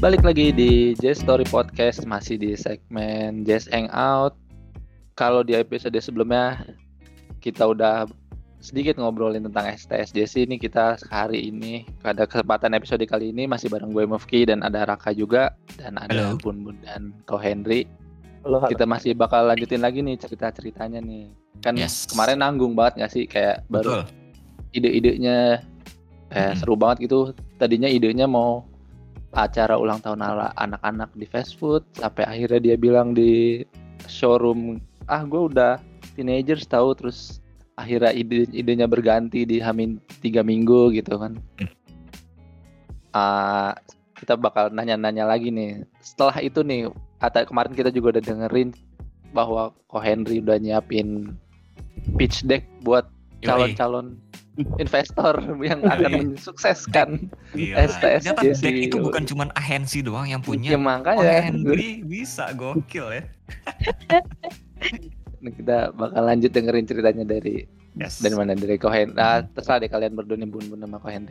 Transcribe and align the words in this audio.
Balik 0.00 0.24
lagi 0.24 0.48
di 0.48 0.96
Jazz 0.96 1.20
Story 1.20 1.44
Podcast 1.44 2.08
masih 2.08 2.40
di 2.40 2.56
segmen 2.56 3.44
Jazz 3.44 3.68
Hangout. 3.68 4.32
Kalau 5.12 5.44
di 5.44 5.52
episode 5.52 5.92
sebelumnya 6.00 6.56
kita 7.44 7.68
udah 7.68 8.08
sedikit 8.64 8.96
ngobrolin 8.96 9.44
tentang 9.44 9.68
STS 9.68 10.16
JC 10.16 10.48
ini 10.48 10.56
kita 10.56 10.96
hari 11.12 11.52
ini 11.52 11.84
pada 12.00 12.24
kesempatan 12.24 12.72
episode 12.80 13.04
kali 13.04 13.28
ini 13.28 13.44
masih 13.44 13.68
bareng 13.68 13.92
gue 13.92 14.08
Mufki 14.08 14.48
dan 14.48 14.64
ada 14.64 14.88
Raka 14.88 15.12
juga 15.12 15.52
dan 15.76 16.00
ada 16.00 16.32
Bun 16.40 16.64
Bun 16.64 16.80
dan 16.80 17.12
Ko 17.28 17.36
Henry. 17.36 17.84
Halo, 18.40 18.56
halo. 18.64 18.72
Kita 18.72 18.88
masih 18.88 19.12
bakal 19.12 19.52
lanjutin 19.52 19.84
lagi 19.84 20.00
nih 20.00 20.16
cerita-ceritanya 20.16 21.04
nih. 21.04 21.28
Kan 21.60 21.76
yes. 21.76 22.08
kemarin 22.08 22.40
nanggung 22.40 22.72
banget 22.72 23.04
gak 23.04 23.12
sih 23.12 23.28
kayak 23.28 23.68
baru 23.68 24.08
ide-idenya 24.72 25.60
eh, 26.32 26.40
hmm. 26.40 26.56
seru 26.56 26.72
banget 26.72 27.04
gitu. 27.04 27.36
Tadinya 27.60 27.84
idenya 27.84 28.24
mau 28.24 28.69
acara 29.30 29.78
ulang 29.78 30.02
tahun 30.02 30.22
anak-anak 30.58 31.10
di 31.14 31.26
fast 31.26 31.54
food 31.54 31.86
sampai 31.94 32.26
akhirnya 32.26 32.60
dia 32.60 32.76
bilang 32.76 33.14
di 33.14 33.62
showroom 34.10 34.82
ah 35.06 35.22
gue 35.22 35.54
udah 35.54 35.78
teenagers 36.18 36.66
tahu 36.66 36.94
terus 36.98 37.38
akhirnya 37.78 38.12
ide 38.12 38.44
idenya 38.52 38.84
berganti 38.90 39.48
di 39.48 39.62
Hamin 39.62 40.02
tiga 40.20 40.44
minggu 40.44 40.92
gitu 40.92 41.16
kan. 41.16 41.38
Uh, 43.10 43.72
kita 44.14 44.36
bakal 44.36 44.68
nanya-nanya 44.68 45.24
lagi 45.24 45.48
nih. 45.48 45.88
Setelah 46.04 46.36
itu 46.44 46.60
nih 46.60 46.92
kata 47.18 47.48
kemarin 47.48 47.72
kita 47.72 47.88
juga 47.88 48.18
udah 48.18 48.22
dengerin 48.22 48.70
bahwa 49.32 49.72
Ko 49.88 49.98
Henry 50.02 50.44
udah 50.44 50.60
nyiapin 50.60 51.34
pitch 52.20 52.44
deck 52.44 52.66
buat 52.84 53.08
calon-calon 53.40 54.20
investor 54.58 55.40
yang 55.62 55.80
akan 55.86 56.10
mensukseskan 56.34 57.30
STS 57.56 58.26
Ternyata 58.26 58.42
deck 58.58 58.76
itu 58.90 58.96
bukan 58.98 59.24
cuma 59.24 59.48
agensi 59.56 60.02
doang 60.02 60.26
yang 60.26 60.42
punya. 60.42 60.74
Ya, 60.74 60.80
makanya. 60.80 61.48
Henry 61.48 62.02
bisa 62.04 62.50
gokil 62.54 63.06
ya. 63.10 63.22
Nah, 65.40 65.52
kita 65.56 65.96
bakal 65.96 66.22
lanjut 66.28 66.52
dengerin 66.52 66.84
ceritanya 66.84 67.24
dari 67.24 67.64
yes. 67.96 68.20
dari 68.20 68.36
mana 68.36 68.52
dari 68.52 68.76
Kohen. 68.76 69.16
Nah, 69.16 69.40
terserah 69.56 69.80
deh 69.80 69.88
kalian 69.88 70.12
berdua 70.12 70.36
nih 70.36 70.44
bun 70.44 70.68
bun 70.68 70.84
sama 70.84 71.00
Kohen. 71.00 71.24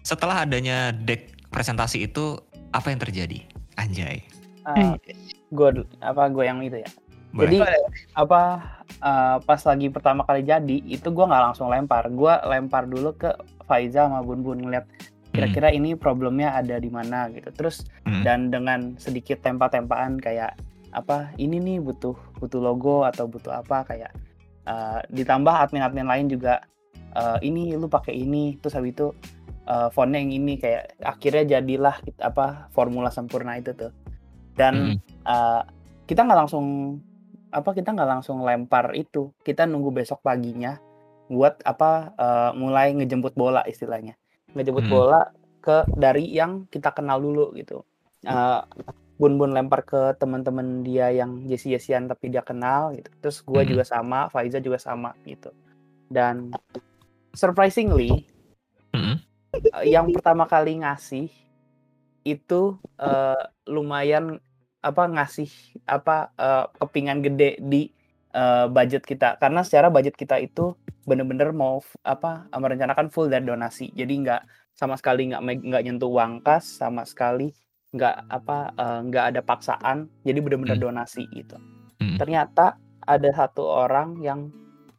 Setelah 0.00 0.48
adanya 0.48 0.88
deck 0.96 1.36
presentasi 1.52 2.08
itu 2.08 2.40
apa 2.72 2.88
yang 2.88 3.00
terjadi? 3.04 3.44
Anjay. 3.76 4.24
Uh, 4.64 4.96
gue 5.52 5.84
apa 6.00 6.32
gue 6.32 6.44
yang 6.48 6.64
itu 6.64 6.80
ya. 6.80 6.88
Jadi 7.32 7.58
apa 8.12 8.42
uh, 9.00 9.36
pas 9.40 9.60
lagi 9.64 9.88
pertama 9.88 10.20
kali 10.28 10.44
jadi 10.44 10.76
itu 10.84 11.08
gue 11.08 11.24
nggak 11.24 11.44
langsung 11.52 11.72
lempar. 11.72 12.08
Gue 12.12 12.32
lempar 12.44 12.84
dulu 12.84 13.16
ke 13.16 13.32
Faiza 13.64 14.04
sama 14.04 14.20
Bun 14.20 14.44
Bun 14.44 14.60
ngeliat 14.60 14.84
kira-kira 15.32 15.72
hmm. 15.72 15.78
ini 15.80 15.90
problemnya 15.96 16.52
ada 16.52 16.76
di 16.76 16.92
mana 16.92 17.32
gitu. 17.32 17.48
Terus 17.56 17.88
hmm. 18.04 18.22
dan 18.22 18.52
dengan 18.52 19.00
sedikit 19.00 19.40
tempa-tempaan 19.40 20.20
kayak 20.20 20.60
apa 20.92 21.32
ini 21.40 21.56
nih 21.56 21.80
butuh 21.80 22.12
butuh 22.36 22.60
logo 22.60 23.08
atau 23.08 23.24
butuh 23.24 23.64
apa 23.64 23.88
kayak 23.88 24.12
uh, 24.68 25.00
ditambah 25.08 25.48
admin-admin 25.48 26.04
lain 26.04 26.28
juga 26.28 26.60
uh, 27.16 27.40
ini 27.40 27.72
lu 27.72 27.88
pakai 27.88 28.12
ini 28.12 28.60
terus 28.60 28.76
habis 28.76 28.92
itu 28.92 29.08
uh, 29.66 29.88
fontnya 29.88 30.20
yang 30.20 30.36
ini 30.36 30.60
kayak 30.60 30.92
akhirnya 31.00 31.58
jadilah 31.58 31.96
apa 32.20 32.68
formula 32.76 33.08
sempurna 33.08 33.56
itu 33.56 33.72
tuh 33.72 33.92
dan 34.52 35.00
hmm. 35.00 35.24
uh, 35.24 35.64
kita 36.04 36.28
nggak 36.28 36.40
langsung 36.44 36.66
apa 37.52 37.70
kita 37.76 37.92
nggak 37.92 38.10
langsung 38.18 38.40
lempar 38.42 38.96
itu 38.96 39.30
kita 39.44 39.68
nunggu 39.68 39.92
besok 39.92 40.24
paginya 40.24 40.80
buat 41.28 41.60
apa 41.62 42.16
uh, 42.16 42.50
mulai 42.56 42.96
ngejemput 42.96 43.36
bola 43.36 43.62
istilahnya 43.68 44.16
ngejemput 44.56 44.84
hmm. 44.88 44.92
bola 44.92 45.20
ke 45.62 45.86
dari 45.94 46.26
yang 46.32 46.66
kita 46.72 46.90
kenal 46.90 47.22
dulu 47.22 47.54
gitu 47.54 47.84
uh, 48.26 48.66
Bun-Bun 49.22 49.54
lempar 49.54 49.86
ke 49.86 50.18
teman-teman 50.18 50.82
dia 50.82 51.14
yang 51.14 51.46
Jesse-Jessean 51.46 52.10
tapi 52.10 52.26
dia 52.26 52.42
kenal 52.42 52.90
gitu. 52.98 53.06
Terus 53.22 53.38
gue 53.46 53.62
hmm. 53.62 53.70
juga 53.70 53.84
sama, 53.86 54.26
Faiza 54.26 54.58
juga 54.58 54.82
sama 54.82 55.14
gitu. 55.22 55.54
Dan 56.10 56.50
surprisingly 57.30 58.26
hmm. 58.90 59.22
uh, 59.78 59.84
yang 59.86 60.10
pertama 60.10 60.50
kali 60.50 60.82
ngasih 60.82 61.30
itu 62.26 62.74
uh, 62.98 63.42
lumayan 63.70 64.42
apa 64.82 65.02
ngasih 65.06 65.48
apa 65.86 66.34
uh, 66.36 66.66
kepingan 66.82 67.22
gede 67.22 67.58
di 67.62 67.88
uh, 68.34 68.66
budget 68.66 69.06
kita. 69.06 69.38
Karena 69.38 69.62
secara 69.62 69.88
budget 69.88 70.18
kita 70.18 70.42
itu 70.42 70.74
bener-bener 71.06 71.54
mau 71.54 71.78
apa 72.02 72.50
merencanakan 72.50 73.08
full 73.14 73.30
dari 73.30 73.46
donasi. 73.46 73.94
Jadi 73.94 74.12
nggak 74.26 74.42
sama 74.74 74.98
sekali 74.98 75.30
nggak 75.30 75.42
nggak 75.62 75.82
nyentuh 75.86 76.10
uang 76.10 76.42
kas 76.42 76.66
sama 76.82 77.06
sekali 77.06 77.54
nggak 77.92 78.16
apa 78.28 78.58
uh, 78.74 79.00
nggak 79.06 79.24
ada 79.34 79.40
paksaan. 79.46 80.10
Jadi 80.26 80.38
benar-benar 80.42 80.78
hmm. 80.78 80.86
donasi 80.90 81.24
gitu. 81.32 81.56
Hmm. 82.02 82.18
ternyata 82.18 82.82
ada 83.06 83.30
satu 83.30 83.62
orang 83.62 84.18
yang 84.26 84.50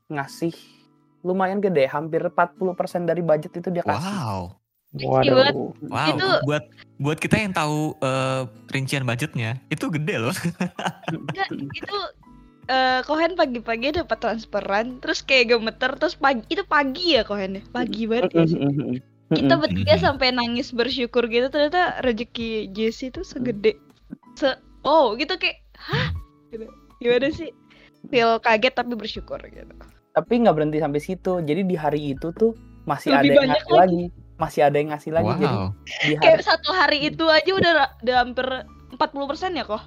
ngasih 0.07 0.55
lumayan 1.19 1.59
gede 1.59 1.83
hampir 1.91 2.23
40% 2.23 2.63
dari 3.03 3.19
budget 3.19 3.51
itu 3.59 3.67
dia 3.75 3.83
kasih. 3.83 4.07
Wow 4.07 4.62
Waduh. 4.93 5.73
Wow, 5.89 6.09
itu 6.13 6.27
buat 6.45 6.63
buat 7.01 7.17
kita 7.17 7.35
yang 7.41 7.53
tahu 7.57 7.97
uh, 8.05 8.45
rincian 8.69 9.01
budgetnya 9.09 9.57
itu 9.73 9.89
gede 9.89 10.21
loh. 10.21 10.35
Enggak, 11.09 11.49
itu 11.73 11.97
uh, 12.69 13.01
Kohen 13.01 13.33
pagi-pagi 13.33 13.97
dapat 13.97 14.17
transferan, 14.21 15.01
terus 15.01 15.25
kayak 15.25 15.57
gemeter, 15.57 15.97
terus 15.97 16.13
pagi 16.13 16.45
itu 16.53 16.61
pagi 16.69 17.17
ya 17.17 17.25
Kohen 17.25 17.57
ya, 17.57 17.63
pagi 17.73 18.05
banget 18.05 18.31
ya. 18.37 18.45
Kita 19.33 19.57
bertiga 19.57 19.97
sampai 19.97 20.29
nangis 20.29 20.69
bersyukur 20.69 21.25
gitu 21.25 21.49
ternyata 21.49 21.97
rezeki 22.05 22.69
Jesse 22.69 23.09
itu 23.09 23.25
segede. 23.25 23.73
Se 24.37 24.53
oh 24.85 25.17
gitu 25.17 25.33
kayak 25.41 25.57
hah? 25.73 26.13
Gitu. 26.53 26.69
gimana 27.01 27.33
sih? 27.33 27.49
Feel 28.13 28.37
kaget 28.45 28.77
tapi 28.77 28.93
bersyukur 28.93 29.41
gitu. 29.41 29.73
Tapi 30.13 30.33
nggak 30.45 30.53
berhenti 30.53 30.77
sampai 30.77 31.01
situ. 31.01 31.41
Jadi 31.41 31.65
di 31.65 31.73
hari 31.73 32.13
itu 32.13 32.29
tuh 32.37 32.53
masih 32.85 33.17
Lebih 33.17 33.33
ada 33.33 33.41
yang 33.41 33.49
lagi. 33.49 33.73
lagi 33.73 34.03
masih 34.41 34.65
ada 34.65 34.77
yang 34.81 34.89
ngasih 34.91 35.11
lagi 35.13 35.45
wow. 35.45 35.69
jadi 35.85 36.05
di 36.05 36.13
hari... 36.17 36.23
kayak 36.25 36.41
satu 36.41 36.69
hari 36.73 36.97
itu 37.07 37.25
aja 37.29 37.51
udah 37.53 37.73
udah 38.01 38.15
hampir 38.17 38.47
40% 38.93 39.59
ya 39.59 39.63
kok 39.65 39.83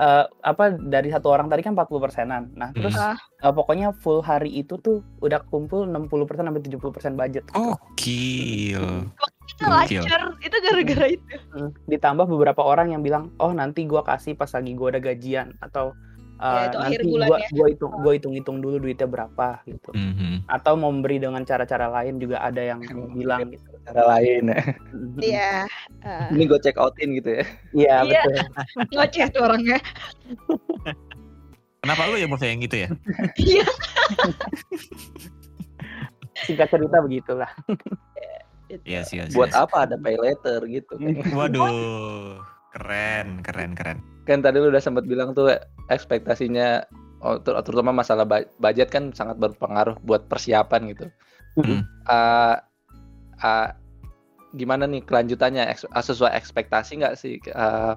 uh, 0.00 0.24
apa 0.44 0.76
dari 0.76 1.08
satu 1.08 1.32
orang 1.32 1.48
tadi 1.48 1.64
kan 1.64 1.72
40 1.76 2.04
persenan. 2.04 2.42
Nah, 2.54 2.70
terus 2.72 2.96
uh, 2.96 3.16
pokoknya 3.52 3.92
full 4.00 4.20
hari 4.20 4.52
itu 4.52 4.76
tuh 4.80 5.02
udah 5.24 5.42
kumpul 5.48 5.88
60 5.88 6.28
persen 6.28 6.44
sampai 6.48 6.62
70 6.64 6.94
persen 6.94 7.12
budget. 7.16 7.44
Oh, 7.56 7.76
kill. 7.96 9.08
Itu 9.46 9.64
lancar, 9.64 10.36
itu 10.42 10.56
gara-gara 10.60 11.06
itu. 11.10 11.34
Hmm, 11.52 11.70
ditambah 11.88 12.26
beberapa 12.28 12.60
orang 12.62 12.92
yang 12.92 13.02
bilang, 13.02 13.32
oh 13.40 13.52
nanti 13.52 13.88
gua 13.88 14.04
kasih 14.04 14.36
pas 14.36 14.52
lagi 14.52 14.76
gua 14.76 14.94
ada 14.94 15.00
gajian 15.00 15.56
atau 15.64 15.96
Uh, 16.36 16.68
ya, 16.68 16.92
nanti 16.92 17.00
gue 17.00 17.16
gua 17.56 17.68
hitung 17.72 17.92
gua 18.04 18.12
hitung 18.12 18.34
hitung 18.36 18.56
dulu 18.60 18.76
duitnya 18.76 19.08
berapa 19.08 19.64
gitu 19.64 19.88
mm-hmm. 19.96 20.44
atau 20.52 20.76
mau 20.76 20.92
memberi 20.92 21.16
dengan 21.16 21.40
cara-cara 21.48 21.88
lain 21.88 22.20
juga 22.20 22.44
ada 22.44 22.60
yang 22.60 22.84
bilang 23.16 23.56
gitu 23.56 23.64
cara 23.88 24.02
lain 24.04 24.52
iya 25.24 25.64
uh. 26.04 26.28
ini 26.28 26.44
gue 26.44 26.60
check 26.60 26.76
outin 26.76 27.16
gitu 27.16 27.40
ya 27.40 27.44
iya, 27.72 27.94
iya. 28.04 28.20
betul 28.20 28.36
ngoceh 28.92 29.26
tuh 29.32 29.42
orangnya 29.48 29.80
kenapa 31.80 32.04
lu 32.04 32.20
ya 32.20 32.28
mau 32.28 32.36
yang 32.36 32.60
gitu 32.60 32.76
ya 32.84 32.88
iya 33.40 33.66
singkat 36.44 36.68
cerita 36.68 37.00
begitulah 37.00 37.48
Iya 38.82 39.06
sih. 39.06 39.22
Buat 39.30 39.54
yes. 39.54 39.62
apa 39.62 39.76
ada 39.86 39.94
pay 39.94 40.18
letter 40.18 40.58
gitu? 40.66 40.98
Waduh, 41.38 42.42
keren, 42.76 43.40
keren, 43.40 43.72
keren 43.72 43.98
kan 44.26 44.42
tadi 44.42 44.58
lu 44.58 44.68
udah 44.68 44.82
sempat 44.82 45.06
bilang 45.06 45.32
tuh 45.32 45.54
ekspektasinya 45.88 46.82
oh, 47.22 47.38
terutama 47.40 47.94
masalah 47.94 48.26
budget 48.58 48.90
kan 48.90 49.14
sangat 49.14 49.38
berpengaruh 49.38 49.96
buat 50.02 50.26
persiapan 50.26 50.92
gitu. 50.92 51.06
Mm. 51.56 51.86
Uh, 52.10 52.58
uh, 53.40 53.68
gimana 54.58 54.84
nih 54.84 55.00
kelanjutannya 55.06 55.72
sesuai 55.94 56.34
ekspektasi 56.36 57.00
nggak 57.00 57.16
sih 57.16 57.38
uh, 57.54 57.96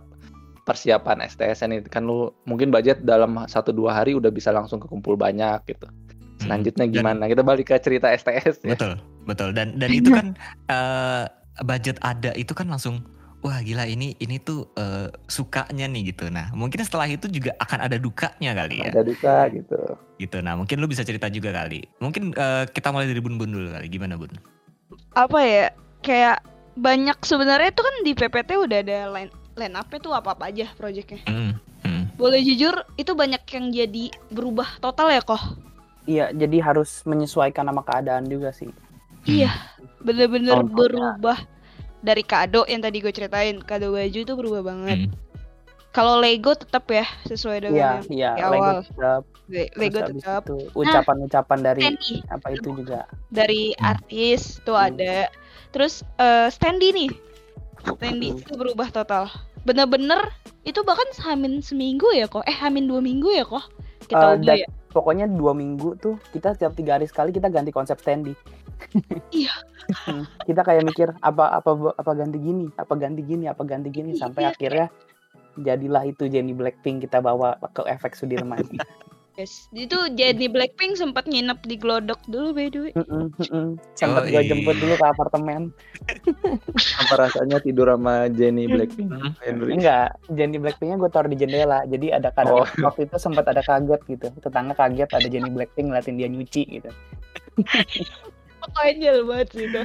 persiapan 0.64 1.26
STS 1.26 1.66
ini 1.66 1.82
kan 1.90 2.06
lu 2.06 2.30
mungkin 2.46 2.70
budget 2.70 3.02
dalam 3.02 3.36
satu 3.50 3.74
dua 3.74 3.98
hari 3.98 4.14
udah 4.14 4.30
bisa 4.30 4.54
langsung 4.54 4.78
kekumpul 4.78 5.18
banyak 5.18 5.60
gitu. 5.66 5.90
Selanjutnya 6.40 6.88
gimana? 6.88 7.28
Dan, 7.28 7.36
Kita 7.36 7.44
balik 7.44 7.68
ke 7.68 7.76
cerita 7.84 8.08
STS 8.16 8.64
ya. 8.64 8.78
Betul, 8.78 8.96
betul. 9.28 9.52
Dan 9.52 9.76
dan 9.76 9.90
itu 9.92 10.08
kan 10.14 10.38
uh, 10.72 11.28
budget 11.68 12.00
ada 12.00 12.32
itu 12.40 12.56
kan 12.56 12.72
langsung 12.72 13.04
wah 13.40 13.60
gila 13.64 13.88
ini 13.88 14.16
ini 14.20 14.40
tuh 14.40 14.68
uh, 14.76 15.08
sukanya 15.32 15.88
nih 15.88 16.12
gitu. 16.12 16.28
Nah 16.28 16.52
mungkin 16.52 16.84
setelah 16.84 17.08
itu 17.08 17.32
juga 17.32 17.56
akan 17.60 17.80
ada 17.88 17.98
dukanya 18.00 18.52
kali 18.56 18.84
ya. 18.84 18.92
Ada 18.92 19.04
duka 19.04 19.38
gitu. 19.54 19.80
Gitu. 20.20 20.38
Nah 20.44 20.60
mungkin 20.60 20.78
lu 20.84 20.88
bisa 20.88 21.04
cerita 21.08 21.32
juga 21.32 21.56
kali. 21.56 21.88
Mungkin 22.04 22.36
uh, 22.36 22.68
kita 22.68 22.92
mulai 22.92 23.08
dari 23.08 23.22
Bun 23.24 23.40
Bun 23.40 23.52
dulu 23.52 23.72
kali. 23.72 23.88
Gimana 23.88 24.20
Bun? 24.20 24.32
Apa 25.16 25.40
ya? 25.44 25.68
Kayak 26.00 26.44
banyak 26.80 27.20
sebenarnya 27.24 27.76
itu 27.76 27.82
kan 27.84 27.96
di 28.08 28.12
PPT 28.16 28.50
udah 28.56 28.80
ada 28.80 29.00
line 29.12 29.32
line 29.60 29.76
up 29.76 29.92
tuh 29.92 30.16
apa 30.16 30.36
apa 30.36 30.52
aja 30.52 30.72
proyeknya. 30.80 31.20
Mm, 31.28 31.52
mm. 31.84 32.04
Boleh 32.16 32.40
jujur 32.40 32.72
itu 32.96 33.12
banyak 33.12 33.44
yang 33.52 33.66
jadi 33.76 34.06
berubah 34.32 34.80
total 34.80 35.12
ya 35.12 35.20
kok. 35.20 35.44
Iya, 36.08 36.32
jadi 36.34 36.58
harus 36.64 37.04
menyesuaikan 37.04 37.68
sama 37.68 37.84
keadaan 37.84 38.26
juga 38.32 38.50
sih. 38.56 38.72
Iya, 39.28 39.52
bener-bener 40.00 40.64
berubah 40.64 41.38
dari 42.00 42.22
kado 42.22 42.64
yang 42.66 42.80
tadi 42.80 43.00
gue 43.00 43.10
ceritain 43.10 43.60
kado 43.60 43.92
baju 43.92 44.20
itu 44.20 44.34
berubah 44.34 44.62
banget 44.64 45.00
Hmm. 45.06 45.14
kalau 45.90 46.18
Lego 46.18 46.54
tetap 46.54 46.86
ya 46.88 47.04
sesuai 47.26 47.66
dengan 47.66 48.00
yang 48.00 48.00
di 48.06 48.22
Lego 48.22 48.46
awal 48.62 48.78
tetap. 48.82 49.24
Lego 49.76 50.00
tetap 50.06 50.44
ucapan-ucapan 50.74 51.60
dari 51.60 51.82
Standy 51.82 52.14
apa 52.30 52.48
itu 52.52 52.70
juga. 52.74 53.00
dari 53.28 53.74
Hmm. 53.74 53.90
artis 53.90 54.62
tuh 54.62 54.74
Hmm. 54.74 54.88
ada 54.88 55.28
terus 55.70 56.02
eh, 56.18 56.48
Standy 56.48 56.88
nih 56.94 57.12
Standy 57.82 58.28
Hmm. 58.32 58.40
itu 58.40 58.54
berubah 58.54 58.90
total 58.90 59.28
bener-bener 59.60 60.32
itu 60.62 60.80
bahkan 60.82 61.08
hamin 61.22 61.60
seminggu 61.60 62.08
ya 62.12 62.26
kok 62.26 62.44
eh 62.44 62.54
hamin 62.54 62.86
dua 62.86 63.00
minggu 63.00 63.28
ya 63.30 63.44
kok 63.44 63.68
kita 64.06 64.36
ubah 64.36 64.46
dan- 64.46 64.58
ya 64.58 64.70
Pokoknya 64.90 65.30
dua 65.30 65.54
minggu 65.54 65.94
tuh 65.98 66.18
kita 66.34 66.58
setiap 66.58 66.74
tiga 66.74 66.98
hari 66.98 67.06
sekali 67.06 67.30
kita 67.30 67.46
ganti 67.46 67.70
konsep 67.70 68.02
standy. 68.02 68.34
Iya. 69.30 69.54
Hmm, 70.06 70.24
kita 70.44 70.62
kayak 70.62 70.86
mikir 70.86 71.10
apa 71.20 71.50
apa 71.52 71.72
apa 71.96 72.12
ganti 72.14 72.38
gini, 72.38 72.70
apa 72.76 72.94
ganti 72.94 73.22
gini, 73.22 73.46
apa 73.46 73.62
ganti 73.64 73.90
gini 73.90 74.14
sampai 74.14 74.46
Iya. 74.46 74.52
akhirnya 74.54 74.86
jadilah 75.58 76.04
itu 76.06 76.26
Jenny 76.26 76.54
Blackpink 76.54 77.04
kita 77.04 77.20
bawa 77.20 77.58
ke 77.74 77.82
efek 77.86 78.14
Sudirman. 78.14 78.64
Yes. 79.34 79.72
Itu 79.72 79.96
jadi 80.12 80.52
Blackpink 80.52 81.00
sempat 81.00 81.24
nginep 81.24 81.64
di 81.64 81.80
Glodok 81.80 82.20
dulu 82.28 82.52
by 82.52 82.68
the 82.68 82.80
way. 82.80 82.92
Mm-mm, 82.92 83.32
mm-mm. 83.34 83.68
Sempat 83.96 84.28
gue 84.28 84.36
Yoi. 84.36 84.52
jemput 84.52 84.76
dulu 84.76 84.94
ke 84.94 85.06
apartemen. 85.06 85.72
Apa 87.00 87.14
rasanya 87.16 87.64
tidur 87.64 87.88
sama 87.88 88.28
Jenny 88.28 88.68
Blackpink? 88.68 89.08
Hmm. 89.08 89.32
Henry? 89.40 89.80
Enggak, 89.80 90.20
Jenny 90.28 90.60
Blackpinknya 90.60 91.00
gue 91.00 91.08
taruh 91.08 91.32
di 91.32 91.40
jendela. 91.40 91.88
Jadi 91.88 92.12
ada 92.12 92.30
Oh. 92.30 92.36
kadang 92.36 92.56
waktu 92.86 93.08
itu 93.08 93.16
sempat 93.16 93.48
ada 93.48 93.64
kaget 93.64 94.02
gitu. 94.06 94.28
Tetangga 94.38 94.76
kaget 94.76 95.08
ada 95.08 95.28
Jenny 95.28 95.50
Blackpink 95.50 95.88
ngeliatin 95.88 96.20
dia 96.20 96.28
nyuci 96.28 96.64
gitu. 96.68 96.92
Konyol 98.74 99.18
banget 99.26 99.48
sih 99.54 99.66
itu. 99.68 99.82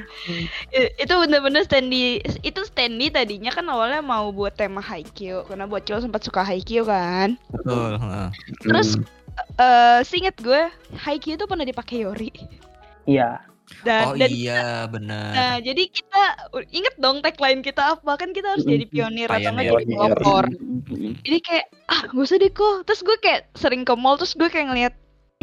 Itu 1.00 1.14
bener-bener 1.20 1.62
Standy 1.64 2.20
itu 2.40 2.60
Standy 2.64 3.08
tadinya 3.08 3.50
kan 3.50 3.64
awalnya 3.69 4.04
mau 4.04 4.28
buat 4.31 4.54
tema 4.54 4.84
Haikyuu 4.84 5.44
karena 5.48 5.64
bocil 5.64 6.00
sempat 6.00 6.25
suka 6.25 6.44
Haikyuu 6.44 6.84
kan. 6.84 7.36
Betul. 7.50 7.96
heeh. 7.98 8.28
Terus 8.62 8.88
Hmm. 8.94 9.04
eh 9.58 10.00
seinget 10.06 10.38
gue 10.38 10.70
Haikyuu 10.94 11.34
itu 11.34 11.44
pernah 11.50 11.66
dipakai 11.66 12.06
Yori. 12.06 12.31
Iya. 13.04 13.42
Dan, 13.81 14.04
Oh 14.06 14.14
dan 14.14 14.28
iya 14.28 14.84
benar. 14.86 15.32
Nah, 15.34 15.56
jadi 15.58 15.88
kita 15.88 16.22
inget 16.69 16.94
dong 17.00 17.25
tagline 17.25 17.64
kita 17.64 17.96
apa 17.96 18.12
kan 18.20 18.31
kita 18.36 18.54
harus 18.54 18.62
jadi 18.69 18.84
pionir 18.86 19.26
atau 19.26 19.50
nggak 19.56 19.66
jadi 19.72 19.84
pelopor. 19.88 20.44
Jadi 21.25 21.38
kayak 21.40 21.66
ah 21.88 22.00
gak 22.06 22.25
usah 22.28 22.36
deh 22.38 22.52
kok. 22.52 22.84
Terus 22.84 23.00
gue 23.02 23.16
kayak 23.25 23.42
sering 23.56 23.82
ke 23.82 23.96
mall 23.96 24.20
terus 24.20 24.36
gue 24.36 24.46
kayak 24.46 24.69
ngeliat 24.69 24.94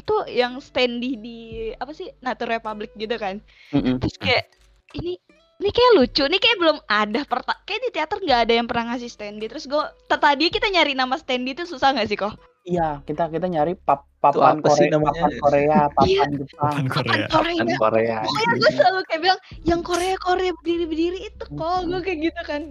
itu 0.01 0.15
yang 0.27 0.57
standy 0.57 1.15
di 1.15 1.37
apa 1.77 1.93
sih 1.93 2.09
Nature 2.25 2.49
Republic 2.49 2.91
gitu 2.97 3.15
kan. 3.21 3.37
Mm-mm. 3.71 4.01
Terus 4.01 4.15
kayak 4.17 4.49
ini 4.97 5.21
ini 5.61 5.69
kayak 5.69 5.91
lucu, 5.93 6.25
ini 6.25 6.41
kayak 6.41 6.57
belum 6.57 6.77
ada 6.89 7.21
perta 7.21 7.53
kayak 7.69 7.81
di 7.85 7.89
teater 7.93 8.17
nggak 8.17 8.41
ada 8.49 8.53
yang 8.57 8.65
pernah 8.65 8.93
ngasih 8.93 9.13
standy. 9.13 9.45
Terus 9.45 9.69
gue 9.69 9.83
tadi 10.09 10.49
kita 10.49 10.73
nyari 10.73 10.97
nama 10.97 11.15
standy 11.21 11.53
itu 11.53 11.69
susah 11.69 11.93
nggak 11.93 12.09
sih 12.09 12.17
kok? 12.17 12.33
Iya, 12.61 13.01
kita 13.09 13.29
kita 13.33 13.49
nyari 13.49 13.73
pap 13.73 14.05
papan 14.21 14.61
Korea, 14.61 14.89
namanya? 14.93 15.21
papan 15.25 15.33
Korea, 15.41 15.79
papan 15.97 16.29
Jepang. 16.37 16.75
Papan 16.77 16.85
Korea. 16.89 17.25
Korea. 17.25 17.57
Kan 17.57 17.67
Korea. 17.77 18.17
Pokoknya 18.21 18.53
gue 18.57 18.71
selalu 18.77 18.99
kayak 19.09 19.21
bilang 19.21 19.39
yang 19.65 19.81
Korea 19.81 20.15
Korea 20.21 20.51
berdiri 20.61 20.85
berdiri 20.85 21.19
itu 21.25 21.45
kok 21.57 21.79
gue 21.89 21.99
kayak 22.05 22.19
gitu 22.21 22.41
kan 22.45 22.61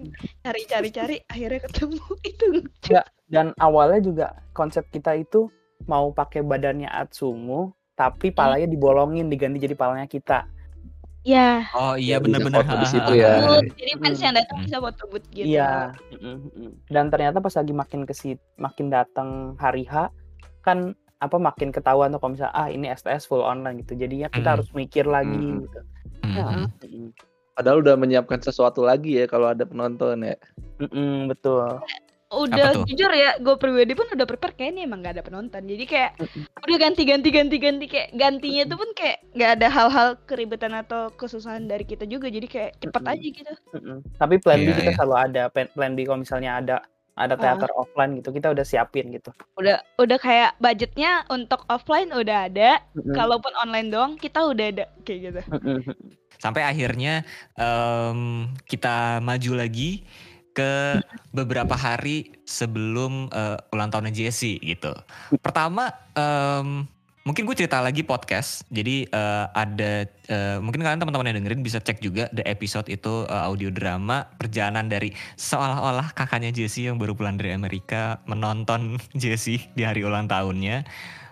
cari 0.47 0.62
cari 0.67 0.88
cari 0.94 1.17
akhirnya 1.27 1.61
ketemu 1.67 2.06
itu 2.31 2.47
Dan 3.31 3.55
awalnya 3.62 4.00
juga 4.03 4.27
konsep 4.55 4.87
kita 4.91 5.15
itu 5.15 5.50
mau 5.91 6.15
pakai 6.15 6.41
badannya 6.41 6.87
Atsumu, 6.87 7.75
tapi 7.93 8.31
palanya 8.31 8.65
dibolongin 8.65 9.27
diganti 9.27 9.59
jadi 9.59 9.75
palanya 9.75 10.07
kita. 10.07 10.47
ya 11.21 11.69
Oh 11.77 12.01
Ya, 12.01 12.17
iya 12.17 12.17
bisa 12.17 12.41
benar-benar. 12.41 12.81
di 12.81 12.89
situ 12.89 13.13
ya. 13.13 13.61
jadi 13.77 13.93
fans 14.01 14.17
Mm. 14.17 14.25
yang 14.25 14.35
datang 14.41 14.57
bisa 14.65 14.77
foto 14.81 15.03
booth 15.05 15.27
gitu 15.29 15.53
Iya. 15.53 15.93
Dan 16.89 17.13
ternyata 17.13 17.45
pas 17.45 17.53
lagi 17.53 17.73
makin 17.75 18.09
ke 18.09 18.15
makin 18.57 18.87
datang 18.89 19.29
hari 19.59 19.85
H 19.85 20.09
kan 20.63 20.97
apa 21.21 21.37
makin 21.37 21.69
ketahuan 21.69 22.09
tuh 22.09 22.17
kalau 22.17 22.33
misalnya 22.33 22.57
ah 22.57 22.73
ini 22.73 22.89
STS 22.89 23.29
full 23.29 23.45
online 23.45 23.85
gitu. 23.85 23.93
Jadinya 23.93 24.33
kita 24.33 24.57
harus 24.57 24.73
mikir 24.73 25.05
lagi 25.05 25.29
Mhm. 25.29 25.61
gitu. 25.61 25.81
Hmm, 26.25 26.33
Ya. 26.33 26.45
hmm. 26.49 27.13
Padahal 27.53 27.85
udah 27.85 27.95
menyiapkan 28.01 28.41
sesuatu 28.41 28.81
lagi 28.81 29.21
ya 29.21 29.29
kalau 29.29 29.53
ada 29.53 29.69
penonton 29.69 30.25
ya. 30.25 30.41
Mm-mm, 30.81 31.29
betul. 31.29 31.85
Udah 32.31 32.87
jujur 32.87 33.11
ya 33.11 33.43
gue 33.43 33.55
pribadi 33.59 33.93
pun 33.99 34.06
udah 34.06 34.23
prepare 34.23 34.55
kayaknya 34.55 34.87
emang 34.87 35.03
gak 35.03 35.19
ada 35.19 35.25
penonton. 35.27 35.62
Jadi 35.67 35.85
kayak 35.85 36.11
udah 36.62 36.77
ganti 36.79 37.03
ganti 37.03 37.29
ganti 37.35 37.56
ganti 37.59 37.87
kayak 37.91 38.15
gantinya 38.15 38.62
tuh 38.71 38.79
pun 38.79 38.91
kayak 38.94 39.19
nggak 39.35 39.50
ada 39.59 39.67
hal-hal 39.67 40.09
keribetan 40.31 40.73
atau 40.79 41.11
kesusahan 41.19 41.67
dari 41.67 41.82
kita 41.82 42.06
juga. 42.06 42.31
Jadi 42.31 42.47
kayak 42.47 42.71
cepet 42.79 43.03
aja 43.03 43.27
gitu. 43.35 43.53
Tapi 44.15 44.35
plan 44.38 44.62
B 44.62 44.71
Iya, 44.71 44.79
kita 44.79 44.91
iya. 44.94 44.97
selalu 44.97 45.17
ada. 45.19 45.43
Plan, 45.50 45.67
plan 45.75 45.93
B 45.99 46.06
kalau 46.06 46.23
misalnya 46.23 46.50
ada 46.62 46.77
ada 47.19 47.35
teater 47.37 47.69
offline 47.77 48.17
gitu, 48.17 48.32
kita 48.32 48.49
udah 48.55 48.65
siapin 48.65 49.12
gitu. 49.12 49.29
udah 49.61 49.82
udah 50.00 50.17
kayak 50.17 50.56
budgetnya 50.56 51.27
untuk 51.29 51.67
offline 51.69 52.15
udah 52.15 52.47
ada. 52.49 52.81
Kalaupun 52.94 53.53
online 53.61 53.91
doang 53.93 54.12
kita 54.17 54.47
udah 54.47 54.67
ada 54.71 54.85
kayak 55.05 55.19
gitu. 55.29 55.41
Sampai 56.41 56.65
akhirnya 56.65 57.27
em, 57.59 58.49
kita 58.65 59.21
maju 59.21 59.53
lagi 59.61 60.06
ke 60.61 60.73
beberapa 61.33 61.73
hari 61.73 62.37
sebelum 62.45 63.33
eh, 63.33 63.57
ulang 63.73 63.89
tahunnya 63.89 64.12
Jesse 64.12 64.61
gitu. 64.61 64.93
Pertama 65.41 65.89
em, 66.12 66.85
mungkin 67.25 67.49
gue 67.49 67.57
cerita 67.57 67.81
lagi 67.81 68.05
podcast. 68.05 68.69
Jadi 68.69 69.09
eh, 69.09 69.47
ada 69.57 70.05
eh, 70.05 70.59
mungkin 70.61 70.85
kalian 70.85 71.01
teman-teman 71.01 71.33
yang 71.33 71.37
dengerin 71.41 71.65
bisa 71.65 71.81
cek 71.81 72.05
juga 72.05 72.29
the 72.37 72.45
episode 72.45 72.93
itu 72.93 73.25
eh, 73.25 73.43
audio 73.49 73.73
drama 73.73 74.29
perjalanan 74.37 74.89
dari 74.89 75.17
seolah-olah 75.41 76.12
kakaknya 76.12 76.53
Jesse 76.53 76.85
yang 76.93 77.01
baru 77.01 77.17
pulang 77.17 77.41
dari 77.41 77.56
Amerika 77.56 78.21
menonton 78.29 79.01
Jesse 79.21 79.65
di 79.73 79.83
hari 79.85 80.05
ulang 80.05 80.29
tahunnya. 80.29 80.85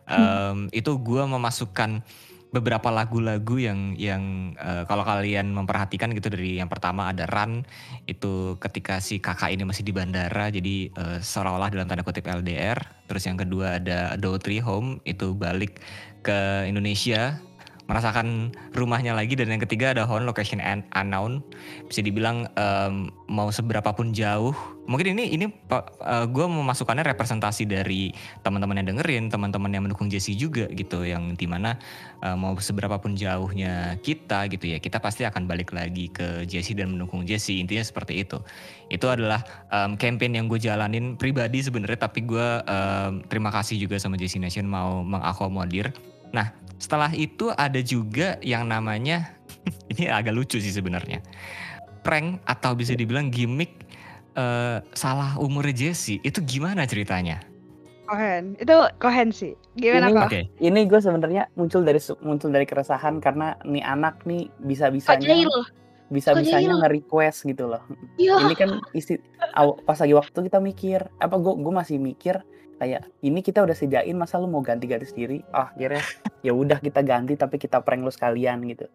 Em, 0.09 0.73
itu 0.73 0.97
gue 0.97 1.21
memasukkan 1.21 2.01
beberapa 2.49 2.89
lagu-lagu 2.89 3.61
yang 3.61 3.93
yang 4.00 4.55
eh, 4.57 4.85
kalau 4.88 5.05
kalian 5.05 5.52
memperhatikan 5.52 6.12
gitu 6.17 6.33
dari 6.33 6.57
yang 6.57 6.73
pertama 6.73 7.12
ada 7.12 7.28
Run 7.28 7.64
itu 8.09 8.57
ketika 8.57 9.05
si 9.05 9.21
kakak 9.21 9.52
ini 9.52 9.69
masih 9.69 9.85
di 9.85 9.93
bandara 9.93 10.49
jadi 10.49 10.88
eh, 10.88 11.19
seolah-olah 11.21 11.69
dalam 11.69 11.85
tanda 11.85 12.00
kutip 12.00 12.25
LDR 12.25 12.81
terus 13.05 13.28
yang 13.28 13.37
kedua 13.37 13.76
ada 13.76 14.17
Daughtry 14.17 14.64
Home 14.64 15.05
itu 15.05 15.37
balik 15.37 15.85
ke 16.25 16.64
Indonesia 16.64 17.37
merasakan 17.88 18.52
rumahnya 18.76 19.17
lagi. 19.17 19.35
Dan 19.35 19.49
yang 19.49 19.64
ketiga 19.64 19.97
ada 19.97 20.05
Home 20.05 20.28
Location 20.28 20.61
Un- 20.61 20.85
Unknown. 20.93 21.40
Bisa 21.88 22.05
dibilang 22.05 22.47
em, 22.55 23.09
mau 23.26 23.49
seberapa 23.49 23.97
pun 23.97 24.12
jauh 24.12 24.52
mungkin 24.88 25.14
ini 25.14 25.37
ini 25.37 25.47
gue 26.33 26.47
memasukkannya 26.49 27.04
representasi 27.12 27.68
dari 27.68 28.09
teman-teman 28.40 28.80
yang 28.80 28.97
dengerin 28.97 29.28
teman-teman 29.28 29.71
yang 29.71 29.85
mendukung 29.85 30.09
Jesse 30.09 30.33
juga 30.33 30.64
gitu 30.73 31.04
yang 31.04 31.37
di 31.37 31.45
mana 31.45 31.76
uh, 32.25 32.33
mau 32.35 32.57
seberapa 32.57 32.97
pun 32.97 33.12
jauhnya 33.12 34.00
kita 34.00 34.49
gitu 34.49 34.73
ya 34.73 34.80
kita 34.80 34.97
pasti 34.97 35.28
akan 35.28 35.45
balik 35.45 35.76
lagi 35.76 36.09
ke 36.09 36.49
Jesse 36.49 36.73
dan 36.73 36.97
mendukung 36.97 37.28
Jesse 37.28 37.61
intinya 37.61 37.85
seperti 37.85 38.25
itu. 38.25 38.40
Itu 38.88 39.12
adalah 39.12 39.45
um, 39.68 40.00
campaign 40.00 40.40
yang 40.40 40.49
gue 40.49 40.57
jalanin 40.57 41.21
pribadi 41.21 41.61
sebenarnya 41.61 42.09
tapi 42.09 42.25
gue 42.25 42.49
um, 42.64 43.21
terima 43.28 43.52
kasih 43.52 43.76
juga 43.76 44.00
sama 44.00 44.16
Jesse 44.16 44.40
Nation 44.40 44.64
mau 44.64 45.04
mengakomodir. 45.04 45.92
Nah 46.33 46.57
setelah 46.80 47.12
itu 47.12 47.52
ada 47.52 47.85
juga 47.85 48.40
yang 48.40 48.64
namanya 48.64 49.37
ini 49.92 50.09
agak 50.09 50.33
lucu 50.33 50.57
sih 50.57 50.73
sebenarnya 50.73 51.21
prank 52.09 52.40
atau 52.49 52.73
bisa 52.73 52.97
dibilang 52.97 53.28
gimmick 53.28 53.88
uh, 54.38 54.78
salah 54.95 55.35
umurnya 55.37 55.90
Jesse 55.90 56.23
itu 56.23 56.38
gimana 56.40 56.87
ceritanya? 56.87 57.42
Kohen 58.09 58.57
itu 58.57 58.73
Kohen 58.97 59.28
sih. 59.28 59.52
Gimana 59.76 60.09
Ini- 60.09 60.16
kok? 60.16 60.26
Oke. 60.33 60.40
Ini 60.57 60.80
gue 60.88 61.00
sebenarnya 61.02 61.42
muncul 61.54 61.85
dari 61.85 62.00
muncul 62.23 62.49
dari 62.49 62.64
keresahan 62.64 63.21
karena 63.21 63.59
nih 63.66 63.85
anak 63.85 64.25
nih 64.25 64.49
kok 64.49 64.64
bisa-bisanya 64.64 65.28
jahil? 65.28 65.50
bisa-bisanya 66.09 66.73
jahil? 66.73 66.80
nge-request 66.80 67.45
gitu 67.45 67.68
loh. 67.68 67.85
iya. 68.16 68.40
Ini 68.40 68.54
kan 68.57 68.80
isi 68.97 69.21
aw- 69.52 69.76
pas 69.85 70.00
lagi 70.00 70.16
waktu 70.16 70.38
kita 70.40 70.57
mikir 70.57 71.04
apa 71.21 71.37
gue 71.37 71.52
gue 71.52 71.75
masih 71.75 72.00
mikir 72.00 72.40
kayak 72.80 73.11
ini 73.21 73.45
kita 73.45 73.61
udah 73.61 73.76
sediain 73.76 74.16
masa 74.16 74.40
lu 74.40 74.49
mau 74.49 74.64
ganti 74.64 74.88
garis 74.88 75.12
diri? 75.12 75.45
Ah 75.52 75.68
akhirnya 75.68 76.00
ya 76.40 76.57
udah 76.57 76.80
kita 76.80 77.04
ganti 77.04 77.37
tapi 77.37 77.61
kita 77.61 77.85
prank 77.85 78.00
lu 78.00 78.09
sekalian 78.09 78.64
gitu. 78.64 78.88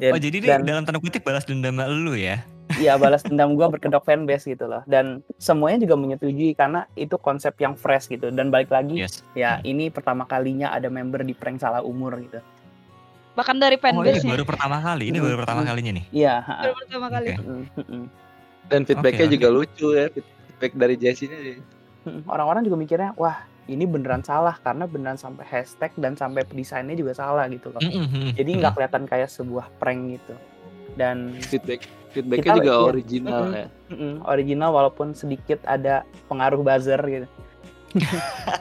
Dan- 0.00 0.16
oh 0.16 0.18
jadi 0.18 0.40
dan- 0.40 0.64
dalam 0.64 0.82
tanda 0.82 1.04
kutip 1.04 1.20
balas 1.20 1.44
dendam 1.44 1.76
lu 2.00 2.16
ya 2.16 2.40
Iya 2.80 2.96
balas 2.96 3.20
dendam 3.22 3.54
gue 3.54 3.66
berkedok 3.68 4.02
fanbase 4.02 4.48
gitu 4.48 4.64
loh. 4.66 4.82
Dan 4.88 5.20
semuanya 5.36 5.84
juga 5.84 5.94
menyetujui 6.00 6.56
karena 6.56 6.88
itu 6.96 7.14
konsep 7.20 7.54
yang 7.60 7.76
fresh 7.76 8.08
gitu. 8.08 8.32
Dan 8.32 8.48
balik 8.48 8.72
lagi 8.72 9.04
yes. 9.04 9.20
ya 9.36 9.60
ini 9.62 9.92
pertama 9.92 10.24
kalinya 10.24 10.72
ada 10.72 10.88
member 10.88 11.22
di 11.22 11.36
prank 11.36 11.60
salah 11.60 11.84
umur 11.84 12.16
gitu. 12.24 12.40
Bahkan 13.34 13.56
dari 13.58 13.76
Oh 13.76 14.00
ini 14.02 14.14
fanbase 14.14 14.24
nya 14.24 14.32
baru 14.38 14.44
pertama 14.46 14.76
kali, 14.78 15.04
ini 15.10 15.18
baru 15.18 15.36
pertama 15.42 15.60
kalinya 15.66 15.92
nih. 15.98 16.04
iya 16.14 16.34
baru 16.46 16.74
pertama 16.86 17.06
kali. 17.10 17.28
Mm. 17.34 18.06
Dan 18.64 18.80
feedbacknya 18.88 19.26
oke. 19.28 19.34
juga 19.36 19.48
lucu 19.52 19.86
ya. 19.92 20.06
Feedback 20.08 20.72
dari 20.78 20.94
Jesse-nya. 20.96 21.38
sih. 21.42 21.58
Mm, 22.08 22.22
orang-orang 22.30 22.62
juga 22.64 22.76
mikirnya 22.78 23.10
wah 23.18 23.44
ini 23.64 23.84
beneran 23.88 24.20
salah 24.20 24.60
karena 24.60 24.84
beneran 24.84 25.16
sampai 25.16 25.44
hashtag 25.48 25.92
dan 25.96 26.14
sampai 26.14 26.44
desainnya 26.52 26.96
juga 26.96 27.16
salah 27.16 27.48
gitu 27.48 27.72
loh. 27.72 27.80
Jadi 28.38 28.50
nggak 28.60 28.72
kelihatan 28.76 29.04
kayak 29.08 29.28
sebuah 29.32 29.68
prank 29.80 30.20
gitu. 30.20 30.34
Dan 30.94 31.34
feedback 31.42 31.82
feedbacknya 32.14 32.46
Kita- 32.46 32.58
juga 32.58 32.72
iya. 32.72 32.82
original 32.86 33.42
Mm-mm. 33.42 33.58
ya 33.58 33.66
mm, 33.90 34.14
original 34.24 34.70
walaupun 34.70 35.06
sedikit 35.12 35.58
ada 35.66 35.94
pengaruh 36.26 36.62
buzzer 36.62 37.00
gitu. 37.02 37.26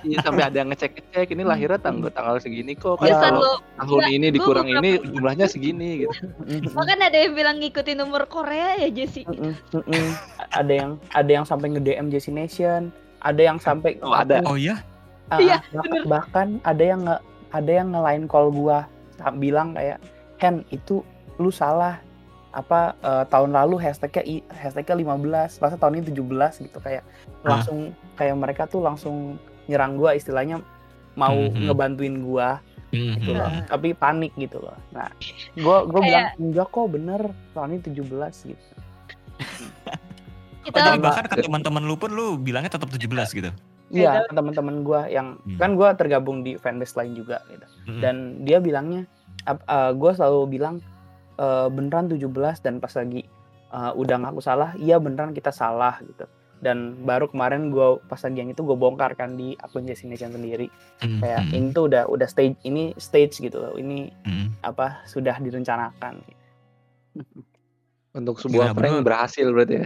iya 0.05 0.21
sampai 0.21 0.45
ada 0.45 0.61
yang 0.61 0.69
ngecek 0.69 0.93
ngecek 0.93 1.33
ini 1.33 1.41
lahirnya 1.41 1.81
tanggal 1.81 2.13
tanggal 2.13 2.37
segini 2.37 2.77
kok 2.77 3.01
Iya. 3.01 3.17
kan 3.17 3.33
kalau 3.33 3.41
lo 3.41 3.53
tahun 3.81 4.03
ini 4.13 4.27
dikurang 4.29 4.69
ini 4.69 5.01
jumlahnya 5.01 5.49
segini 5.49 6.05
gitu 6.05 6.13
bahkan 6.77 7.01
ada 7.01 7.17
yang 7.17 7.33
bilang 7.33 7.57
ngikutin 7.57 7.97
nomor 7.97 8.29
Korea 8.29 8.77
ya 8.77 8.93
Jesse 8.93 9.25
ada 10.53 10.69
yang 10.69 11.01
ada 11.17 11.31
yang 11.31 11.45
sampai 11.49 11.73
nge 11.73 11.81
DM 11.81 12.07
Jesse 12.13 12.29
Nation, 12.29 12.93
ada 13.25 13.41
yang 13.41 13.57
sampai 13.57 13.97
Oh, 14.05 14.13
ada. 14.13 14.45
Oh 14.45 14.53
ya? 14.53 14.77
Ah, 15.31 15.41
Iya, 15.41 15.57
bahkan, 15.73 16.01
bahkan 16.05 16.47
ada 16.61 16.83
yang 16.83 17.01
nge 17.01 17.17
ada 17.49 17.71
yang 17.73 17.87
ngelain 17.89 18.23
call 18.29 18.53
gua 18.53 18.85
bilang 19.33 19.73
kayak 19.73 19.97
Hen 20.37 20.61
itu 20.69 21.01
lu 21.39 21.49
salah 21.49 21.97
apa 22.53 22.93
eh, 22.95 23.25
tahun 23.27 23.51
lalu 23.51 23.75
hashtagnya 23.77 24.23
i- 24.23 24.45
hashtagnya 24.47 24.93
15 24.95 25.57
masa 25.57 25.75
tahun 25.75 25.97
ini 25.97 26.13
17 26.13 26.21
gitu 26.61 26.77
kayak 26.77 27.01
Hah? 27.01 27.49
langsung 27.49 27.77
kayak 28.13 28.35
mereka 28.37 28.63
tuh 28.63 28.79
langsung 28.79 29.41
nyerang 29.65 29.97
gua 29.97 30.13
istilahnya 30.13 30.61
mau 31.13 31.33
Mhm. 31.33 31.65
ngebantuin 31.65 32.15
gua 32.21 32.61
gitu 32.89 33.33
Mhm. 33.33 33.35
loh 33.35 33.51
tapi 33.65 33.91
panik 33.91 34.33
gitu 34.35 34.61
loh 34.61 34.77
nah 34.89 35.09
gua 35.57 35.81
gua 35.83 35.97
Kayak- 35.99 36.05
bilang 36.05 36.25
enggak 36.39 36.67
kok 36.69 36.87
bener 36.87 37.21
tahun 37.51 37.69
ini 37.71 37.81
17 37.81 38.45
gitu 38.45 38.65
Oh, 40.63 40.71
kita 40.71 40.79
jadi 40.79 40.95
Sama- 40.95 41.03
bahkan 41.03 41.25
ke 41.27 41.35
teman-teman 41.41 41.83
lu 41.83 41.95
pun 41.97 42.07
lu 42.07 42.39
bilangnya 42.39 42.71
tetap 42.71 42.87
17 42.87 43.35
gitu. 43.35 43.51
Iya, 43.91 44.23
teman-teman 44.31 44.79
gua 44.81 45.05
yang 45.05 45.35
Hmm. 45.37 45.59
kan 45.59 45.75
gua 45.75 45.91
tergabung 45.91 46.39
di 46.39 46.55
fanbase 46.55 46.95
lain 46.95 47.13
juga 47.13 47.43
gitu. 47.45 47.67
Mhm. 47.85 47.99
Dan 47.99 48.15
dia 48.41 48.57
bilangnya 48.57 49.03
ap- 49.43 49.59
eh, 49.61 49.91
gua 49.91 50.15
selalu 50.15 50.47
bilang 50.49 50.79
eh, 51.35 51.67
beneran 51.67 52.07
17 52.07 52.29
dan 52.59 52.77
pas 52.77 52.93
lagi 52.93 53.21
eh, 53.69 53.91
udah 53.93 54.17
ngaku 54.19 54.39
salah, 54.39 54.71
iya 54.75 54.97
beneran 54.97 55.31
kita 55.31 55.49
salah 55.49 55.97
gitu. 56.01 56.25
Dan 56.57 57.03
baru 57.03 57.27
kemarin 57.27 57.67
gua 57.69 57.99
pas 57.99 58.15
lagi 58.17 58.39
yang 58.39 58.47
itu 58.47 58.61
gue 58.61 58.71
bongkar 58.71 59.13
kan 59.13 59.35
di 59.35 59.51
akun 59.57 59.83
Jesse 59.83 60.05
Nation 60.05 60.31
sendiri. 60.31 60.71
Mhm. 61.01 61.19
Kayak 61.19 61.41
ini 61.51 61.67
tuh 61.69 61.83
udah 61.85 62.07
udah 62.07 62.23
stage 62.23 62.55
ini 62.63 62.95
stage 62.95 63.35
gitu 63.37 63.59
loh. 63.59 63.73
Ini 63.73 64.07
Mhm. 64.23 64.47
apa 64.63 65.03
sudah 65.03 65.35
direncanakan. 65.37 66.23
untuk 68.13 68.37
sebuah 68.37 68.71
Gimana, 68.71 68.77
prank 68.77 68.95
bro? 68.95 69.03
berhasil 69.03 69.47
berarti 69.47 69.73
ya 69.75 69.85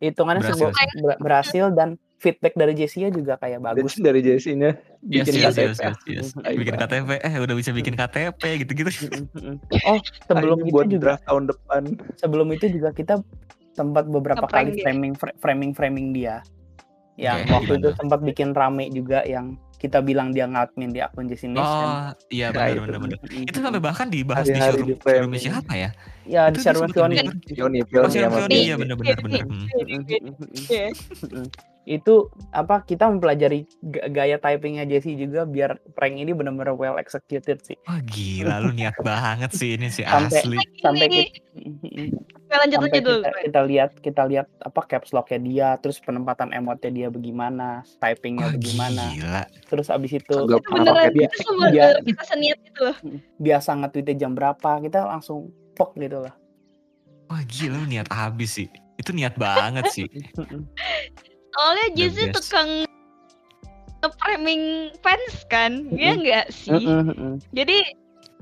Hitungannya 0.00 0.42
Berhasil. 0.42 0.58
sebuah 0.58 0.72
ber- 1.00 1.20
berhasil 1.20 1.64
dan 1.72 1.88
feedback 2.18 2.54
dari 2.58 2.74
Jesse 2.74 3.06
juga 3.14 3.38
kayak 3.38 3.62
bagus. 3.62 3.94
Bagus 3.94 3.96
dari 4.02 4.20
Jesse-nya 4.20 4.74
bikin 5.06 5.34
yes, 5.38 5.54
KTP. 5.54 5.58
yes, 5.62 5.78
yes, 5.78 5.98
yes. 6.04 6.26
Bikin. 6.34 6.74
KTP, 6.74 7.10
eh 7.22 7.34
udah 7.38 7.54
bisa 7.54 7.70
bikin 7.70 7.94
KTP 7.94 8.42
gitu-gitu. 8.66 8.90
Oh, 9.86 9.98
sebelum 10.26 10.58
Ini 10.62 10.68
itu 10.68 10.74
buat 10.74 10.86
juga 10.90 11.02
draft 11.14 11.24
tahun 11.30 11.44
depan 11.54 11.82
sebelum 12.18 12.46
itu 12.50 12.66
juga 12.74 12.90
kita 12.90 13.22
sempat 13.78 14.10
beberapa 14.10 14.42
Ngeprank 14.42 14.74
kali 14.74 14.82
framing 14.82 15.14
framing 15.38 15.70
framing 15.70 16.06
dia 16.10 16.42
yang 17.18 17.46
Oke, 17.46 17.50
waktu 17.54 17.72
gimana? 17.78 17.82
itu 17.82 17.88
sempat 17.98 18.20
bikin 18.26 18.48
rame 18.54 18.84
juga 18.90 19.22
yang 19.26 19.54
kita 19.78 20.02
bilang 20.02 20.34
dia 20.34 20.50
ngadmin 20.50 20.90
di 20.90 20.98
akun 20.98 21.30
Jesse 21.30 21.46
Nation. 21.46 21.62
Oh, 21.62 22.10
iya 22.34 22.50
Nah, 22.50 22.66
benar 22.66 22.82
benar 22.82 22.98
benar. 22.98 23.18
Itu 23.30 23.58
sampai 23.62 23.78
bahkan 23.78 24.10
dibahas 24.10 24.50
di 24.50 24.58
showroom, 24.58 24.90
di 24.90 24.94
framing. 24.98 25.38
showroom 25.38 25.38
siapa 25.38 25.72
ya? 25.78 25.90
ya 26.26 26.42
di 26.50 26.58
itu 26.58 26.66
showroom 26.66 26.90
Fioni. 26.90 27.16
Fioni, 27.46 27.78
Pioni. 27.86 28.58
iya 28.58 28.74
benar 28.74 28.98
benar 28.98 29.18
benar. 29.22 29.46
Itu 31.88 32.14
apa 32.50 32.84
kita 32.84 33.08
mempelajari 33.08 33.64
ga- 33.80 34.12
gaya 34.12 34.36
typingnya 34.36 34.84
Jesse 34.84 35.16
juga 35.16 35.42
biar 35.42 35.80
prank 35.90 36.14
ini 36.14 36.30
benar-benar 36.30 36.72
well 36.72 36.96
executed 36.96 37.56
sih 37.58 37.80
Wah 37.82 37.96
gila 38.02 38.60
lu 38.60 38.70
niat 38.70 38.92
banget 39.02 39.50
sih 39.50 39.72
ini 39.72 39.88
sih 39.88 40.04
Sampai- 40.04 40.36
asli. 40.38 40.58
sampai 40.78 41.06
Ini. 41.06 41.22
kita, 42.44 42.54
lanjut 42.54 42.76
sampai 42.76 42.90
lanjut 42.90 43.02
dulu 43.02 43.18
kita, 43.18 43.40
kita 43.42 43.60
lihat 43.64 43.90
kita 43.98 44.22
lihat 44.24 44.46
apa 44.58 44.80
caps 44.86 45.10
locknya 45.10 45.40
dia 45.40 45.68
terus 45.76 45.96
penempatan 45.98 46.48
emotnya 46.50 46.90
dia 46.90 47.08
bagaimana 47.08 47.80
typingnya 47.96 48.44
Wah 48.44 48.52
bagaimana 48.52 49.02
gila. 49.10 49.42
terus 49.64 49.88
abis 49.88 50.12
itu 50.14 50.36
Kagak 50.38 50.60
itu 50.60 50.68
beneran 50.70 51.08
dia. 51.10 51.24
itu 51.26 51.38
semua 51.40 51.66
Iya. 51.68 51.86
kita 52.02 52.22
seniat 52.22 52.58
itu 52.62 52.80
loh 52.82 52.96
biasa 53.38 53.70
nge-tweetnya 53.74 54.14
jam 54.18 54.32
berapa 54.32 54.70
kita 54.78 54.98
langsung 55.02 55.48
pok 55.72 55.96
gitu 55.96 56.20
lah 56.20 56.36
Wah 57.26 57.40
gila 57.42 57.76
lu 57.78 57.86
niat 57.86 58.08
habis 58.08 58.52
sih. 58.54 58.68
Itu 58.96 59.12
niat 59.12 59.36
banget 59.36 59.84
sih. 59.90 60.08
soalnya 61.50 61.86
Jesse 61.94 62.24
tukang 62.30 62.68
nge-framing 63.98 64.62
fans 65.00 65.34
kan 65.46 65.72
Iya 65.90 66.12
Mm-mm. 66.12 66.22
nggak 66.22 66.46
sih 66.48 66.84
jadi 67.50 67.78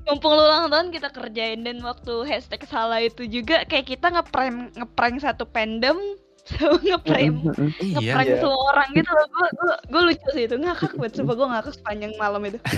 mumpung 0.05 0.33
lu 0.33 0.43
ulang 0.43 0.69
tahun 0.69 0.89
kita 0.91 1.09
kerjain 1.11 1.61
dan 1.61 1.81
waktu 1.81 2.13
hashtag 2.25 2.63
salah 2.65 3.01
itu 3.01 3.25
juga 3.25 3.65
kayak 3.65 3.89
kita 3.89 4.07
ngeprank 4.09 4.71
ngeprank 4.75 5.17
satu 5.19 5.43
fandom 5.49 5.99
sama 6.47 6.79
ngeprank. 6.79 7.43
Iya. 7.81 8.15
ngeprank 8.15 8.29
Iya. 8.29 8.39
semua 8.39 8.61
orang 8.71 8.89
gitu 8.93 9.11
loh 9.11 9.27
gue 9.27 9.47
gue 9.51 9.73
gue 9.89 10.03
lucu 10.05 10.29
sih 10.31 10.45
itu 10.45 10.57
ngakak 10.57 10.93
banget 10.95 11.13
coba 11.19 11.33
gue 11.35 11.47
ngakak 11.49 11.73
sepanjang 11.75 12.13
malam 12.17 12.43
itu 12.45 12.59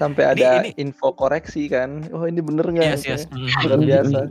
Sampai 0.00 0.24
Ini- 0.24 0.32
ada 0.34 0.48
ini- 0.64 0.74
info 0.78 1.14
koreksi 1.14 1.68
kan. 1.68 2.02
Oh 2.10 2.26
ini 2.26 2.42
bener 2.42 2.66
nggak? 2.66 2.90
Yes 2.90 3.02
yes. 3.04 3.22
Luar 3.62 3.78
biasa. 3.78 4.18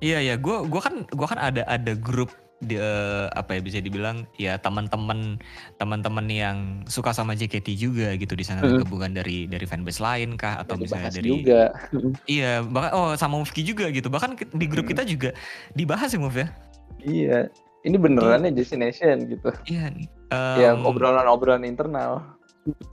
Iya 0.00 0.18
ya, 0.18 0.34
gua 0.34 0.66
gua 0.66 0.82
kan 0.82 1.06
gua 1.14 1.30
kan 1.30 1.38
ada 1.38 1.62
ada 1.64 1.94
grup 1.94 2.34
di 2.60 2.76
eh, 2.76 3.26
apa 3.32 3.56
ya 3.56 3.60
bisa 3.60 3.80
dibilang 3.80 4.28
ya 4.36 4.60
teman-teman 4.60 5.40
teman-teman 5.76 6.26
yang 6.28 6.58
suka 6.84 7.10
sama 7.10 7.32
JKT 7.32 7.72
juga 7.74 8.12
gitu 8.14 8.36
di 8.36 8.44
sana 8.44 8.60
Mm. 8.60 8.84
gabungan 8.84 9.12
dari 9.12 9.48
dari 9.48 9.64
fanbase 9.64 9.98
lain 9.98 10.36
kah 10.36 10.60
atau 10.60 10.76
Jadi 10.76 10.82
misalnya 10.84 11.10
dari 11.10 11.30
juga. 11.32 11.62
iya 12.36 12.60
bahkan 12.60 12.92
oh 12.92 13.10
sama 13.16 13.40
Mufki 13.40 13.64
juga 13.64 13.88
gitu 13.88 14.06
bahkan 14.06 14.36
di 14.36 14.66
grup 14.68 14.84
Mm. 14.84 14.92
kita 14.92 15.02
juga 15.04 15.30
dibahas 15.72 16.12
ya 16.12 16.20
Muf 16.20 16.36
ya 16.36 16.48
Iya. 17.00 17.48
Ini 17.80 17.96
beneran 17.96 18.44
ya 18.44 18.52
Destination 18.52 19.24
gitu. 19.24 19.48
iya 19.64 19.88
Ya 20.60 20.76
em, 20.76 20.84
obrolan-obrolan 20.84 21.64
internal. 21.64 22.20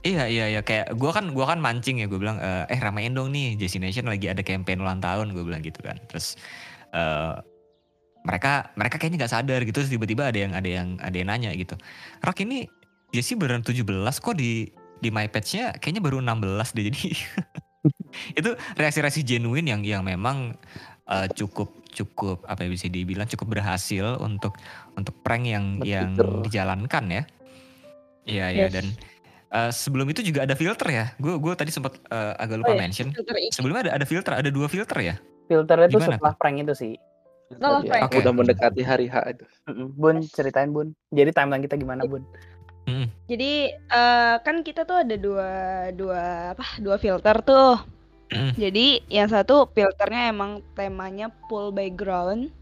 Iya 0.00 0.24
iya 0.26 0.44
iya 0.48 0.60
kayak 0.64 0.96
gua 0.96 1.12
kan 1.12 1.36
gua 1.36 1.44
kan 1.44 1.60
mancing 1.60 2.00
ya 2.00 2.08
gue 2.08 2.16
bilang 2.16 2.40
eh, 2.40 2.64
eh 2.66 2.80
ramein 2.80 3.12
dong 3.12 3.28
nih 3.30 3.52
Destination 3.54 4.08
lagi 4.08 4.32
ada 4.32 4.40
campaign 4.40 4.80
ulang 4.80 5.04
tahun 5.04 5.36
gue 5.36 5.44
bilang 5.44 5.60
gitu 5.60 5.84
kan. 5.84 6.00
Terus 6.08 6.40
eh 6.90 7.36
mereka 8.28 8.68
mereka 8.76 9.00
kayaknya 9.00 9.24
nggak 9.24 9.32
sadar 9.32 9.60
gitu 9.64 9.80
terus 9.80 9.88
tiba-tiba 9.88 10.28
ada 10.28 10.36
yang 10.36 10.52
ada 10.52 10.68
yang 10.68 10.88
ada 11.00 11.16
yang 11.16 11.28
nanya 11.32 11.50
gitu. 11.56 11.80
Rak 12.20 12.44
ini 12.44 12.68
Jesse 13.08 13.40
beneran 13.40 13.64
17 13.64 13.88
kok 14.20 14.36
di 14.36 14.68
di 15.00 15.08
my 15.08 15.32
page-nya 15.32 15.72
kayaknya 15.80 16.04
baru 16.04 16.20
16 16.20 16.76
deh 16.76 16.84
jadi 16.92 17.02
itu 18.40 18.50
reaksi-reaksi 18.76 19.24
genuine 19.24 19.72
yang 19.72 19.80
yang 19.80 20.02
memang 20.04 20.52
eh, 21.08 21.26
cukup 21.32 21.72
cukup 21.88 22.44
apa 22.44 22.66
ya 22.66 22.68
bisa 22.68 22.86
dibilang 22.92 23.24
cukup 23.24 23.56
berhasil 23.56 24.20
untuk 24.20 24.60
untuk 24.92 25.14
prank 25.24 25.48
yang 25.48 25.80
yang 25.80 26.12
Betul. 26.12 26.44
dijalankan 26.44 27.04
ya. 27.08 27.22
Iya 28.28 28.46
iya 28.52 28.66
Yes. 28.68 28.72
dan 28.76 28.86
eh, 29.56 29.70
sebelum 29.72 30.04
itu 30.12 30.20
juga 30.20 30.44
ada 30.44 30.52
filter 30.52 30.88
ya. 30.92 31.04
Gue 31.16 31.40
gue 31.40 31.52
tadi 31.56 31.72
sempat 31.72 31.96
eh, 32.12 32.32
agak 32.36 32.60
lupa 32.60 32.70
Oh, 32.70 32.76
iya. 32.76 32.82
mention. 32.84 33.08
Sebelumnya 33.56 33.88
ada 33.88 33.92
ada 33.96 34.04
filter, 34.04 34.32
ada 34.36 34.50
dua 34.52 34.68
filter 34.68 34.98
ya. 35.00 35.16
filternya 35.48 35.88
Gimana 35.88 36.20
setelah 36.20 36.36
prank 36.36 36.60
itu 36.60 36.74
sih 36.76 36.92
Tadi 37.48 37.88
prank. 37.88 38.02
Aku 38.12 38.20
udah 38.20 38.32
mendekati 38.36 38.82
hari 38.84 39.08
H 39.08 39.16
itu. 39.32 39.44
Bun 39.96 40.20
ceritain 40.28 40.68
bun 40.68 40.92
jadi 41.08 41.32
timeline 41.32 41.64
kita 41.64 41.80
gimana 41.80 42.04
bun 42.04 42.24
Jadi 43.28 43.68
eh, 43.72 44.36
kan 44.40 44.64
kita 44.64 44.88
tuh 44.88 45.04
ada 45.04 45.16
dua 45.16 45.50
dua 45.92 46.56
apa 46.56 46.64
dua 46.80 46.96
filter 46.96 47.36
tuh. 47.44 47.76
Mm. 48.28 48.52
Jadi 48.56 48.86
yang 49.08 49.28
satu 49.28 49.68
filternya 49.72 50.32
emang 50.32 50.60
temanya 50.76 51.32
full 51.48 51.72
background, 51.72 52.52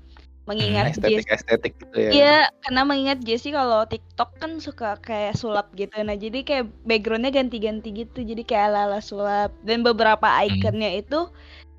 mengingat 0.47 0.95
Jesse. 0.95 1.27
Estetik-estetik 1.27 1.73
gitu 1.83 1.97
ya. 1.99 2.11
Iya, 2.11 2.39
karena 2.63 2.83
mengingat 2.87 3.19
Jesse 3.27 3.51
kalau 3.51 3.83
TikTok 3.87 4.31
kan 4.39 4.63
suka 4.63 4.95
kayak 5.03 5.35
sulap 5.35 5.75
gitu. 5.75 5.91
Nah 6.07 6.15
jadi 6.15 6.47
kayak 6.47 6.71
backgroundnya 6.87 7.35
ganti-ganti 7.35 7.91
gitu. 7.91 8.23
Jadi 8.23 8.43
kayak 8.47 8.75
ala-ala 8.75 9.03
sulap. 9.03 9.51
Dan 9.67 9.83
beberapa 9.83 10.27
ikonnya 10.47 11.03
itu 11.03 11.27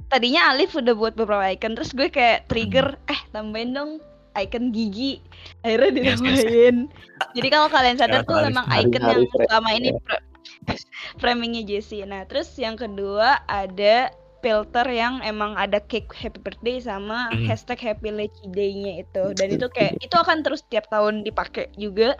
tadinya 0.07 0.51
Alif 0.51 0.75
udah 0.75 0.93
buat 0.95 1.13
beberapa 1.13 1.43
icon. 1.51 1.75
Terus 1.75 1.91
gue 1.93 2.07
kayak 2.07 2.47
trigger, 2.47 2.95
eh 3.07 3.19
tambahin 3.31 3.75
dong 3.75 3.91
icon 4.35 4.69
gigi. 4.69 5.19
Akhirnya 5.65 5.89
Yes, 5.89 5.95
yes. 5.95 6.17
ditambahin. 6.21 6.77
Jadi 7.33 7.47
kalau 7.49 7.67
kalian 7.67 7.97
sadar 7.97 8.21
out 8.23 8.29
tuh 8.29 8.39
memang 8.43 8.65
icon 8.69 9.03
yang 9.03 9.23
selama 9.47 9.69
ini 9.73 9.89
fra- 10.05 10.25
framingnya 11.21 11.63
Jessie. 11.65 12.05
Nah 12.05 12.23
terus 12.25 12.53
yang 12.55 12.77
kedua 12.77 13.41
ada 13.45 14.13
filter 14.37 14.85
yang 14.93 15.17
emang 15.25 15.57
ada 15.57 15.81
cake 15.81 16.13
happy 16.13 16.37
birthday 16.39 16.77
sama 16.77 17.27
Hmm. 17.33 17.49
hashtag 17.49 17.81
happy 17.81 18.13
lucky 18.13 18.45
day-nya 18.53 19.01
itu 19.01 19.33
dan 19.33 19.47
itu 19.49 19.65
kayak 19.73 19.97
itu 19.97 20.13
akan 20.13 20.45
terus 20.45 20.61
tiap 20.69 20.85
tahun 20.93 21.25
dipakai 21.25 21.73
juga 21.73 22.15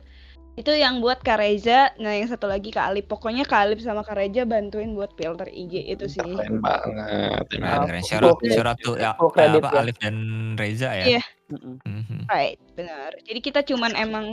itu 0.57 0.73
yang 0.73 0.99
buat 0.99 1.21
Kak 1.21 1.37
Reza 1.37 1.93
nah 2.01 2.17
yang 2.17 2.25
satu 2.25 2.49
lagi 2.49 2.73
Kak 2.73 2.89
Alip 2.89 3.05
pokoknya 3.05 3.45
Kak 3.45 3.69
Alip 3.69 3.79
sama 3.79 4.01
Kak 4.01 4.17
Reza 4.17 4.41
bantuin 4.41 4.97
buat 4.97 5.13
filter 5.13 5.45
IG 5.45 5.85
itu 5.85 6.09
sih 6.09 6.17
Keren 6.17 6.57
banget. 6.59 7.45
Keren, 7.45 7.61
Ah, 7.61 7.85
keren. 7.85 8.01
Shout 8.01 8.25
out, 8.25 8.41
shout 8.41 8.65
out 8.65 8.77
to 8.81 8.97
ya, 8.97 9.13
credit 9.29 9.61
apa, 9.61 9.69
ya. 9.69 9.79
Alif 9.85 9.97
dan 10.01 10.15
Reza 10.57 10.89
ya. 10.91 11.05
Iya. 11.13 11.23
Mm-mm. 11.47 11.79
Mhm. 11.85 12.27
right 12.27 12.59
benar 12.75 13.15
jadi 13.23 13.39
kita 13.39 13.59
cuman 13.63 13.95
emang 13.95 14.25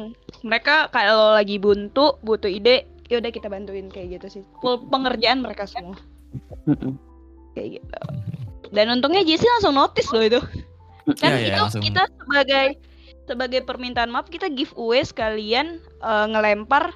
mereka 0.43 0.91
kalau 0.91 1.39
lagi 1.39 1.63
buntu 1.63 2.19
butuh 2.27 2.51
ide 2.51 2.91
ya 3.07 3.23
udah 3.23 3.31
kita 3.31 3.47
bantuin 3.47 3.87
kayak 3.87 4.19
gitu 4.19 4.27
sih 4.27 4.43
full 4.59 4.83
pengerjaan 4.91 5.39
mereka 5.39 5.63
semua 5.63 5.95
kayak 7.55 7.79
gitu 7.79 7.99
Dan 8.73 8.91
untungnya 8.91 9.23
Jesse 9.23 9.47
langsung 9.47 9.79
notice 9.79 10.11
loh 10.11 10.25
itu. 10.27 10.41
Kan 11.23 11.31
Iya, 11.31 11.39
iya, 11.39 11.47
itu 11.55 11.63
langsung. 11.63 11.83
kita 11.85 12.03
sebagai 12.11 12.67
sebagai 13.25 13.61
permintaan 13.63 14.09
maaf 14.09 14.29
kita 14.29 14.49
giveaway 14.49 15.01
sekalian 15.01 15.81
eh, 15.81 16.27
ngelempar 16.29 16.93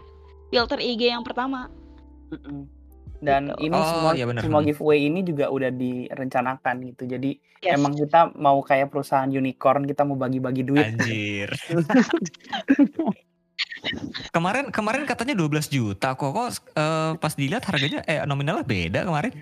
filter 0.48 0.78
IG 0.78 1.08
yang 1.08 1.24
pertama. 1.24 1.72
Mm-mm. 2.28 2.68
Dan 3.18 3.50
Gitu. 3.50 3.66
ini 3.66 3.74
Oh, 3.74 3.82
semua 3.82 4.10
iya 4.14 4.24
benar. 4.30 4.46
semua 4.46 4.62
giveaway 4.62 5.10
ini 5.10 5.26
juga 5.26 5.50
udah 5.50 5.68
direncanakan 5.68 6.74
gitu. 6.86 7.04
Jadi 7.10 7.42
Yes. 7.58 7.74
emang 7.74 7.98
kita 7.98 8.30
mau 8.38 8.62
kayak 8.62 8.94
perusahaan 8.94 9.26
unicorn 9.26 9.82
kita 9.82 10.06
mau 10.06 10.14
bagi-bagi 10.14 10.62
duit. 10.62 10.94
Anjir. 10.94 11.50
kemarin 14.30 14.70
kemarin 14.70 15.02
katanya 15.02 15.34
12 15.34 15.66
juta 15.66 16.14
kok 16.14 16.30
kok 16.30 16.48
eh, 16.78 17.12
pas 17.18 17.34
dilihat 17.34 17.66
harganya 17.66 18.06
eh 18.06 18.22
nominalnya 18.22 18.62
beda 18.62 19.02
kemarin. 19.02 19.34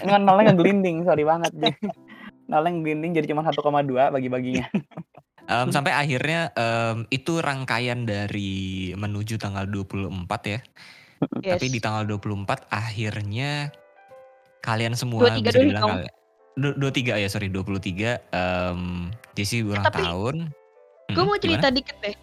Enggak 0.00 0.20
nolnya 0.24 0.44
ngegelinding, 0.52 0.96
sorry 1.04 1.28
banget. 1.28 1.52
nolnya 2.50 2.70
ngegelinding 2.72 3.12
jadi 3.12 3.26
cuma 3.28 3.44
1,2 3.44 3.60
bagi-baginya. 4.08 4.64
Em, 5.48 5.72
sampai 5.72 5.90
akhirnya 5.90 6.52
em, 6.52 7.08
itu 7.08 7.40
rangkaian 7.40 8.04
dari 8.04 8.52
menuju 8.92 9.36
tanggal 9.36 9.64
24 9.64 10.12
ya. 10.44 10.60
Yes. 11.40 11.56
Tapi 11.56 11.66
di 11.68 11.80
tanggal 11.80 12.04
24 12.06 12.68
akhirnya 12.68 13.72
kalian 14.60 14.92
semua 14.92 15.26
23 15.26 15.40
bisa 15.40 15.50
dulu 15.50 15.64
dibilang 15.64 15.82
dong. 15.82 15.92
kali- 15.98 16.14
du- 16.54 16.76
23 16.78 17.16
ya 17.16 17.28
sorry 17.28 17.48
23 17.48 18.20
em 18.28 18.80
Jesse 19.32 19.62
ulang 19.62 19.82
tapi 19.82 19.98
tahun. 20.00 20.36
Gue 21.08 21.16
Mm, 21.16 21.24
mau 21.24 21.32
gimana? 21.32 21.40
cerita 21.40 21.66
dikit 21.70 21.96
deh. 21.98 22.14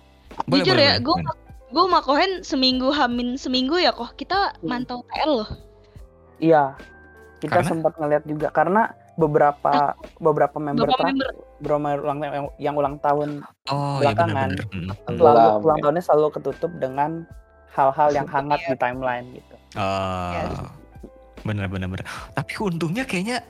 Boleh, 0.45 0.61
Jujur 0.61 0.71
boleh, 0.71 0.85
ya, 0.85 0.93
boleh, 0.93 1.01
gue 1.01 1.15
gimana? 1.17 1.33
gue 1.65 1.83
sama 1.83 1.99
Kohen 2.01 2.31
seminggu 2.39 2.87
hamin 2.89 3.29
seminggu 3.35 3.75
ya 3.75 3.89
kok 3.89 4.13
kita 4.13 4.37
mantau 4.61 5.01
TL 5.09 5.31
loh. 5.35 5.49
Iya. 6.37 6.77
Kita 7.35 7.51
Karena? 7.57 7.67
sempat 7.67 7.93
ngeliat 7.95 8.23
juga 8.23 8.47
karena 8.49 8.81
beberapa 9.15 9.91
beberapa 10.17 10.57
member 10.57 10.85
Beberapa 10.85 11.03
member 11.05 11.29
beberapa 11.57 11.79
ulang 11.97 12.19
yang, 12.19 12.47
yang 12.57 12.75
ulang 12.75 12.95
tahun 12.99 13.39
Oh 13.65 13.97
iya 13.97 14.11
belakangan. 14.11 14.49
benar-benar. 14.51 14.95
Mm. 15.01 15.15
selalu 15.15 15.39
Lama. 15.39 15.61
ulang 15.61 15.79
tahunnya 15.79 16.03
selalu 16.03 16.27
ketutup 16.31 16.71
dengan 16.75 17.11
hal-hal 17.69 18.09
yang 18.11 18.25
hangat 18.25 18.59
di 18.61 18.75
timeline 18.75 19.27
gitu. 19.31 19.55
Oh, 19.75 20.31
Yes. 20.31 20.51
bener 21.41 21.67
bener 21.67 21.87
bener. 21.87 22.05
Tapi 22.31 22.53
untungnya 22.57 23.03
kayaknya 23.03 23.43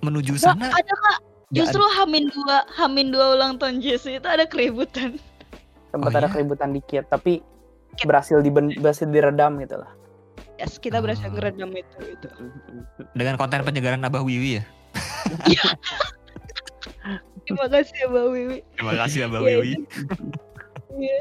menuju 0.00 0.34
Nggak, 0.34 0.42
sana 0.44 0.66
ada 0.68 0.94
kak. 0.94 1.18
Justru 1.48 1.80
hamin 1.80 2.28
dua 2.28 2.56
hamin 2.72 3.08
dua 3.08 3.34
ulang 3.34 3.56
tahun 3.56 3.80
Jesse 3.80 4.16
itu 4.16 4.28
ada 4.28 4.44
keributan. 4.44 5.16
Sempat 5.88 6.10
Oh, 6.10 6.14
ada 6.14 6.26
iya? 6.26 6.34
keributan 6.34 6.70
dikit, 6.70 7.08
tapi 7.08 7.40
berhasil 7.98 8.38
diben 8.38 8.70
berhasil 8.76 9.06
diredam 9.06 9.56
gitu 9.56 9.74
lah. 9.74 9.90
Yes, 10.54 10.76
kita 10.76 10.98
berhasil 10.98 11.24
Ah. 11.24 11.32
ngeredam 11.32 11.70
itu 11.72 11.98
itu. 12.04 12.28
ada- 12.28 13.10
dengan 13.12 13.34
konten 13.34 13.62
penyegaran 13.62 14.02
Abah 14.02 14.20
Wiwi 14.20 14.58
ya. 14.58 14.64
Terima 17.48 17.66
kasih 17.66 17.94
ya 17.96 18.06
Mbak 18.06 18.24
Wiwi. 18.28 18.58
Terima 18.76 18.94
kasih 18.94 19.18
Abah 19.24 19.40
Iya, 19.40 19.56
Wiwi. 19.58 19.72
Iya. 20.98 21.18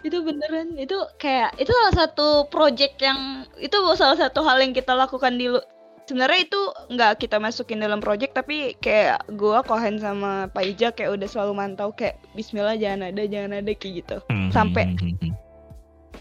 Itu 0.00 0.22
beneran 0.22 0.68
itu 0.76 0.94
kayak 1.16 1.58
itu 1.58 1.72
salah 1.72 1.94
satu 1.96 2.26
project 2.46 2.94
yang 2.98 3.18
itu 3.58 3.74
salah 3.94 4.14
satu 4.14 4.40
hal 4.40 4.62
yang 4.62 4.70
kita 4.70 4.94
lakukan 4.94 5.34
di 5.34 5.50
lu- 5.50 5.66
sebenarnya 6.06 6.46
itu 6.46 6.60
nggak 6.94 7.18
kita 7.18 7.36
masukin 7.36 7.82
dalam 7.82 7.98
project 7.98 8.30
tapi 8.32 8.78
kayak 8.78 9.26
gua 9.34 9.66
Kohen 9.66 9.98
sama 9.98 10.46
Pak 10.46 10.62
Ija 10.64 10.88
kayak 10.94 11.18
udah 11.18 11.26
selalu 11.26 11.52
mantau 11.56 11.90
kayak 11.90 12.22
Bismillah 12.32 12.78
jangan 12.78 13.10
ada 13.10 13.26
jangan 13.26 13.58
ada 13.58 13.72
kayak 13.74 14.06
gitu 14.06 14.16
Hmm, 14.30 14.54
Sampai- 14.54 14.86
hmm, 14.94 15.18
hmm, 15.18 15.34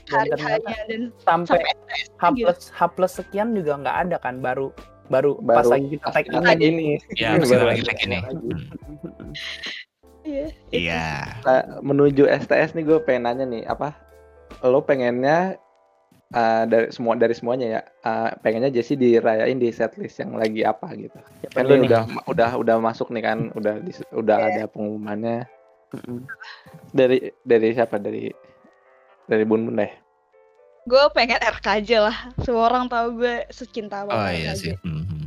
hari-harinya 0.06 0.78
dan 0.90 1.02
sampai 1.22 1.62
sampai 1.62 1.74
H 2.18 2.24
plus 2.34 2.60
H 2.72 2.82
plus 2.90 3.14
sekian 3.14 3.54
juga 3.54 3.78
nggak 3.78 3.98
ada 4.10 4.18
kan 4.18 4.42
baru 4.42 4.74
baru, 5.08 5.38
Baru 5.38 5.58
pas 5.58 5.68
lagi 5.68 5.88
kita 5.92 6.08
tag 6.10 6.26
ini. 6.60 6.98
ini. 6.98 7.14
Ya, 7.14 7.38
Baru 7.38 7.66
lagi 7.68 7.82
tag 7.82 8.00
ini. 8.02 8.18
iya. 10.24 10.46
Iya. 10.72 11.06
Nah, 11.42 11.62
menuju 11.82 12.26
STS 12.26 12.74
nih 12.74 12.84
gue 12.84 12.98
pengen 13.00 13.24
nanya 13.26 13.46
nih 13.46 13.64
apa 13.64 13.94
lo 14.62 14.80
pengennya 14.80 15.58
uh, 16.32 16.64
dari 16.66 16.90
semua 16.90 17.14
dari 17.14 17.34
semuanya 17.34 17.68
ya 17.68 17.82
uh, 18.02 18.30
pengennya 18.40 18.72
Jesse 18.72 18.96
dirayain 18.96 19.56
di 19.56 19.70
setlist 19.70 20.18
yang 20.18 20.34
lagi 20.34 20.62
apa 20.62 20.90
gitu 20.94 21.18
Siapa 21.42 21.54
kan 21.56 21.66
nih? 21.68 21.86
udah 21.86 22.02
udah 22.26 22.50
udah 22.56 22.76
masuk 22.80 23.10
nih 23.10 23.24
kan 23.24 23.38
udah 23.52 23.78
di- 23.80 24.10
udah 24.12 24.38
Iya. 24.40 24.48
ada 24.52 24.64
pengumumannya 24.68 25.46
dari 26.92 27.18
dari 27.42 27.68
siapa 27.72 27.98
dari 27.98 28.34
dari 29.26 29.44
Bun 29.44 29.66
Bun 29.66 29.78
deh 29.78 29.92
gue 30.86 31.04
pengen 31.12 31.42
RKJ 31.42 31.90
lah 31.98 32.18
semua 32.40 32.70
orang 32.70 32.86
tahu 32.86 33.20
gue 33.20 33.50
secinta 33.50 34.02
Oh 34.02 34.08
banget 34.08 34.32
iya 34.38 34.52
RKJ. 34.52 34.62
sih. 34.62 34.74
Hmm, 34.82 35.04
hmm. 35.04 35.24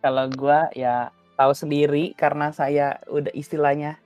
Kalau 0.00 0.24
gua 0.32 0.72
ya 0.72 1.12
tahu 1.36 1.52
sendiri 1.52 2.16
karena 2.16 2.48
saya 2.50 2.96
udah 3.06 3.28
istilahnya 3.32 4.00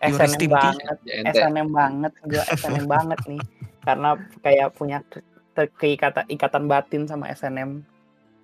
SNM 0.00 0.48
banget, 0.48 0.96
SNM 1.28 1.68
banget, 1.68 2.12
gua 2.24 2.42
SNM 2.48 2.86
banget 2.86 3.20
nih. 3.28 3.42
Karena 3.82 4.10
kayak 4.40 4.72
punya 4.72 5.04
ke- 5.04 5.20
ke- 5.52 5.74
keikatan 5.76 6.24
ikatan 6.26 6.64
batin 6.64 7.04
sama 7.04 7.28
SNM. 7.28 7.84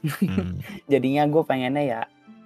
Hmm, 0.04 0.60
Jadinya 0.84 1.24
gue 1.24 1.40
pengennya 1.40 1.80
ya 1.80 2.00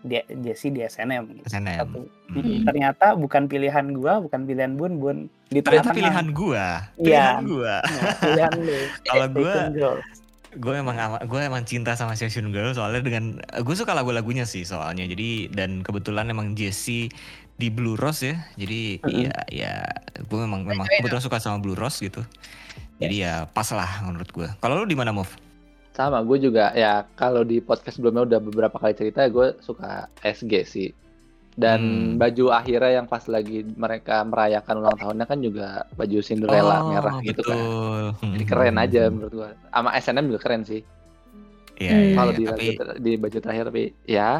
dia 0.06 0.22
Jesse 0.30 0.70
di 0.70 0.80
SNM 0.84 1.24
gitu. 1.42 1.46
SNM. 1.50 1.78
Satu. 1.82 2.02
Hmm. 2.30 2.62
Ternyata 2.64 3.06
bukan 3.18 3.50
pilihan 3.50 3.87
gua, 3.96 4.22
bukan 4.22 4.46
pilihan 4.46 4.78
Bun 4.78 5.02
Bun 5.02 5.18
di 5.50 5.58
Ternyata 5.64 5.90
pilihan 5.90 6.26
gua. 6.30 6.87
Iya. 7.00 7.42
Pilihan 7.42 7.42
gua. 7.46 7.74
Nah, 7.82 8.14
pilihan 8.22 8.52
lu. 8.62 8.78
Kalau 9.11 9.26
gua 9.34 9.54
gue 10.56 10.74
emang 10.80 10.96
gue 11.28 11.40
emang 11.44 11.61
cinta 11.68 11.92
sama 11.92 12.16
Session 12.16 12.48
Girl 12.56 12.72
soalnya 12.72 13.04
dengan 13.04 13.37
gue 13.44 13.74
suka 13.76 13.92
lagu-lagunya 13.92 14.48
sih 14.48 14.64
soalnya 14.64 15.04
jadi 15.04 15.52
dan 15.52 15.84
kebetulan 15.84 16.32
emang 16.32 16.56
Jessie 16.56 17.12
di 17.61 17.68
Blue 17.68 18.00
Rose 18.00 18.32
ya 18.32 18.37
jadi 18.56 18.96
Mm-mm. 19.04 19.28
ya 19.28 19.34
ya 19.52 19.72
gue 20.16 20.38
memang 20.40 20.64
memang 20.64 20.88
kebetulan 20.88 21.20
suka 21.20 21.37
sama 21.37 21.61
Blue 21.61 21.76
Rose 21.76 22.00
gitu 22.00 22.24
jadi 22.96 23.16
ya 23.28 23.34
pas 23.52 23.68
lah 23.76 24.08
menurut 24.08 24.30
gue 24.32 24.48
kalau 24.64 24.80
lu 24.80 24.88
di 24.88 24.96
mana 24.96 25.12
Move 25.12 25.30
sama 26.04 26.22
gue 26.22 26.38
juga 26.40 26.70
ya 26.72 27.02
kalau 27.12 27.42
di 27.42 27.58
podcast 27.58 27.98
sebelumnya 27.98 28.22
udah 28.22 28.40
beberapa 28.40 28.76
kali 28.76 28.94
cerita 28.94 29.26
gue 29.26 29.58
suka 29.58 30.06
SG 30.22 30.52
sih 30.62 30.88
dan 31.58 31.80
Hmm. 31.82 32.22
baju 32.22 32.54
akhirnya 32.54 33.02
yang 33.02 33.06
pas 33.06 33.26
lagi 33.26 33.66
mereka 33.66 34.22
merayakan 34.22 34.78
ulang 34.78 34.94
tahunnya 34.94 35.26
kan 35.26 35.38
juga 35.42 35.66
baju 35.92 36.18
Cinderella 36.22 36.87
merah 36.87 37.18
gitu 37.18 37.42
kan 37.42 37.58
Oh. 37.58 38.14
Jadi 38.14 38.44
keren 38.46 38.78
aja 38.78 39.11
menurut 39.11 39.32
gua. 39.34 39.50
Sama 39.68 39.90
SNM 39.92 40.30
juga 40.30 40.40
keren 40.40 40.62
sih. 40.62 40.87
Iya, 41.76 41.90
Hmm. 41.90 41.98
iya, 42.00 42.14
Kalau 42.14 42.30
iya, 42.30 42.38
di 42.38 42.44
tapi 42.46 42.66
di 42.98 43.12
baju 43.14 43.38
terakhir 43.38 43.64
tapi 43.68 43.84
ya 44.06 44.30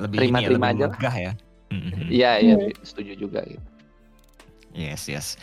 lebih 0.00 0.16
terima-terima 0.16 0.66
ini 0.66 0.72
ya, 0.72 0.72
aja 0.72 0.84
lebih 0.88 1.04
lah. 1.04 1.16
ya 1.18 1.32
Hmm, 1.68 1.80
hmm. 1.84 2.08
iya 2.08 2.30
iya 2.40 2.54
Hmm. 2.56 2.72
setuju 2.80 3.12
juga 3.14 3.40
gitu. 3.44 3.66
Yes, 4.72 5.04
yes. 5.04 5.36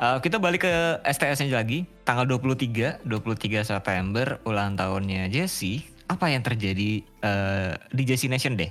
Uh, 0.00 0.18
kita 0.18 0.40
balik 0.40 0.64
ke 0.64 0.74
STS-nya 1.04 1.60
lagi, 1.60 1.84
tanggal 2.02 2.24
23, 2.24 3.04
23 3.04 3.62
September, 3.62 4.40
ulang 4.48 4.74
tahunnya 4.74 5.28
Jessie. 5.28 5.84
Apa 6.08 6.28
yang 6.28 6.44
terjadi 6.44 7.04
uh, 7.24 7.72
di 7.92 8.02
Jessie 8.04 8.28
Nation 8.28 8.56
deh? 8.56 8.68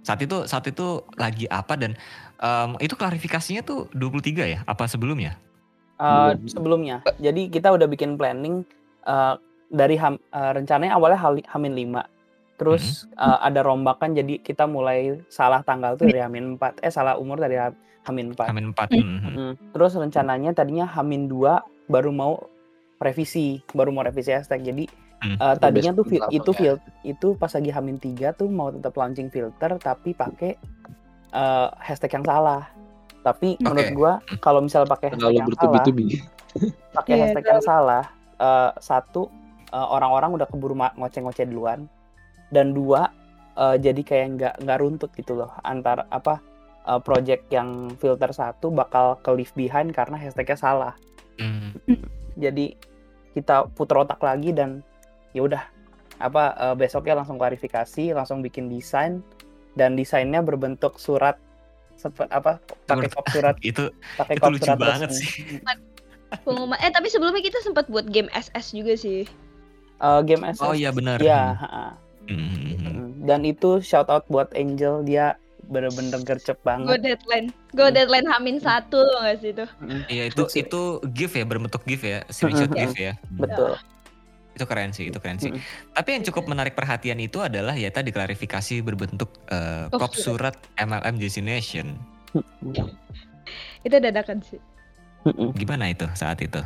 Saat 0.00 0.24
itu 0.24 0.48
saat 0.48 0.64
itu 0.64 1.04
lagi 1.20 1.44
apa 1.48 1.76
dan 1.76 1.92
um, 2.40 2.76
itu 2.80 2.96
klarifikasinya 2.96 3.64
tuh 3.64 3.88
23 3.92 4.54
ya? 4.56 4.58
Apa 4.64 4.88
sebelumnya? 4.88 5.36
Uh, 6.00 6.32
Belum. 6.32 6.48
sebelumnya. 6.48 6.96
Jadi 7.20 7.52
kita 7.52 7.68
udah 7.76 7.84
bikin 7.84 8.16
planning 8.16 8.64
uh, 9.04 9.36
dari 9.68 10.00
ham, 10.00 10.16
uh, 10.32 10.56
rencananya 10.56 10.96
awalnya 10.96 11.20
Hamin 11.52 11.76
5. 11.76 12.19
Terus 12.60 12.84
uh, 13.16 13.40
ada 13.40 13.64
rombakan 13.64 14.12
jadi 14.12 14.36
kita 14.36 14.68
mulai 14.68 15.16
salah 15.26 15.64
tanggal 15.64 15.96
tuh 15.96 16.04
dari 16.04 16.20
Hamin 16.20 16.60
4. 16.60 16.84
Eh 16.84 16.92
salah 16.92 17.16
umur 17.16 17.40
dari 17.40 17.56
Ha- 17.56 17.72
Hamin 18.04 18.36
4. 18.36 18.52
Amin 18.52 18.76
4. 18.76 18.92
Hmm. 18.92 19.00
Mhm. 19.00 19.30
Mm. 19.32 19.52
Terus 19.72 19.92
rencananya 19.94 20.52
tadinya 20.52 20.84
Hamin 20.84 21.24
2 21.24 21.56
baru 21.88 22.12
mau 22.12 22.36
revisi, 22.98 23.64
baru 23.72 23.90
mau 23.90 24.04
revisi 24.04 24.28
hashtag. 24.28 24.60
Jadi 24.62 24.84
Hmm. 25.20 25.36
uh, 25.36 25.52
tadinya 25.54 25.92
tuh 25.92 26.04
fil- 26.06 26.28
itu 26.30 26.48
ya. 26.50 26.56
fil 26.56 26.76
itu 27.02 27.32
pas 27.34 27.48
lagi 27.48 27.68
Hamin 27.68 27.96
3 27.96 28.32
tuh 28.32 28.48
mau 28.48 28.68
tetap 28.68 28.92
launching 28.94 29.28
filter 29.28 29.76
tapi 29.76 30.12
pakai 30.12 30.56
uh, 31.32 31.68
hashtag 31.76 32.12
yang 32.12 32.24
salah. 32.24 32.68
Tapi 33.20 33.56
menurut 33.58 33.84
Oke. 33.86 33.92
gua 33.94 34.12
kalau 34.40 34.60
misalnya 34.60 34.88
pakai 34.88 35.12
hashtag 35.12 35.28
yang 35.30 35.44
salah, 35.44 35.48
bertubi-tubi. 35.48 36.04
pakai 36.90 37.12
Iya, 37.12 37.22
hashtag 37.22 37.44
yang 37.46 37.60
salah 37.62 38.04
eh, 38.34 38.70
satu 38.80 39.28
orang-orang 39.70 40.34
udah 40.34 40.48
keburu 40.48 40.72
ngoceh-ngoceh 40.72 41.44
duluan 41.44 41.84
dan 42.50 42.70
dua 42.70 43.10
eh, 43.54 43.76
jadi 43.76 44.00
kayak 44.00 44.26
nggak 44.34 44.54
nggak 44.60 44.78
runtut 44.78 45.10
gitu 45.14 45.34
loh 45.34 45.50
antar 45.62 46.06
apa 46.08 46.38
eh, 46.84 47.00
project 47.00 47.48
yang 47.48 47.68
filter 47.96 48.30
satu 48.30 48.68
bakal 48.68 49.18
ke 49.18 49.30
leave 49.32 49.54
behind 49.54 49.90
karena 49.90 50.14
hashtagnya 50.14 50.56
salah 50.56 50.94
Hmm. 51.34 51.72
jadi 52.36 52.76
kita 53.32 53.72
putar 53.72 54.04
otak 54.04 54.20
lagi 54.20 54.52
dan 54.52 54.84
ya 55.32 55.40
udah 55.40 55.62
apa 56.18 56.42
eh, 56.54 56.74
besoknya 56.76 57.16
langsung 57.16 57.40
klarifikasi 57.40 58.12
langsung 58.12 58.40
bikin 58.40 58.68
desain 58.68 59.24
dan 59.72 59.96
desainnya 59.96 60.42
berbentuk 60.42 60.98
surat 60.98 61.40
sepe- 61.96 62.28
apa 62.28 62.60
pakai 62.84 63.08
kop 63.08 63.24
surat 63.26 63.56
Itu 63.64 63.88
pakai 64.18 64.36
itu 64.36 64.42
kop 64.42 64.52
lucu 64.52 64.62
surat 64.62 64.76
banget 64.76 65.08
resmi. 65.08 65.20
sih. 65.22 65.32
Pengumuman 66.44 66.78
eh 66.78 66.92
tapi 66.92 67.08
sebelumnya 67.08 67.40
kita 67.40 67.58
sempat 67.60 67.88
buat 67.88 68.04
game 68.04 68.28
SS 68.30 68.76
juga 68.76 68.94
sih. 68.94 69.24
Eh, 69.96 70.20
game 70.22 70.44
SS 70.46 70.60
Oh 70.60 70.72
iya 70.72 70.92
benar. 70.92 71.18
Iya, 71.18 71.56
ha-ha. 71.56 71.96
Mhm. 72.26 72.76
Mm, 72.80 73.08
Dan 73.22 73.40
itu 73.42 73.80
shout 73.80 74.08
out 74.08 74.24
buat 74.26 74.50
Angel 74.52 75.00
dia 75.02 75.38
bener-bener 75.62 76.18
gercep 76.20 76.58
Go 76.58 76.66
banget. 76.66 76.98
deadline. 77.00 77.48
Go 77.70 77.86
Hmm. 77.86 77.94
deadline 77.94 78.26
Hamin 78.26 78.58
satu 78.58 78.98
loh 78.98 79.22
gak 79.22 79.38
sih 79.38 79.50
itu? 79.50 79.64
Mm, 79.78 80.02
Iya 80.08 80.24
itu 80.26 80.42
itu 80.56 80.80
GIF 81.08 81.32
ya 81.32 81.44
berbentuk 81.44 81.82
GIF 81.84 82.02
ya, 82.02 82.18
screenshot 82.26 82.68
Mhm. 82.68 82.76
GIF 82.76 82.94
ya. 82.96 83.12
Betul. 83.32 83.78
Itu 84.50 84.64
keren 84.66 84.90
sih, 84.90 85.08
itu 85.08 85.16
keren 85.16 85.38
sih. 85.38 85.54
Mm. 85.54 85.60
Tapi 85.94 86.08
yang 86.10 86.24
cukup 86.26 86.44
menarik 86.44 86.74
perhatian 86.74 87.16
itu 87.16 87.38
adalah 87.38 87.72
ya 87.72 87.88
tadi 87.88 88.10
klarifikasi 88.10 88.82
berbentuk 88.82 89.30
eh, 89.46 89.86
Kop 89.88 90.10
kop 90.10 90.12
surat 90.12 90.58
MLM 90.76 91.16
Destination. 91.16 91.94
Itu 93.80 93.96
dadakan 93.96 94.42
sih. 94.42 94.58
Gimana 95.54 95.88
itu 95.88 96.08
saat 96.14 96.40
itu? 96.40 96.58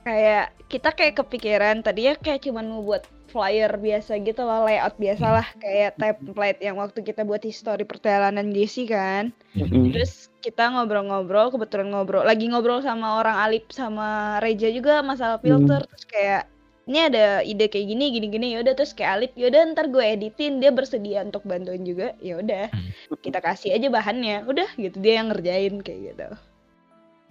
Kayak 0.00 0.52
kita 0.68 0.90
kayak 0.92 1.14
kepikiran 1.18 1.80
tadinya 1.80 2.14
kayak 2.14 2.40
cuman 2.40 2.68
mau 2.68 2.80
buat 2.80 3.04
flyer 3.34 3.74
biasa 3.74 4.22
gitu 4.22 4.46
loh, 4.46 4.62
layout 4.62 4.94
biasa 4.94 5.26
lah, 5.26 5.46
kayak 5.58 5.98
template 5.98 6.62
yang 6.62 6.78
waktu 6.78 7.02
kita 7.02 7.26
buat 7.26 7.42
history 7.42 7.82
perjalanan 7.82 8.54
JC 8.54 8.86
kan. 8.86 9.34
Mm-mm. 9.58 9.90
Terus 9.90 10.30
kita 10.38 10.70
ngobrol-ngobrol, 10.70 11.50
kebetulan 11.50 11.90
ngobrol, 11.90 12.22
lagi 12.22 12.46
ngobrol 12.46 12.78
sama 12.78 13.18
orang 13.18 13.34
Alip 13.42 13.74
sama 13.74 14.38
Reja 14.38 14.70
juga 14.70 15.02
masalah 15.02 15.42
filter, 15.42 15.82
terus 15.82 16.06
kayak 16.06 16.46
ini 16.84 17.00
ada 17.00 17.40
ide 17.40 17.64
kayak 17.66 17.96
gini 17.96 18.12
gini 18.12 18.26
gini 18.28 18.46
yaudah 18.60 18.76
terus 18.76 18.92
kayak 18.92 19.10
Alip 19.16 19.32
yaudah 19.40 19.72
ntar 19.72 19.88
gue 19.88 20.04
editin 20.04 20.60
dia 20.60 20.68
bersedia 20.68 21.24
untuk 21.24 21.40
bantuin 21.48 21.80
juga 21.80 22.12
yaudah 22.20 22.68
Hmm. 22.68 23.16
kita 23.24 23.40
kasih 23.40 23.72
aja 23.72 23.88
bahannya 23.88 24.44
udah 24.44 24.68
gitu 24.76 25.00
dia 25.00 25.24
yang 25.24 25.32
ngerjain 25.32 25.80
kayak 25.80 26.12
gitu 26.12 26.28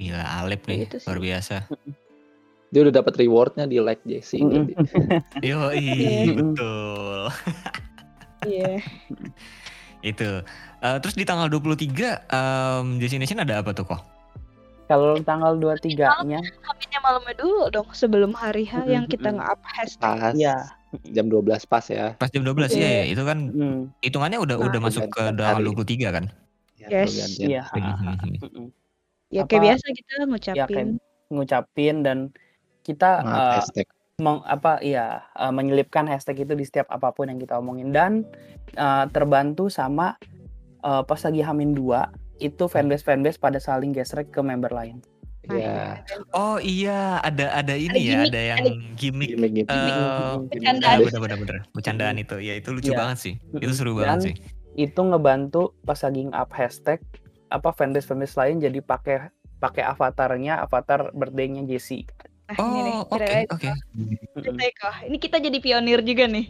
Gila 0.01 0.25
Alip 0.41 0.65
nih, 0.65 0.89
Itu 0.89 0.97
sih. 0.97 1.05
luar 1.05 1.21
biasa. 1.21 1.55
Dia 2.73 2.81
udah 2.81 2.93
dapat 2.95 3.13
rewardnya 3.15 3.69
di 3.69 3.77
like 3.77 4.01
Jesse. 4.03 4.41
Mm-mm. 4.41 4.73
Yo, 5.45 5.69
Iya. 5.69 6.33
betul. 6.33 7.19
iya 8.49 8.81
itu. 10.03 10.29
Eh, 10.83 10.97
terus 10.99 11.15
di 11.15 11.23
tanggal 11.23 11.47
23 11.47 12.27
um, 12.27 12.99
Destination 12.99 13.39
ada 13.39 13.63
apa 13.63 13.71
tuh 13.71 13.87
kok? 13.87 14.01
Kalau 14.83 15.15
tanggal 15.23 15.55
23-nya, 15.55 16.43
Haminnya 16.43 16.99
malamnya 16.99 17.33
dulu 17.39 17.71
dong 17.71 17.87
sebelum 17.95 18.35
hari 18.35 18.67
H 18.67 18.83
yang 18.83 19.07
kita 19.07 19.31
nge-up 19.31 19.63
hashtag 19.63 20.19
Pas 20.19 20.35
Iya. 20.35 20.57
jam 21.07 21.31
12 21.31 21.63
pas 21.63 21.85
ya. 21.87 22.19
Pas 22.19 22.27
jam 22.27 22.43
12 22.43 22.67
ya, 22.69 22.83
Iya. 22.83 22.89
ya, 22.91 23.03
itu 23.07 23.23
kan 23.23 23.37
mm, 23.47 23.79
hitungannya 24.03 24.43
udah 24.43 24.55
Nah, 24.59 24.67
udah 24.67 24.79
masuk 24.83 25.07
ke 25.07 25.23
tanggal 25.23 25.55
hari. 25.55 25.71
23 25.71 26.09
kan? 26.11 26.25
Ya, 26.75 26.87
Yes. 26.91 27.15
pergantian. 27.15 27.47
iya. 27.47 27.63
Mhm. 27.71 28.65
ya 29.31 29.41
Apa- 29.41 29.49
kayak 29.49 29.61
biasa 29.63 29.85
kita 29.87 30.11
Ya 30.13 30.25
ngucapin 30.27 30.67
kayak 30.67 30.87
ngucapin 31.31 31.95
dan 32.03 32.17
kita 32.83 33.09
Maaf, 33.19 33.31
eh, 33.33 33.55
hashtag. 33.57 33.87
meng- 34.15 34.45
apa 34.45 34.77
iya 34.79 35.07
eh, 35.33 35.49
menyelipkan 35.49 36.05
hashtag 36.05 36.43
itu 36.43 36.53
di 36.53 36.61
setiap 36.61 36.87
apa 36.87 37.09
pun 37.09 37.25
yang 37.25 37.37
kita 37.37 37.57
omongin 37.57 37.89
dan 37.89 38.27
eh, 38.73 39.05
terbantu 39.09 39.67
sama 39.67 40.19
eh, 40.79 41.01
pas 41.01 41.17
lagi 41.17 41.41
Hamin 41.41 41.71
2 41.71 42.11
itu 42.37 42.67
fanbase 42.67 43.01
fanbase 43.01 43.37
pada 43.37 43.57
saling 43.57 43.89
gesrek 43.89 44.29
ke 44.29 44.39
member 44.39 44.69
lain. 44.69 44.99
Nah, 45.43 45.55
Ya, 45.55 45.99
Oh 46.31 46.55
iya, 46.55 47.19
ada 47.19 47.51
ada 47.53 47.75
ini 47.75 47.91
Ada 47.91 47.99
ya, 47.99 48.07
gimmick, 48.15 48.29
ada 48.29 48.41
yang 48.41 48.65
gimmick. 48.95 49.29
gimmick 49.29 49.51
gitu. 49.57 49.71
eh, 49.71 50.35
Bercandaan. 50.41 50.97
bener 51.01 51.19
bener 51.19 51.37
bener 51.37 51.57
bercandaan 51.69 52.15
itu 52.17 52.35
ya 52.37 52.53
itu 52.53 52.69
lucu 52.69 52.89
Iya. 52.89 52.97
banget 52.97 53.17
sih 53.19 53.33
itu 53.53 53.73
seru 53.73 53.91
Dan 53.93 53.99
banget 53.99 54.19
sih 54.23 54.35
Itu 54.75 55.03
ngebantu 55.03 55.75
pas 55.81 55.99
lagi 55.99 56.25
up 56.27 56.49
hashtag 56.49 56.99
apa 57.47 57.69
fanbase 57.69 58.07
fanbase 58.07 58.33
lain 58.33 58.57
jadi 58.57 58.79
pakai 58.79 59.29
pakai 59.59 59.83
avatarnya 59.85 60.59
avatar 60.59 61.11
birthday-nya 61.11 61.63
Jesse. 61.63 62.03
Nah 62.43 62.55
ini 62.57 62.79
nih 62.81 62.93
oh 62.93 63.03
oke 63.07 63.17
kira-kira 63.17 63.45
oke 63.49 63.69
cerita 64.35 64.63
kok 64.75 64.95
ini 65.05 65.17
kita 65.17 65.37
jadi 65.39 65.57
pionir 65.57 65.99
juga 66.01 66.25
nih 66.27 66.45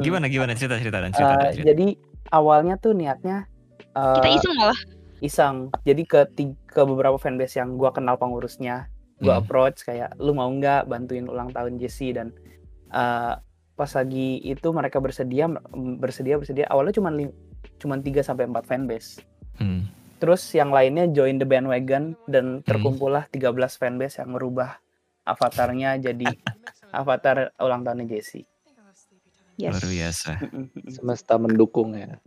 gimana 0.00 0.26
gimana 0.26 0.52
cerita 0.52 0.76
cerita 0.76 0.98
dan 0.98 1.10
cerita, 1.10 1.34
Dan, 1.34 1.52
cerita. 1.52 1.66
jadi 1.70 1.86
awalnya 2.30 2.74
tuh 2.76 2.92
niatnya 2.92 3.44
eh, 3.92 4.16
kita 4.16 4.28
iseng 4.32 4.54
malah 4.56 4.80
iseng. 5.20 5.56
Jadi 5.82 6.02
ke 6.04 6.20
ke 6.66 6.80
beberapa 6.82 7.16
fanbase 7.16 7.56
yang 7.56 7.74
gua 7.74 7.90
kenal 7.90 8.14
pengurusnya, 8.14 8.90
gua 9.18 9.38
Hmm. 9.38 9.42
approach 9.42 9.80
kayak 9.82 10.12
lu 10.18 10.32
mau 10.32 10.46
nggak 10.46 10.84
bantuin 10.84 11.24
ulang 11.24 11.48
tahun 11.48 11.80
Jesse 11.80 12.12
dan 12.12 12.28
eh, 12.90 13.32
pas 13.74 13.90
lagi 13.90 14.38
itu 14.38 14.68
mereka 14.68 15.00
bersedia 15.00 15.48
bersedia 15.98 16.36
bersedia 16.36 16.66
awalnya 16.68 16.94
cuma 16.94 17.10
cuma 17.78 17.96
3 17.96 18.20
sampai 18.20 18.44
4 18.46 18.64
fanbase. 18.64 19.24
Hmm. 19.56 19.88
Terus 20.16 20.44
yang 20.52 20.68
lainnya 20.68 21.08
join 21.08 21.36
the 21.36 21.44
bandwagon 21.44 22.14
dan 22.26 22.60
Hmm. 22.60 22.64
terkumpullah 22.64 23.24
13 23.28 23.50
fanbase 23.74 24.20
yang 24.20 24.30
merubah 24.30 24.76
avatarnya 25.24 26.00
jadi 26.00 26.26
avatar 27.00 27.52
ulang 27.60 27.82
tahunnya 27.82 28.06
Jesse. 28.08 28.44
yes 29.54 29.70
luar 29.70 29.86
biasa 29.86 30.30
Semesta 30.90 31.38
mendukung 31.38 31.94
ya. 31.94 32.18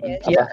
Yes. 0.00 0.24
Iya. 0.24 0.44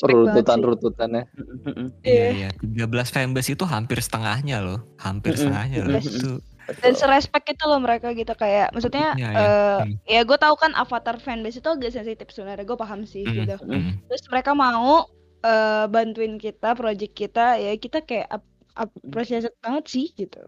Rututan-rututannya. 0.00 1.28
mm-mm. 1.36 1.88
Iya, 2.00 2.48
iya. 2.48 2.50
13 2.64 3.12
fanbase 3.12 3.52
itu 3.52 3.68
hampir 3.68 4.00
setengahnya 4.00 4.64
loh. 4.64 4.80
Hampir 4.96 5.36
setengahnya 5.36 5.84
loh. 5.84 6.00
Yes. 6.00 6.08
Itu 6.16 6.40
dan 6.78 6.94
serespek 6.94 7.56
itu 7.56 7.64
loh 7.66 7.82
mereka 7.82 8.14
gitu 8.14 8.30
kayak 8.38 8.70
maksudnya 8.70 9.18
Iya, 9.18 9.28
eh 9.28 9.34
iya. 9.34 9.50
Hmm. 9.82 9.94
ya 10.06 10.20
gue 10.22 10.38
tahu 10.38 10.54
kan 10.54 10.72
avatar 10.78 11.18
fanbase 11.18 11.58
itu 11.58 11.70
agak 11.70 11.90
sensitif 11.90 12.30
sebenarnya 12.30 12.62
gue 12.62 12.78
paham 12.78 13.02
sih 13.02 13.26
Mm, 13.26 13.34
gitu 13.42 13.56
mm. 13.66 13.90
terus 14.06 14.22
mereka 14.30 14.54
mau 14.54 15.06
eh, 15.42 15.84
bantuin 15.90 16.38
kita 16.38 16.78
project 16.78 17.14
kita 17.16 17.58
ya 17.58 17.74
kita 17.74 18.06
kayak 18.06 18.28
ap 18.30 18.42
appreciate 18.78 19.50
banget 19.60 19.84
sih 19.90 20.06
gitu 20.14 20.40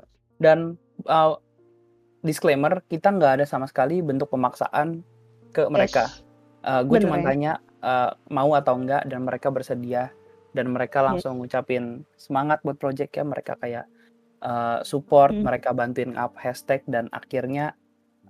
dan 0.43 0.75
uh, 1.07 1.39
disclaimer 2.27 2.83
kita 2.91 3.15
nggak 3.15 3.43
ada 3.43 3.45
sama 3.47 3.71
sekali 3.71 4.03
bentuk 4.03 4.27
pemaksaan 4.35 5.07
ke 5.55 5.71
mereka. 5.71 6.11
Yes. 6.11 6.87
gue 6.87 6.99
cuma 7.03 7.19
ya. 7.19 7.25
tanya 7.27 7.53
uh, 7.83 8.15
mau 8.31 8.55
atau 8.55 8.79
enggak 8.79 9.03
dan 9.11 9.27
mereka 9.27 9.51
bersedia 9.51 10.15
dan 10.55 10.71
mereka 10.71 11.03
langsung 11.03 11.41
ngucapin 11.43 12.07
semangat 12.15 12.63
buat 12.63 12.79
project 12.79 13.11
ya 13.11 13.25
mereka 13.27 13.59
kayak 13.59 13.91
uh, 14.45 14.81
support 14.87 15.33
Hmm. 15.33 15.45
mereka 15.47 15.73
bantuin 15.73 16.15
up 16.15 16.37
hashtag 16.37 16.85
dan 16.87 17.09
akhirnya 17.11 17.75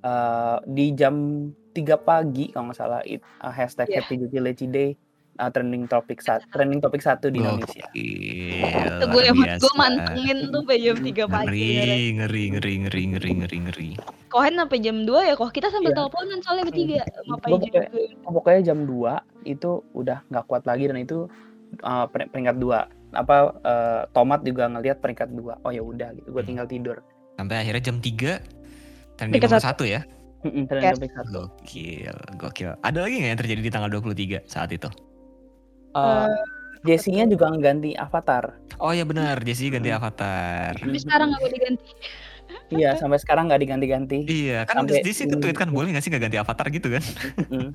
uh, 0.07 0.63
di 0.65 0.95
jam 0.95 1.49
3 1.75 1.99
pagi 1.99 2.53
kalau 2.53 2.71
nggak 2.71 2.79
salah 2.79 3.03
it, 3.05 3.21
uh, 3.43 3.51
hashtag 3.51 3.91
Iya. 3.91 4.05
Happy 4.05 4.15
Leci 4.39 4.67
Day 4.71 4.97
uh, 5.41 5.51
trending 5.51 5.89
topik 5.89 6.21
satu 6.21 6.45
trending 6.53 6.81
topik 6.81 7.03
satu 7.03 7.33
di 7.33 7.41
Indonesia. 7.41 7.87
Gokil, 7.91 8.82
itu 9.03 9.11
gue 9.11 9.23
gue 9.59 9.73
mantengin 9.75 10.39
tuh 10.49 10.61
sampai 10.63 10.79
jam 10.79 10.97
3 10.97 11.27
pagi 11.27 11.59
ya. 11.59 11.83
Ngeri, 11.83 12.03
ngeri, 12.15 12.45
ngeri, 12.55 12.73
ngeri, 12.87 13.03
ngeri, 13.11 13.31
ngeri, 13.35 13.59
ngeri. 13.67 13.91
Kohen 14.31 14.55
sampai 14.55 14.79
jam 14.79 14.97
2 15.03 15.29
ya 15.29 15.35
kok 15.35 15.51
kita 15.51 15.69
sambil 15.69 15.91
Iya. 15.91 15.99
teleponan 15.99 16.39
soalnya 16.41 16.65
bertiga 16.65 17.03
ngapain 17.27 17.53
Gua 17.53 17.61
juga 17.61 17.81
pokoknya 18.25 18.61
jam 18.65 18.79
2 18.87 19.51
itu 19.51 19.71
udah 19.93 20.19
nggak 20.31 20.45
kuat 20.47 20.63
lagi 20.65 20.85
dan 20.87 20.97
itu 20.97 21.27
uh, 21.83 22.07
per- 22.07 22.31
peringkat 22.31 22.57
dua 22.57 22.87
apa 23.13 23.37
uh, 23.61 24.01
tomat 24.11 24.41
juga 24.41 24.71
ngelihat 24.71 25.05
peringkat 25.05 25.37
dua 25.37 25.61
oh 25.61 25.71
ya 25.71 25.85
udah 25.85 26.17
gitu 26.17 26.33
gue 26.33 26.41
Hmm. 26.41 26.49
tinggal 26.49 26.67
tidur 26.67 26.97
Sampai 27.37 27.61
akhirnya 27.61 27.83
jam 27.83 27.97
3 28.01 28.41
trending 29.17 29.41
nomor 29.41 29.61
satu 29.61 29.85
ya. 29.85 30.01
Topik 30.43 31.13
satu 31.15 31.31
Gokil, 31.31 32.17
gokil. 32.35 32.71
Ada 32.83 32.99
lagi 33.07 33.15
nggak 33.21 33.31
yang 33.31 33.41
terjadi 33.41 33.61
di 33.63 33.71
tanggal 33.71 33.91
23 33.95 34.43
saat 34.45 34.75
itu? 34.75 34.91
Uh, 35.95 36.27
Jesse-nya 36.83 37.25
juga 37.25 37.47
ngeganti 37.47 37.95
avatar. 37.95 38.59
Oh 38.77 38.91
ya 38.91 39.03
benar, 39.03 39.39
Jessie 39.41 39.71
ganti 39.71 39.89
Hmm. 39.89 39.99
avatar. 39.99 40.75
tapi 40.75 40.99
sekarang 40.99 41.31
nggak 41.31 41.41
boleh 41.41 41.55
diganti. 41.55 41.91
Iya 42.69 42.91
sampai 42.97 43.17
sekarang 43.17 43.45
nggak 43.47 43.61
diganti-ganti. 43.61 44.19
Iya, 44.25 44.65
kan 44.65 44.83
Sampai- 44.83 45.01
Jessie 45.01 45.25
ke 45.25 45.37
tweet 45.37 45.55
kan 45.55 45.71
boleh 45.71 45.89
nggak 45.89 46.03
sih 46.03 46.11
nggak 46.11 46.25
ganti 46.27 46.37
avatar 46.37 46.67
gitu 46.69 46.89
kan? 46.91 47.03
Mm-mm. 47.41 47.71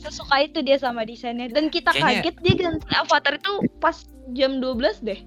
sesuka 0.00 0.40
itu 0.40 0.64
dia 0.64 0.80
sama 0.80 1.04
desainnya. 1.04 1.44
Dan 1.46 1.68
kita 1.68 1.92
Kayaknya- 1.92 2.24
kaget 2.24 2.36
dia 2.40 2.54
ganti 2.58 2.86
avatar 2.90 3.36
itu 3.36 3.52
pas 3.76 3.96
jam 4.32 4.56
12 4.56 4.96
deh. 4.98 5.20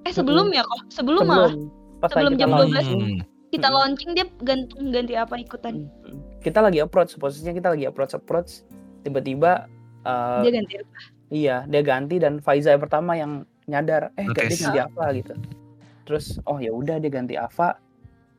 Eh 0.00 0.12
sebelum 0.14 0.54
ya 0.54 0.62
kok? 0.62 0.86
Sebelum, 0.86 1.26
sebelum. 1.26 1.26
malah. 1.26 1.52
Pas 1.98 2.08
Sebelum 2.08 2.38
jam 2.38 2.48
kita 2.48 2.56
12. 2.56 2.70
launching, 2.70 3.02
Hmm. 3.02 3.20
kita 3.50 3.68
launching 3.68 4.10
dia 4.14 4.26
ganti 4.40 4.72
ganti 4.88 5.14
apa 5.14 5.34
ikutan? 5.34 5.74
Kita 6.38 6.62
lagi 6.62 6.78
approach 6.78 7.18
posisinya 7.18 7.50
kita 7.52 7.74
lagi 7.74 7.84
approach 7.84 8.14
approach. 8.14 8.62
Tiba-tiba 9.02 9.66
uh, 10.06 10.40
dia 10.40 10.52
ganti 10.54 10.78
Iya, 11.30 11.62
dia 11.64 11.80
ganti 11.80 12.18
dan 12.18 12.38
Faiza 12.38 12.70
yang 12.70 12.82
pertama 12.82 13.14
yang 13.14 13.32
nyadar, 13.64 14.10
eh 14.14 14.26
Notice. 14.26 14.34
dia 14.34 14.58
ganti 14.60 14.78
Ava 14.82 15.06
gitu. 15.12 15.34
Terus 16.02 16.26
oh 16.44 16.58
ya 16.58 16.70
udah 16.70 16.98
dia 16.98 17.08
ganti 17.08 17.34
Ava. 17.34 17.78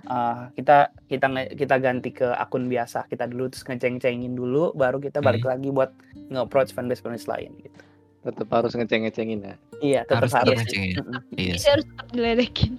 Ah, 0.04 0.50
kita 0.52 0.90
kita 1.06 1.26
kita 1.52 1.76
ganti 1.78 2.10
ke 2.10 2.26
akun 2.28 2.66
biasa 2.66 3.06
kita 3.06 3.26
dulu 3.26 3.48
terus 3.48 3.62
ngeceng-cengin 3.64 4.34
dulu 4.34 4.74
baru 4.74 4.98
kita 4.98 5.22
balik 5.22 5.42
Hmm. 5.42 5.54
lagi 5.54 5.70
buat 5.70 5.94
nge-approach 6.28 6.74
fanbase 6.74 7.00
fanbase 7.00 7.26
lain 7.26 7.54
gitu. 7.60 7.80
Tetap 8.22 8.50
harus 8.52 8.74
ngeceng-ngecengin 8.74 9.40
ya. 9.42 9.56
Iya, 9.80 10.00
tetap 10.04 10.26
Harus 10.26 10.34
harus. 10.36 10.58
ngecengin. 10.60 10.96
Iya 11.34 11.54
bisa 11.54 11.68
harus 11.72 11.86
tetap 11.86 12.08
diledekin 12.12 12.74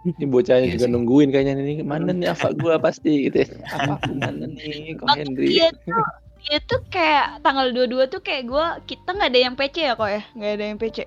Ini 0.00 0.24
bocahnya 0.26 0.66
Iya 0.66 0.72
juga 0.74 0.86
sih. 0.86 0.92
nungguin 0.92 1.28
kayaknya 1.30 1.54
nih 1.56 1.78
mana 1.82 2.10
nih 2.10 2.28
apa 2.28 2.50
gua 2.52 2.74
pasti 2.76 3.26
gitu. 3.26 3.38
ya. 3.38 3.48
Apa 3.72 3.94
mana 4.12 4.44
nih 4.44 4.92
kok 4.94 5.08
Henry. 5.14 5.62
Dia 6.48 6.58
tuh 6.64 6.80
kayak 6.88 7.44
tanggal 7.44 7.68
22 7.70 8.08
tuh 8.08 8.20
kayak 8.24 8.48
gue 8.48 8.66
kita 8.88 9.08
nggak 9.12 9.28
ada 9.28 9.40
yang 9.44 9.54
PC 9.54 9.76
ya 9.84 9.92
kok 9.94 10.08
ya 10.08 10.22
nggak 10.32 10.52
ada 10.56 10.64
yang 10.64 10.78
PC 10.80 10.98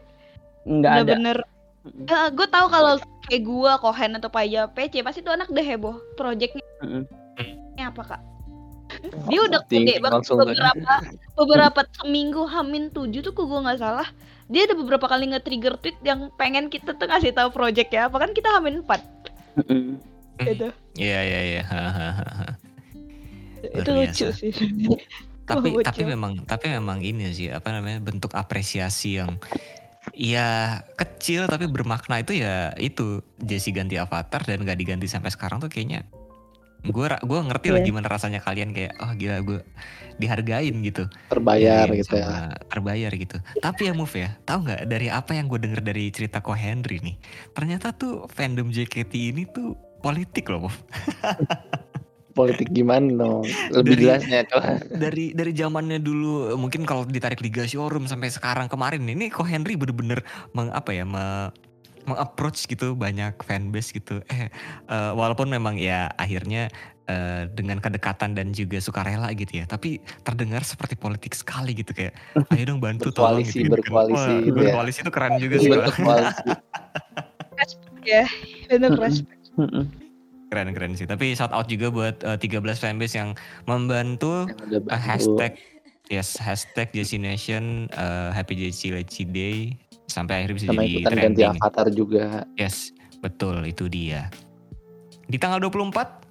Nggak 0.61 0.93
ada. 0.93 1.11
bener 1.17 1.37
Mm-mm. 1.81 2.05
gue 2.37 2.47
tahu 2.53 2.65
kalau 2.69 2.93
kayak 3.25 3.41
gue 3.41 3.71
Kohen 3.81 4.11
atau 4.21 4.29
Paya 4.29 4.69
PC 4.69 5.01
pasti 5.01 5.25
tuh 5.25 5.33
anak 5.33 5.49
udah 5.49 5.65
heboh 5.65 5.97
projectnya 6.13 6.61
Mm-mm. 6.85 7.03
ini 7.73 7.81
apa 7.81 8.01
kak 8.05 8.21
Dia 9.31 9.39
udah 9.47 9.63
Tinggi 9.65 9.97
gede 9.97 10.03
banget 10.03 10.27
beberapa 10.29 10.93
beberapa 11.39 11.79
seminggu 11.95 12.43
hamin 12.43 12.91
tujuh 12.91 13.23
tuh 13.23 13.31
kok 13.31 13.47
gue 13.47 13.63
nggak 13.63 13.79
salah. 13.79 14.03
Dia 14.51 14.67
ada 14.67 14.75
beberapa 14.75 15.07
kali 15.07 15.31
nge-trigger 15.31 15.79
tweet 15.79 15.95
yang 16.03 16.27
pengen 16.35 16.67
kita 16.67 16.99
tuh 16.99 17.07
ngasih 17.07 17.31
tahu 17.31 17.55
project 17.55 17.87
ya. 17.87 18.11
Apa 18.11 18.19
kan 18.19 18.35
kita 18.35 18.51
hamin 18.51 18.83
empat 18.83 18.99
gitu. 20.43 20.75
Iya 20.99 21.19
iya 21.23 21.39
iya. 21.55 21.63
Hahaha. 21.63 22.59
Itu 23.79 23.89
lucu 23.95 24.27
sih. 24.35 24.51
tapi 25.51 25.69
Bocil. 25.75 25.85
tapi 25.87 26.01
memang 26.07 26.31
tapi 26.47 26.65
memang 26.71 26.99
ini 27.03 27.31
sih 27.31 27.51
apa 27.51 27.69
namanya 27.75 27.99
bentuk 27.99 28.31
apresiasi 28.33 29.19
yang 29.19 29.35
ya 30.15 30.81
kecil 30.97 31.45
tapi 31.45 31.69
bermakna 31.69 32.23
itu 32.23 32.41
ya 32.41 32.73
itu 32.75 33.21
Jesse 33.37 33.69
ganti 33.69 33.95
avatar 33.95 34.41
dan 34.41 34.65
gak 34.65 34.79
diganti 34.79 35.05
sampai 35.05 35.29
sekarang 35.29 35.61
tuh 35.61 35.69
kayaknya 35.69 36.07
gue 36.81 37.05
gue 37.05 37.39
ngerti 37.45 37.69
lah 37.69 37.77
Iya. 37.77 37.87
gimana 37.93 38.09
rasanya 38.09 38.41
kalian 38.41 38.73
kayak 38.73 38.97
oh 38.97 39.13
gila 39.13 39.37
gue 39.45 39.61
dihargain 40.17 40.73
gitu 40.81 41.05
Terbayar 41.29 41.85
Dihargain 41.85 42.01
gitu 42.01 42.15
ya. 42.17 42.49
terbayar 42.73 43.11
gitu 43.13 43.37
tapi 43.61 43.81
ya 43.85 43.93
move 43.93 44.09
ya 44.17 44.33
tahu 44.49 44.65
nggak 44.65 44.81
dari 44.89 45.07
apa 45.13 45.37
yang 45.37 45.45
gue 45.45 45.61
denger 45.61 45.81
dari 45.85 46.09
cerita 46.09 46.41
Ko 46.41 46.57
Henry 46.57 46.97
nih 46.97 47.21
ternyata 47.53 47.93
tuh 47.93 48.25
fandom 48.33 48.73
JKT 48.73 49.13
ini 49.13 49.45
tuh 49.45 49.77
politik 50.01 50.49
loh 50.49 50.65
Move. 50.65 50.79
Politik 52.31 52.71
gimana 52.71 53.07
dong? 53.11 53.43
Lebih 53.69 53.91
Dari- 53.91 54.03
jelasnya 54.07 54.39
coba. 54.47 54.79
dari 54.89 55.25
dari 55.31 55.51
zamannya 55.51 55.99
dulu 55.99 56.55
mungkin 56.55 56.83
kalau 56.83 57.03
ditarik 57.03 57.39
Liga 57.39 57.63
Showroom 57.63 58.07
sampai 58.07 58.31
sekarang 58.31 58.65
kemarin 58.65 59.03
ini 59.03 59.27
kok 59.27 59.43
Henry 59.43 59.75
bener-bener 59.75 60.23
meng 60.51 60.71
apa 60.71 60.91
ya 60.91 61.03
me, 61.03 61.51
mengapproach 62.01 62.65
gitu 62.65 62.95
banyak 62.95 63.35
fanbase 63.41 63.93
gitu 63.93 64.23
eh 64.33 64.49
walaupun 64.89 65.45
memang 65.45 65.77
ya 65.77 66.09
akhirnya 66.15 66.65
eh, 67.05 67.45
dengan 67.51 67.77
kedekatan 67.77 68.33
dan 68.33 68.55
juga 68.55 68.81
sukarela 68.81 69.29
gitu 69.35 69.61
ya 69.61 69.69
tapi 69.69 69.99
terdengar 70.23 70.65
seperti 70.65 70.97
politik 70.97 71.37
sekali 71.37 71.77
gitu 71.77 71.93
kayak 71.93 72.17
ayo 72.49 72.63
dong 72.65 72.81
bantu 72.81 73.13
tolong 73.13 73.45
Berkoalisi, 73.45 73.53
gitu, 73.61 73.69
kan. 73.69 73.75
berkoalisi 73.77 74.15
Wah, 74.17 74.39
gitu 74.41 74.49
ya. 74.49 74.55
berkoalisi 74.65 74.99
itu 75.03 75.11
keren 75.13 75.33
juga 75.37 75.55
sih 75.59 75.69
Bentuk 75.69 75.95
koalisi. 75.99 76.49
ya, 78.01 78.25
Mm-mm. 78.71 78.97
respect. 78.97 79.45
Keren 80.51 80.75
keren 80.75 80.91
sih 80.93 81.07
tapi 81.07 81.31
shout 81.31 81.55
out 81.55 81.71
juga 81.71 81.87
buat 81.87 82.19
eh, 82.27 82.35
13 82.35 82.59
fanbase 82.75 83.15
yang 83.15 83.31
membantu 83.65 84.51
Yang 84.67 84.83
Uh, 84.91 84.99
hashtag 84.99 85.51
yes 86.11 86.35
hashtag 86.35 86.91
Jesse 86.91 87.15
Nation 87.15 87.87
uh, 87.95 88.35
Happy 88.35 88.59
Jesse 88.59 88.91
Leci 88.91 89.23
Day 89.23 89.79
sampai 90.11 90.43
akhirnya 90.43 90.55
bisa 90.59 90.67
sama 90.67 90.83
jadi 90.83 90.91
ikutan 90.91 91.07
ganti 91.07 91.23
trending. 91.23 91.51
avatar 91.55 91.87
juga. 91.87 92.25
Yes, 92.59 92.91
betul 93.23 93.63
itu 93.63 93.87
dia. 93.87 94.27
Di 95.31 95.39
tanggal 95.39 95.63
24 95.63 96.27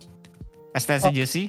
STC 0.76 1.04
Oh. 1.09 1.12
Jesse 1.16 1.44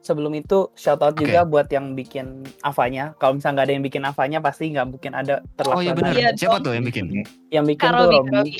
Sebelum 0.00 0.32
itu 0.36 0.68
shout 0.76 1.00
out 1.00 1.16
Oke. 1.16 1.24
juga 1.24 1.44
buat 1.44 1.68
yang 1.68 1.92
bikin 1.92 2.44
avanya. 2.60 3.16
Kalau 3.16 3.36
misalnya 3.36 3.52
nggak 3.56 3.66
ada 3.68 3.72
yang 3.72 3.84
bikin 3.84 4.02
avanya 4.04 4.38
pasti 4.40 4.64
nggak 4.68 4.86
mungkin 4.88 5.12
ada 5.12 5.34
Oh 5.64 5.80
iya 5.80 5.92
benar. 5.92 6.12
Iya 6.12 6.32
Siapa 6.36 6.60
tuh 6.60 6.76
yang 6.76 6.84
bikin? 6.84 7.24
Yang 7.48 7.64
bikin 7.72 7.88
tuh 7.88 8.08
Karobi, 8.08 8.16
Robi. 8.16 8.28
Karobi, 8.28 8.52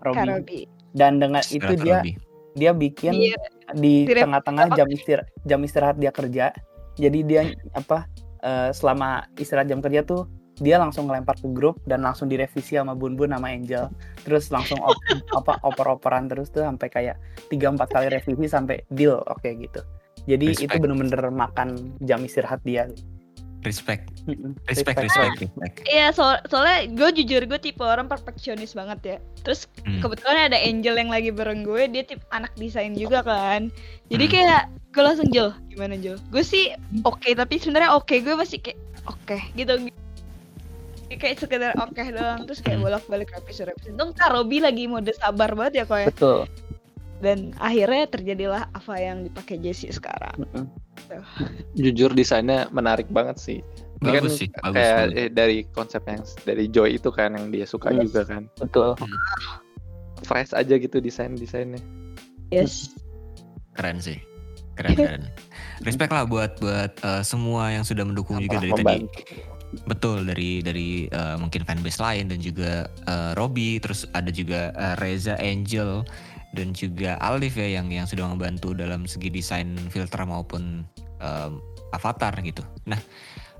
Robi. 0.00 0.16
Karobi. 0.16 0.60
Dan 0.96 1.12
dengan 1.20 1.44
itu 1.48 1.60
Silakan, 1.60 1.84
dia 1.84 1.96
Robi. 2.00 2.12
Dia 2.56 2.72
bikin 2.72 3.12
Iya, 3.12 3.36
di 3.76 4.08
tengah-tengah 4.08 4.72
jam 4.72 4.88
istirahat 4.88 5.28
jam 5.44 5.60
istirahat 5.60 5.96
dia 6.00 6.10
kerja. 6.10 6.50
Jadi 6.96 7.18
dia 7.28 7.42
apa 7.76 8.08
eh, 8.40 8.72
selama 8.72 9.28
istirahat 9.36 9.68
jam 9.68 9.84
kerja 9.84 10.00
tuh 10.02 10.24
dia 10.56 10.80
langsung 10.80 11.04
ngelempar 11.04 11.36
ke 11.36 11.52
grup 11.52 11.76
dan 11.84 12.00
langsung 12.00 12.32
direvisi 12.32 12.80
sama 12.80 12.96
Bun 12.96 13.12
Bun 13.12 13.36
sama 13.36 13.52
Angel. 13.52 13.92
Terus 14.24 14.48
langsung 14.48 14.80
op, 14.80 14.96
apa 15.38 15.60
oper-operan 15.60 16.32
terus 16.32 16.48
tuh 16.48 16.64
sampai 16.64 16.88
kayak 16.88 17.16
3 17.52 17.76
4 17.76 17.92
kali 17.92 18.06
revisi 18.08 18.48
sampai 18.48 18.80
deal 18.88 19.20
oke 19.28 19.44
gitu. 19.44 19.84
Jadi 20.26 20.56
itu 20.56 20.66
Respect. 20.66 20.82
bener-bener 20.82 21.28
makan 21.30 21.68
jam 22.02 22.24
istirahat 22.24 22.64
dia. 22.64 22.88
Respect, 23.66 24.06
respect, 24.70 24.98
respect, 25.02 25.34
respect. 25.42 25.74
Iya, 25.90 26.14
so- 26.14 26.38
soalnya 26.46 26.86
gue 26.86 27.10
jujur 27.18 27.42
gue 27.44 27.58
tipe 27.58 27.82
orang 27.82 28.06
perfeksionis 28.06 28.72
banget 28.72 28.98
ya. 29.02 29.16
Terus 29.42 29.66
Hmm. 29.82 29.98
kebetulan 29.98 30.46
ada 30.46 30.58
Angel 30.62 30.94
yang 30.94 31.10
lagi 31.10 31.34
bareng 31.34 31.66
gue, 31.66 31.90
dia 31.90 32.06
tipe 32.06 32.22
anak 32.30 32.54
desain 32.54 32.94
juga 32.94 33.26
kan. 33.26 33.66
Jadi 34.06 34.24
Hmm. 34.24 34.32
kayak 34.32 34.62
gue 34.94 35.02
langsung 35.02 35.28
Jel, 35.34 35.50
gimana 35.66 35.98
Jel? 35.98 36.14
Gue 36.30 36.46
sih 36.46 36.70
oke, 37.02 37.26
tapi 37.26 37.58
sebenarnya 37.58 37.90
oke 37.92 38.14
gue 38.14 38.34
masih 38.38 38.62
kayak 38.62 38.78
oke 39.04 39.38
gitu. 39.58 39.90
Kayak 41.06 41.38
sekedar 41.38 41.72
oke 41.76 42.02
doang, 42.02 42.46
terus 42.46 42.62
kayak 42.62 42.78
Hmm. 42.78 42.86
bolak-balik 42.86 43.30
revisi 43.30 43.62
revisi. 43.62 43.90
Untung 43.90 44.14
Kak 44.14 44.30
Robi 44.30 44.62
lagi 44.62 44.86
mode 44.86 45.10
sabar 45.14 45.54
banget 45.54 45.82
ya 45.82 45.84
kok 45.86 45.98
ya. 45.98 46.06
Betul. 46.06 46.38
Dan 47.26 47.50
akhirnya 47.58 48.06
terjadilah 48.06 48.70
apa 48.70 48.94
yang 48.96 49.26
dipakai 49.26 49.58
Jessie 49.58 49.90
sekarang. 49.90 50.46
Mm-mm. 50.46 50.70
Jujur 51.74 52.14
desainnya 52.14 52.70
menarik 52.70 53.10
banget 53.10 53.36
sih. 53.36 53.58
Ini 53.98 54.12
kan 54.12 54.22
Bagus 54.22 54.34
sih, 54.36 54.48
bagus. 54.60 54.74
kayak 54.76 54.96
bagus. 55.02 55.16
eh, 55.16 55.28
dari 55.32 55.58
konsep 55.72 56.02
yang 56.04 56.22
dari 56.44 56.64
Joy 56.68 57.00
itu 57.00 57.10
kan 57.10 57.34
yang 57.34 57.50
dia 57.50 57.66
suka 57.66 57.90
Yes. 57.90 58.02
juga 58.06 58.22
kan. 58.28 58.42
Betul. 58.60 58.94
Fresh 60.22 60.52
aja 60.52 60.74
gitu 60.76 60.96
desain-desainnya. 61.00 61.80
Yes. 62.48 62.92
Keren 63.74 63.98
sih, 63.98 64.20
keren 64.76 64.94
keren. 65.00 65.22
Respect 65.82 66.12
lah 66.12 66.24
buat 66.24 66.56
buat 66.60 66.92
uh, 67.02 67.20
semua 67.20 67.72
yang 67.72 67.82
sudah 67.82 68.04
mendukung 68.04 68.38
juga 68.38 68.60
dari 68.60 68.72
tadi. 68.72 68.84
Membantu. 68.84 69.20
Betul 69.84 70.24
dari 70.24 70.62
dari 70.62 70.88
uh, 71.10 71.36
mungkin 71.36 71.66
fanbase 71.66 72.00
lain 72.00 72.30
dan 72.30 72.40
juga 72.40 72.86
uh, 73.08 73.32
Robby, 73.36 73.76
terus 73.76 74.06
ada 74.12 74.28
juga 74.28 74.72
uh, 74.72 74.94
Reza 74.96 75.36
Angel 75.36 76.00
dan 76.56 76.72
juga 76.72 77.20
Alif 77.20 77.54
ya 77.54 77.68
yang 77.76 77.92
yang 77.92 78.08
sudah 78.08 78.24
membantu 78.26 78.72
dalam 78.72 79.04
segi 79.04 79.28
desain 79.28 79.76
filter 79.92 80.24
maupun 80.24 80.82
um, 81.20 81.60
avatar 81.92 82.32
gitu. 82.40 82.64
Nah, 82.88 82.98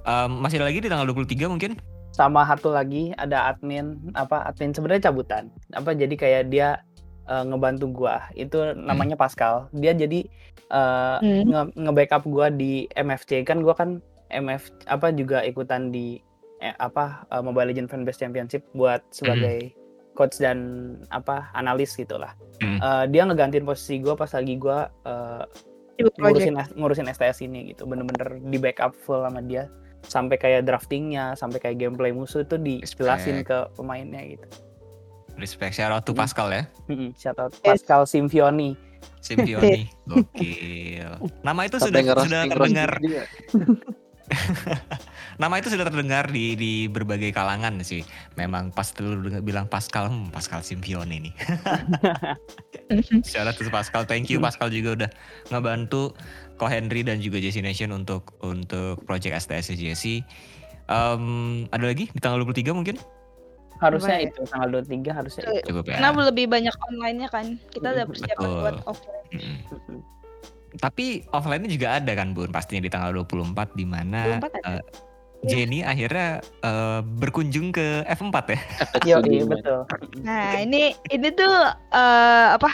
um, 0.02 0.40
masih 0.40 0.56
ada 0.58 0.72
lagi 0.72 0.80
di 0.80 0.88
tanggal 0.88 1.04
23 1.06 1.46
mungkin? 1.46 1.76
sama 2.08 2.48
satu 2.48 2.72
lagi 2.72 3.12
ada 3.20 3.52
admin 3.52 4.00
apa 4.16 4.48
admin 4.48 4.72
sebenarnya 4.72 5.12
cabutan 5.12 5.52
apa 5.76 5.92
jadi 5.92 6.16
kayak 6.16 6.42
dia 6.48 6.80
eh, 7.28 7.44
ngebantu 7.44 7.92
gua 7.92 8.24
itu 8.32 8.56
namanya 8.72 9.20
Pascal 9.20 9.68
dia 9.76 9.92
jadi 9.92 10.24
eh, 10.72 11.16
Hmm. 11.20 11.44
nge- 11.44 11.76
nge-backup 11.76 12.24
gua 12.24 12.48
di 12.48 12.88
MFC 12.96 13.44
kan 13.44 13.60
gua 13.60 13.76
kan 13.76 14.00
MF 14.32 14.72
apa 14.88 15.12
juga 15.12 15.44
ikutan 15.44 15.92
di 15.92 16.16
eh, 16.64 16.72
apa 16.80 17.28
eh, 17.28 17.44
Mobile 17.44 17.76
Legend 17.76 17.92
Fanbase 17.92 18.24
Championship 18.24 18.64
buat 18.72 19.04
sebagai 19.12 19.75
coach 20.16 20.40
dan 20.40 20.58
apa 21.10 21.52
analis 21.52 21.92
gitulah 21.92 22.32
Hmm. 22.56 22.80
Eh, 22.80 23.04
dia 23.12 23.20
ngegantiin 23.22 23.62
posisi 23.62 24.00
gua 24.00 24.16
pas 24.16 24.32
lagi 24.32 24.56
gua 24.56 24.88
eh, 25.04 25.44
Ibu 25.96 26.08
project. 26.10 26.48
ngurusin 26.48 26.54
ngurusin 26.74 27.06
STS 27.06 27.44
ini 27.44 27.70
gitu 27.70 27.84
bener-bener 27.84 28.40
di 28.40 28.56
backup 28.56 28.96
full 28.96 29.20
sama 29.20 29.40
dia 29.40 29.68
sampai 30.02 30.34
kayak 30.34 30.64
draftingnya 30.64 31.32
sampai 31.34 31.56
kayak 31.58 31.76
gameplay 31.76 32.10
musuh 32.10 32.40
itu 32.40 32.56
dijelasin 32.56 33.40
Respect. 33.40 33.44
ke 33.44 33.58
pemainnya 33.76 34.24
gitu 34.26 34.48
Respect 35.36 35.76
shout 35.76 35.92
out 35.92 36.02
to 36.02 36.10
Hmm. 36.10 36.24
Pascal 36.24 36.48
ya. 36.48 36.64
Mm-mm, 36.88 37.12
shout 37.12 37.36
out. 37.36 37.52
Pascal 37.60 38.08
Simfioni 38.08 38.72
Simpioni. 39.20 39.84
Gokil. 40.08 41.12
Nama 41.42 41.60
itu 41.62 41.76
sudah 41.76 42.00
sudah 42.16 42.42
terdengar. 42.46 42.90
Nama 45.42 45.54
itu 45.60 45.68
sudah 45.68 45.86
terdengar 45.86 46.30
di 46.32 46.56
di 46.56 46.72
berbagai 46.88 47.30
kalangan 47.30 47.78
sih. 47.84 48.02
Memang 48.34 48.72
pas 48.72 48.88
dulu 48.90 49.28
bilang 49.44 49.68
Pascal, 49.68 50.08
hmm, 50.08 50.32
Pascal 50.32 50.64
nih. 50.64 51.32
Shout 53.30 53.46
out 53.46 53.56
to 53.58 53.68
Pascal, 53.68 54.06
thank 54.08 54.32
you 54.32 54.38
Pascal 54.40 54.72
juga 54.72 55.04
udah 55.04 55.10
ngebantu 55.52 56.16
Ko 56.56 56.66
Henry 56.70 57.04
dan 57.04 57.20
juga 57.20 57.36
Jesse 57.42 57.60
Nation 57.60 57.92
untuk 57.92 58.34
untuk 58.40 59.04
project 59.04 59.46
STS 59.46 59.76
Jesse. 59.76 60.24
Em, 60.86 61.66
ada 61.74 61.84
lagi 61.84 62.08
di 62.10 62.20
tanggal 62.22 62.46
23 62.46 62.72
mungkin? 62.72 62.96
harusnya 63.76 64.16
ya? 64.24 64.28
itu 64.32 64.40
tanggal 64.48 64.68
23 64.80 65.12
harusnya 65.12 65.42
itu 65.52 65.68
Cukup 65.68 65.84
ya. 65.88 66.00
Karena 66.00 66.10
lebih 66.32 66.46
banyak 66.48 66.74
online-nya 66.92 67.28
kan. 67.28 67.46
Kita 67.68 67.92
udah 67.92 68.06
persiapan 68.08 68.48
Betul. 68.48 68.60
buat 68.64 68.78
offline. 68.88 69.28
Tapi 70.76 71.24
offline-nya 71.28 71.68
juga 71.68 71.88
ada 71.96 72.12
kan 72.12 72.30
Bun, 72.30 72.48
pastinya 72.48 72.80
di 72.80 72.90
tanggal 72.90 73.12
24 73.16 73.72
di 73.72 73.84
mana 73.84 74.38
24 74.38 74.52
ada. 74.54 74.70
eh, 74.70 74.82
Jenny 75.42 75.80
akhirnya 75.80 76.28
eh, 76.60 77.00
berkunjung 77.02 77.70
ke 77.70 78.02
F4 78.04 78.36
ya. 78.48 78.60
Iya 79.02 79.16
betul 79.44 79.80
Nah, 80.20 80.58
ini 80.64 80.92
ini 81.08 81.28
tuh 81.30 81.54
eh, 81.92 82.46
apa? 82.52 82.70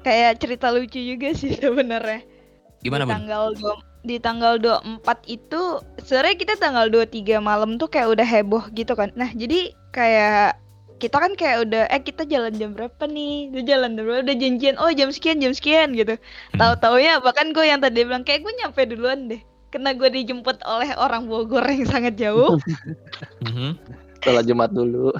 Kayak 0.00 0.40
cerita 0.40 0.68
lucu 0.68 0.96
juga 0.96 1.32
sih 1.32 1.52
sebenarnya. 1.60 2.24
Gimana 2.80 3.04
di 3.04 3.06
Bun? 3.06 3.14
tanggal 3.14 3.44
dua- 3.54 3.84
di 4.00 4.16
tanggal 4.16 4.56
24 4.56 4.96
itu 5.28 5.60
sebenarnya 6.00 6.36
kita 6.40 6.54
tanggal 6.56 6.88
23 6.88 7.36
malam 7.38 7.76
tuh 7.76 7.84
kayak 7.84 8.16
udah 8.16 8.24
heboh 8.24 8.64
gitu 8.72 8.96
kan. 8.96 9.12
Nah, 9.12 9.28
jadi 9.30 9.76
kayak 9.92 10.56
kita 11.00 11.16
kan 11.16 11.32
kayak 11.32 11.64
udah 11.64 11.82
eh 11.88 11.98
kita 11.98 12.22
jalan 12.22 12.52
jam 12.52 12.70
berapa 12.70 13.00
nih? 13.02 13.48
Udah 13.50 13.62
jalan 13.64 13.88
jam 13.96 14.02
berapa? 14.04 14.20
Udah 14.22 14.36
janjian 14.36 14.74
oh 14.76 14.90
jam 14.90 15.08
sekian 15.08 15.40
jam 15.40 15.50
sekian 15.50 15.88
gitu. 15.92 16.14
Hmm. 16.14 16.54
Tahu-taunya 16.54 17.18
bahkan 17.18 17.50
gue 17.50 17.64
yang 17.64 17.80
tadi 17.80 18.04
bilang 18.04 18.20
kayak 18.20 18.44
gue 18.44 18.52
nyampe 18.54 18.78
duluan 18.84 19.26
deh. 19.26 19.40
Kena 19.70 19.90
gue 19.92 20.06
dijemput 20.06 20.60
oleh 20.62 20.92
orang 20.94 21.24
Bogor 21.24 21.64
yang 21.64 21.84
sangat 21.84 22.14
jauh. 22.14 22.56
Mhm. 23.40 23.74
Setelah 24.20 24.42
Jumat 24.44 24.70
dulu. 24.70 25.10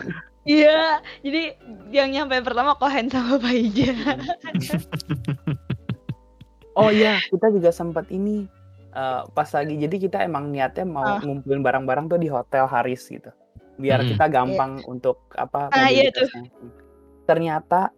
Iya, 0.42 0.98
jadi 1.20 1.52
yang 1.88 2.10
nyampe 2.10 2.40
pertama 2.40 2.72
Kohen 2.74 3.08
sama 3.08 3.36
Pak 3.36 3.50
Ija. 3.50 3.92
oh 6.76 6.88
iya 6.88 7.18
kita 7.28 7.50
juga 7.50 7.70
sempat 7.70 8.08
ini 8.08 8.46
uh, 8.92 9.26
pas 9.28 9.46
lagi 9.46 9.76
jadi 9.76 9.94
kita 9.98 10.16
emang 10.22 10.48
niatnya 10.48 10.84
mau 10.84 11.02
Ah. 11.02 11.18
ngumpulin 11.20 11.60
barang-barang 11.60 12.08
tuh 12.08 12.16
di 12.16 12.26
hotel 12.26 12.64
Haris 12.64 13.04
gitu 13.04 13.28
biar 13.80 13.98
Hmm. 13.98 14.08
kita 14.10 14.26
gampang 14.28 14.72
untuk 14.84 15.24
apa 15.34 15.72
Ah, 15.72 15.88
iya 15.88 16.12
tuh. 16.12 16.28
ternyata 17.24 17.90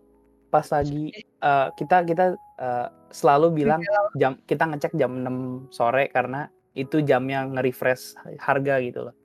pas 0.48 0.66
lagi 0.68 1.10
uh, 1.40 1.72
kita 1.72 2.04
kita 2.04 2.24
uh, 2.56 2.86
selalu 3.08 3.64
bilang 3.64 3.80
jam 4.14 4.36
kita 4.42 4.64
ngecek 4.66 4.92
jam 4.94 5.18
6 5.18 5.68
sore 5.70 6.08
karena 6.08 6.46
itu 6.72 7.00
jamnya 7.00 7.44
nge-refresh 7.46 8.14
harga 8.38 8.80
gitu 8.80 9.02
loh 9.04 9.16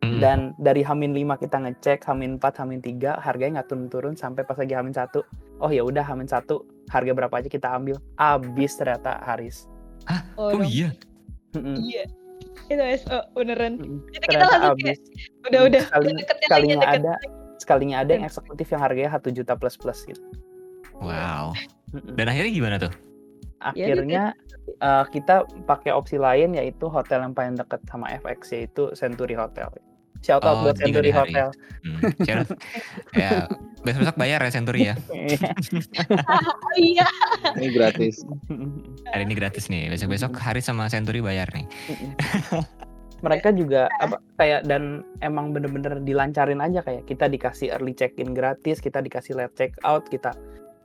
Hmm. 0.00 0.16
dan 0.16 0.38
dari 0.56 0.80
Hamin 0.80 1.12
5 1.12 1.36
kita 1.38 1.60
ngecek 1.60 2.00
Hamin 2.04 2.40
4 2.40 2.56
Hamin 2.56 2.80
3 2.80 3.20
harganya 3.20 3.60
nggak 3.60 3.68
turun-turun 3.68 4.16
sampai 4.16 4.42
pas 4.42 4.56
lagi 4.56 4.72
Hamin 4.72 4.96
1 4.96 5.20
oh 5.60 5.68
ya 5.68 5.84
udah 5.84 6.00
Hamin 6.00 6.24
1 6.24 6.40
harga 6.88 7.12
berapa 7.12 7.34
aja 7.36 7.46
kita 7.46 7.68
ambil 7.70 8.00
habis 8.16 8.72
ternyata 8.74 9.20
Haris 9.20 9.68
Oh, 10.40 10.48
Oh 10.48 10.50
dong. 10.56 10.64
iya. 10.64 10.88
Iya. 11.52 12.08
Itu 12.70 12.82
SO 13.02 13.18
beneran. 13.34 13.82
Mm-mm. 13.82 13.98
Itu 14.14 14.26
kita 14.30 14.46
langsung 14.46 14.78
kayak 14.78 14.98
udah 15.50 15.60
udah 15.66 15.82
deketnya 15.82 16.30
lagi 16.30 16.46
sekalinya 16.46 16.76
deket. 16.78 16.94
ada 16.96 17.14
sekalinya 17.60 17.96
ada 18.00 18.10
yang 18.16 18.24
eksekutif 18.24 18.66
yang 18.72 18.80
harganya 18.80 19.10
1 19.18 19.36
juta 19.36 19.52
plus 19.58 19.76
plus 19.76 20.00
gitu 20.08 20.22
Wow. 21.00 21.56
Dan 22.16 22.28
akhirnya 22.28 22.52
gimana 22.52 22.76
tuh? 22.76 22.92
akhirnya 23.60 24.32
uh, 24.80 25.04
kita 25.12 25.44
pakai 25.68 25.92
opsi 25.92 26.16
lain 26.16 26.56
yaitu 26.56 26.88
hotel 26.88 27.20
yang 27.20 27.36
paling 27.36 27.60
dekat 27.60 27.80
sama 27.84 28.08
FX 28.24 28.56
yaitu 28.56 28.88
Century 28.96 29.36
Hotel 29.36 29.68
shout 30.20 30.40
out 30.40 30.56
Oh, 30.56 30.62
buat 30.64 30.76
Century. 30.76 31.10
Hotel 31.10 31.48
Hmm. 31.80 31.96
Ya 33.16 33.48
besok-besok 33.80 34.16
bayar 34.16 34.44
ya 34.44 34.52
Century 34.52 34.80
ya. 34.84 34.94
Oh 35.00 36.74
iya. 36.76 37.08
Ini 37.56 37.72
gratis. 37.72 38.20
Hari 39.08 39.24
ini 39.24 39.32
gratis 39.32 39.66
nih. 39.66 39.88
Besok-besok 39.88 40.36
hari 40.36 40.60
sama 40.60 40.86
Century 40.86 41.24
bayar 41.24 41.48
nih. 41.50 41.64
mereka 43.20 43.48
juga 43.48 43.88
apa 43.96 44.16
kayak 44.36 44.64
dan 44.64 45.04
emang 45.20 45.52
bener-bener 45.52 46.00
dilancarin 46.00 46.56
aja 46.58 46.80
kayak 46.80 47.04
kita 47.04 47.28
dikasih 47.28 47.68
early 47.70 47.92
check 47.92 48.16
in 48.16 48.32
gratis 48.32 48.80
kita 48.80 48.96
dikasih 48.98 49.36
late 49.36 49.52
check 49.54 49.76
out 49.82 50.08
kita 50.08 50.32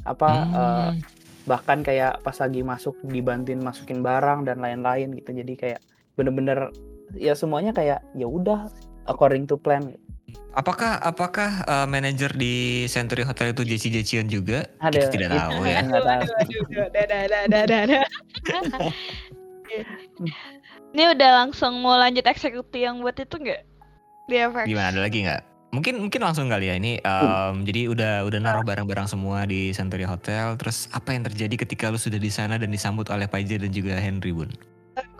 apa 0.03 0.27
Hmm. 0.27 0.99
bahkan 1.45 1.79
kayak 1.79 2.19
pas 2.21 2.35
lagi 2.35 2.59
masuk 2.59 2.91
dibantuin 3.05 3.59
masukin 3.59 3.99
barang 3.99 4.43
dan 4.43 4.59
lain-lain 4.59 5.11
gitu 5.11 5.31
jadi 5.31 5.53
kayak 5.55 5.79
bener-bener 6.13 6.75
ya 7.13 7.31
semuanya 7.33 7.71
kayak 7.71 8.03
ya 8.11 8.27
udah 8.27 8.67
according 9.07 9.45
to 9.45 9.55
plan 9.57 9.93
Apakah 10.55 11.03
apakah 11.03 11.67
uh, 11.67 11.83
manajer 11.83 12.31
di 12.31 12.87
Century 12.87 13.27
Hotel 13.27 13.51
itu 13.51 13.67
Jeci 13.67 13.91
Jecian 13.91 14.31
juga? 14.31 14.63
Ada. 14.79 15.11
Kita 15.11 15.11
tidak 15.11 15.29
tahu 15.35 15.67
ya. 15.67 15.83
Aduh, 15.83 15.99
aduh, 15.99 16.15
aduh, 16.15 16.35
aduh, 16.71 16.87
dah, 16.95 17.05
dah, 17.51 17.63
dah, 17.67 17.83
dah. 17.91 18.03
Ini 20.95 21.03
udah 21.11 21.29
langsung 21.43 21.83
mau 21.83 21.99
lanjut 21.99 22.23
eksekusi 22.23 22.87
yang 22.87 23.03
buat 23.03 23.19
itu 23.19 23.35
nggak? 23.35 23.61
Di 24.31 24.35
FX. 24.47 24.63
Gimana 24.63 24.87
ada 24.95 25.01
lagi 25.03 25.27
nggak? 25.27 25.41
Mungkin 25.75 25.99
mungkin 25.99 26.21
langsung 26.23 26.47
kali 26.47 26.71
ya 26.71 26.79
ini. 26.79 27.03
um, 27.03 27.67
Jadi 27.67 27.91
udah 27.91 28.23
udah 28.23 28.39
naruh 28.39 28.63
barang-barang 28.63 29.11
semua 29.11 29.43
di 29.43 29.75
Century 29.75 30.07
Hotel. 30.07 30.55
Terus 30.55 30.87
apa 30.95 31.11
yang 31.11 31.27
terjadi 31.27 31.67
ketika 31.67 31.91
lu 31.91 31.99
sudah 31.99 32.15
di 32.15 32.31
sana 32.31 32.55
dan 32.55 32.71
disambut 32.71 33.11
oleh 33.11 33.27
Paija 33.27 33.59
dan 33.59 33.75
juga 33.75 33.99
Henry 33.99 34.31
Bun? 34.31 34.55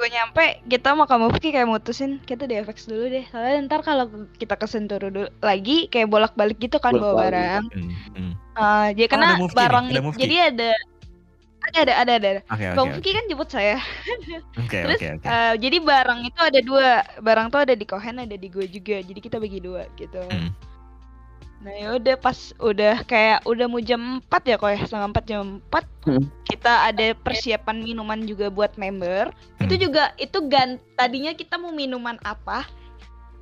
Gue 0.06 0.13
nyampe, 0.13 0.62
kita 0.70 0.94
mau 0.94 1.10
ke 1.10 1.18
Mufki 1.18 1.50
kayak 1.50 1.65
mutusin 1.65 2.22
kita 2.22 2.46
di 2.46 2.62
FX 2.62 2.86
dulu 2.86 3.10
deh. 3.10 3.26
Soalnya 3.26 3.65
ntar 3.65 3.82
kalau 3.82 4.06
kita 4.38 4.54
ke 4.54 4.70
Senturu 4.70 5.10
dulu 5.10 5.26
lagi 5.41 5.89
kayak 5.89 6.13
bolak-balik 6.13 6.62
gitu 6.62 6.78
kan 6.78 6.94
bawa 6.94 7.26
barang. 7.26 7.65
Hmm, 7.74 7.89
hmm. 8.13 8.32
Ah, 8.54 8.94
jadi 8.94 9.10
Oh, 9.10 9.12
karena 9.18 9.26
ada 9.34 9.41
Mufki 9.41 9.58
nih, 9.58 9.65
barang 9.65 9.86
ada 9.89 10.00
jadi 10.13 10.36
ada 10.54 10.70
ada 11.65 11.80
ada 11.82 11.94
ada 12.06 12.13
ada. 12.22 12.41
Bang 12.78 12.94
oke 12.94 13.02
Mufki 13.02 13.10
kan 13.18 13.24
jemput 13.26 13.50
saya. 13.50 13.82
oke 14.62 14.78
Terus 14.78 15.00
oke 15.02 15.08
oke. 15.10 15.26
eh, 15.26 15.54
jadi 15.58 15.78
barang 15.82 16.20
itu 16.22 16.38
ada 16.54 16.60
dua, 16.62 16.89
barang 17.26 17.48
tuh 17.50 17.60
ada 17.65 17.74
di 17.74 17.86
Kohen 17.89 18.22
ada 18.22 18.36
di 18.38 18.46
gue 18.46 18.65
juga. 18.70 19.02
Jadi 19.02 19.20
kita 19.26 19.41
bagi 19.41 19.58
dua 19.58 19.89
gitu. 19.98 20.22
Hmm. 20.22 20.54
Nah 21.65 21.73
ya 21.73 21.97
udah 21.97 22.15
pas 22.15 22.54
udah 22.62 23.01
kayak 23.04 23.41
udah 23.41 23.65
mau 23.65 23.82
jam 23.82 24.21
4 24.21 24.45
ya 24.45 24.56
kok 24.56 24.69
ya 24.69 24.80
setengah 24.86 25.10
4 25.10 25.25
jam 25.25 25.41
4 25.65 25.82
Hmm. 26.06 26.30
kita 26.45 26.93
ada 26.93 27.17
persiapan 27.17 27.82
minuman 27.82 28.21
juga 28.30 28.54
buat 28.54 28.78
member. 28.78 29.34
Itu 29.58 29.73
Hmm. 29.73 29.84
juga 29.89 30.04
itu 30.21 30.38
gan 30.45 30.78
tadinya 30.93 31.34
kita 31.34 31.58
mau 31.58 31.73
minuman 31.73 32.21
apa? 32.21 32.69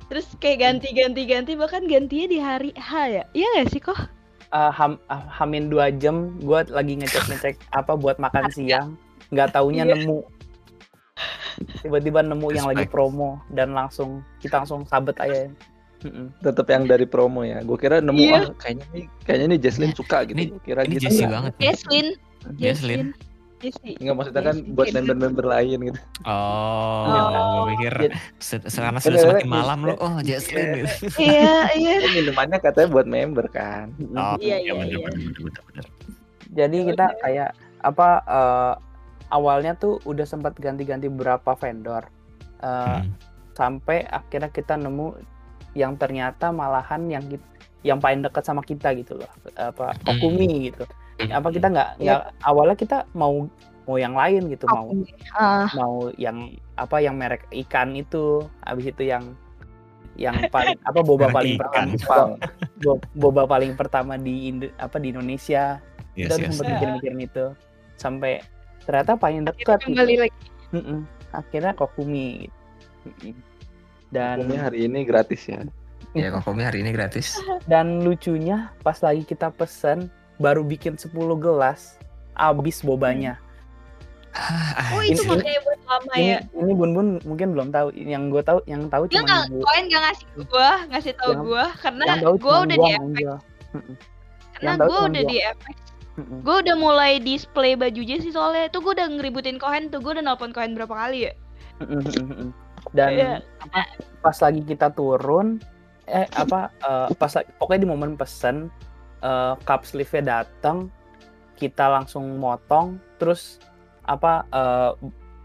Terus 0.08 0.24
kayak 0.40 0.64
ganti-ganti 0.64 1.28
ganti 1.28 1.52
bahkan 1.52 1.84
gantinya 1.84 2.24
di 2.24 2.38
hari 2.40 2.70
H 2.72 2.90
ya. 3.06 3.22
Iya 3.36 3.48
gak 3.60 3.68
sih 3.68 3.84
kok? 3.84 4.00
Eh, 4.48 4.72
ham, 4.72 4.96
ah, 5.10 5.28
hamin 5.28 5.68
dua 5.68 5.92
jam 5.92 6.40
gue 6.40 6.60
lagi 6.72 6.96
ngecek 6.96 7.24
ngecek 7.28 7.54
apa 7.78 7.92
buat 7.92 8.16
makan 8.16 8.48
siang 8.48 8.96
nggak 9.28 9.52
taunya 9.52 9.84
Iya. 9.84 9.98
nemu 9.98 10.18
tiba-tiba 11.82 12.22
nemu 12.22 12.48
yang 12.50 12.66
lagi 12.66 12.86
promo 12.86 13.38
dan 13.50 13.74
langsung 13.74 14.22
kita 14.38 14.62
langsung 14.62 14.86
sabet 14.86 15.14
aja. 15.18 15.50
Tetap 16.38 16.66
yang 16.68 16.84
dari 16.84 17.04
promo 17.04 17.40
ya. 17.40 17.60
Gue 17.60 17.76
kira 17.76 17.98
nemu 17.98 18.20
Iya. 18.20 18.36
ah 18.36 18.44
kayaknya 18.56 18.86
nih 18.92 19.04
kayaknya 19.24 19.46
nih 19.48 19.60
Jesslyn 19.60 19.92
suka 19.92 20.18
gitu. 20.24 20.36
Ini- 20.36 20.50
Gua 20.50 20.62
kira 20.62 20.80
Ini 20.82 20.92
gitu. 20.94 21.06
Enggak. 21.08 21.30
banget. 21.30 21.52
Jesslyn. 21.58 22.06
Jesslyn. 22.54 23.06
Enggak 23.96 24.14
maksudnya 24.14 24.42
kan 24.42 24.56
Jesslyn. 24.60 24.76
buat 24.76 24.88
member-member 24.92 25.44
lain 25.48 25.78
gitu. 25.82 26.00
Oh, 26.22 27.08
Oh. 27.08 27.64
gue 27.64 27.64
pikir 27.72 27.94
Jadi- 28.04 28.16
se- 28.36 28.60
karena 28.60 29.00
sudah 29.00 29.18
semakin 29.18 29.48
malam 29.48 29.78
lo, 29.82 29.96
oh 29.96 30.20
Jaslyn 30.20 30.84
gitu. 30.84 30.88
Iya, 31.16 31.72
iya. 31.72 31.94
Minumannya 32.12 32.60
katanya 32.60 32.88
buat 32.90 33.08
member 33.08 33.48
kan. 33.48 33.88
Oh, 34.12 34.36
Iya, 34.36 34.60
iya, 34.60 34.72
iya. 34.76 35.08
jadi 36.50 36.76
Ya 36.76 36.84
kita 36.86 37.06
kayak 37.18 37.50
apa 37.80 38.08
eh, 38.22 38.74
awalnya 39.30 39.72
tuh 39.74 39.96
udah 40.04 40.24
sempat 40.24 40.54
ganti-ganti 40.54 41.08
beberapa 41.08 41.52
vendor 41.54 42.04
Eh, 42.56 42.68
Hmm. 42.70 43.12
sampai 43.52 44.04
akhirnya 44.04 44.48
kita 44.48 44.74
nemu 44.74 45.20
yang 45.74 45.94
ternyata 45.94 46.50
malahan 46.50 47.02
yang 47.06 47.24
kit- 47.24 47.50
yang 47.82 47.98
paling 47.98 48.22
dekat 48.22 48.42
sama 48.42 48.62
kita 48.62 48.94
gitu 48.94 49.14
loh 49.14 49.28
apa 49.54 49.92
Hmm. 49.92 50.16
Okumi 50.16 50.70
gitu 50.70 50.86
apa 51.20 51.48
kita 51.48 51.66
nggak 51.68 51.90
Iya. 51.96 52.02
nggak 52.02 52.22
awalnya 52.42 52.74
kita 52.74 52.98
mau 53.12 53.46
mau 53.84 53.96
yang 53.96 54.16
lain 54.16 54.48
gitu 54.48 54.64
mau 54.64 54.88
Ah, 55.30 55.68
mau 55.74 56.08
yang 56.16 56.48
apa 56.74 56.96
yang 56.98 57.14
merek 57.14 57.44
ikan 57.52 57.92
itu 57.92 58.40
habis 58.60 58.88
itu 58.88 59.04
yang 59.04 59.36
yang 60.14 60.34
paling 60.48 60.78
apa 60.80 61.00
boba 61.00 61.26
Merek 61.26 61.34
paling 61.34 61.54
ikan. 61.56 61.86
pertama 61.92 62.34
boba 63.12 63.42
paling 63.44 63.72
pertama 63.74 64.14
di 64.16 64.48
Indo- 64.48 64.74
apa 64.76 64.96
di 64.96 65.10
Indonesia 65.10 65.82
Yes, 66.14 66.30
kita 66.30 66.32
udah 66.32 66.40
yes. 66.40 66.48
sempat 66.48 66.66
mikir-mikirin 66.72 67.20
itu 67.20 67.44
sampai 67.96 68.32
ternyata 68.80 69.12
paling 69.14 69.42
dekat 69.42 69.82
gitu. 69.82 69.98
lagi. 69.98 70.30
Akhirnya 71.32 71.72
Kokumi 71.74 72.46
gitu. 73.18 73.34
Dan 74.14 74.46
Umumnya 74.46 74.70
hari 74.70 74.86
ini 74.86 75.02
gratis 75.02 75.42
ya. 75.44 75.66
Ya, 76.14 76.30
kokomi 76.30 76.62
hari 76.62 76.86
ini 76.86 76.94
gratis. 76.94 77.34
dan 77.70 78.06
lucunya 78.06 78.70
pas 78.80 79.02
lagi 79.02 79.26
kita 79.26 79.50
pesen 79.50 80.06
baru 80.38 80.62
bikin 80.62 80.94
10 80.94 81.10
gelas 81.42 81.98
habis 82.34 82.78
bobanya 82.80 83.38
Ah, 84.34 84.98
Oh 84.98 85.02
itu 85.02 85.22
Ini- 85.22 85.30
makanya 85.30 85.60
buat 85.62 85.80
lama 85.86 86.12
ini 86.18 86.26
ya. 86.26 86.38
ini 86.58 86.72
bun 86.74 86.90
bun 86.90 87.08
mungkin 87.22 87.54
belum 87.54 87.70
tahu 87.70 87.94
yang 87.94 88.34
gue 88.34 88.42
tahu 88.42 88.58
yang 88.66 88.90
tahu 88.90 89.06
cuma 89.06 89.22
nggak, 89.22 89.42
koin 89.62 89.84
nggak 89.86 90.02
ngasih 90.02 90.26
gua, 90.50 90.70
ngasih 90.90 91.12
tahu 91.14 91.32
gua 91.46 91.64
karena 91.78 92.02
cuma 92.18 92.18
udah 92.18 92.32
gua 92.42 92.58
di 92.66 92.74
FX. 92.74 93.26
Karena 94.58 94.74
cuma 94.82 94.98
udah 95.06 95.22
gua. 95.22 95.30
di 95.30 95.36
FX. 95.38 95.76
Gue 96.42 96.56
udah 96.66 96.76
mulai 96.78 97.12
display 97.18 97.74
baju 97.74 98.02
sih 98.02 98.30
soalnya 98.30 98.70
tuh 98.70 98.82
gue 98.82 98.98
udah 98.98 99.06
ngeributin 99.06 99.54
kohen 99.54 99.86
tuh 99.90 100.02
gue 100.02 100.18
udah 100.18 100.22
nelpon 100.26 100.50
kohen 100.50 100.74
berapa 100.74 100.90
kali 100.90 101.30
ya. 101.30 101.32
Dan 102.92 103.40
apa, 103.62 103.80
pas 104.20 104.36
lagi 104.42 104.60
kita 104.60 104.92
turun 104.92 105.62
eh 106.04 106.28
apa 106.36 106.68
eh, 106.84 107.08
pas 107.16 107.32
pokoknya 107.56 107.88
di 107.88 107.88
momen 107.88 108.12
pesen 108.18 108.68
eh, 109.24 109.54
cup 109.64 109.88
sleeve-nya 109.88 110.44
datang 110.44 110.92
kita 111.56 111.88
langsung 111.88 112.36
motong 112.36 113.00
terus 113.16 113.56
apa 114.04 114.44
eh, 114.52 114.92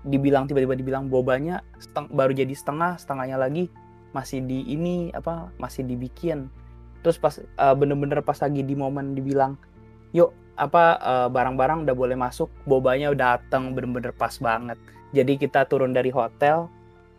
dibilang 0.04 0.48
tiba-tiba 0.48 0.76
dibilang 0.76 1.08
bobanya 1.08 1.64
seteng- 1.80 2.12
baru 2.12 2.36
jadi 2.36 2.52
setengah 2.52 3.00
setengahnya 3.00 3.40
lagi 3.40 3.72
masih 4.12 4.42
di 4.42 4.66
ini 4.68 5.14
apa 5.14 5.54
masih 5.62 5.86
dibikin. 5.86 6.50
Terus 7.06 7.16
pas 7.22 7.40
eh, 7.40 7.76
bener-bener 7.78 8.20
pas 8.20 8.36
lagi 8.42 8.66
di 8.66 8.76
momen 8.76 9.16
dibilang 9.16 9.56
yuk 10.12 10.34
apa 10.60 11.00
barang-barang 11.32 11.88
udah 11.88 11.96
boleh 11.96 12.20
masuk 12.20 12.52
bobanya 12.68 13.16
udah 13.16 13.40
datang 13.40 13.72
bener-bener 13.72 14.12
pas 14.12 14.36
banget. 14.44 14.76
Jadi 15.16 15.40
kita 15.40 15.64
turun 15.64 15.96
dari 15.96 16.12
hotel 16.12 16.68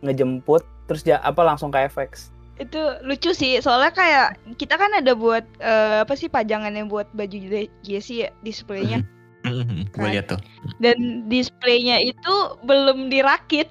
ngejemput 0.01 0.65
terus 0.85 1.01
ja, 1.01 1.21
apa 1.21 1.41
langsung 1.41 1.69
ke 1.69 1.87
FX 1.87 2.29
itu 2.59 2.77
lucu 3.01 3.33
sih 3.33 3.57
soalnya 3.57 3.89
kayak 3.89 4.27
kita 4.61 4.77
kan 4.77 4.93
ada 4.93 5.17
buat 5.17 5.41
eh, 5.57 6.05
apa 6.05 6.13
sih 6.13 6.29
pajangannya 6.29 6.85
buat 6.85 7.09
baju 7.17 7.37
Jessie 7.81 8.27
ya 8.27 8.29
displaynya 8.45 9.01
gue 9.41 9.97
Kan. 9.97 10.13
lihat 10.13 10.25
tuh. 10.29 10.41
dan 10.77 11.25
displaynya 11.25 11.97
itu 11.97 12.33
belum 12.61 13.09
dirakit 13.09 13.65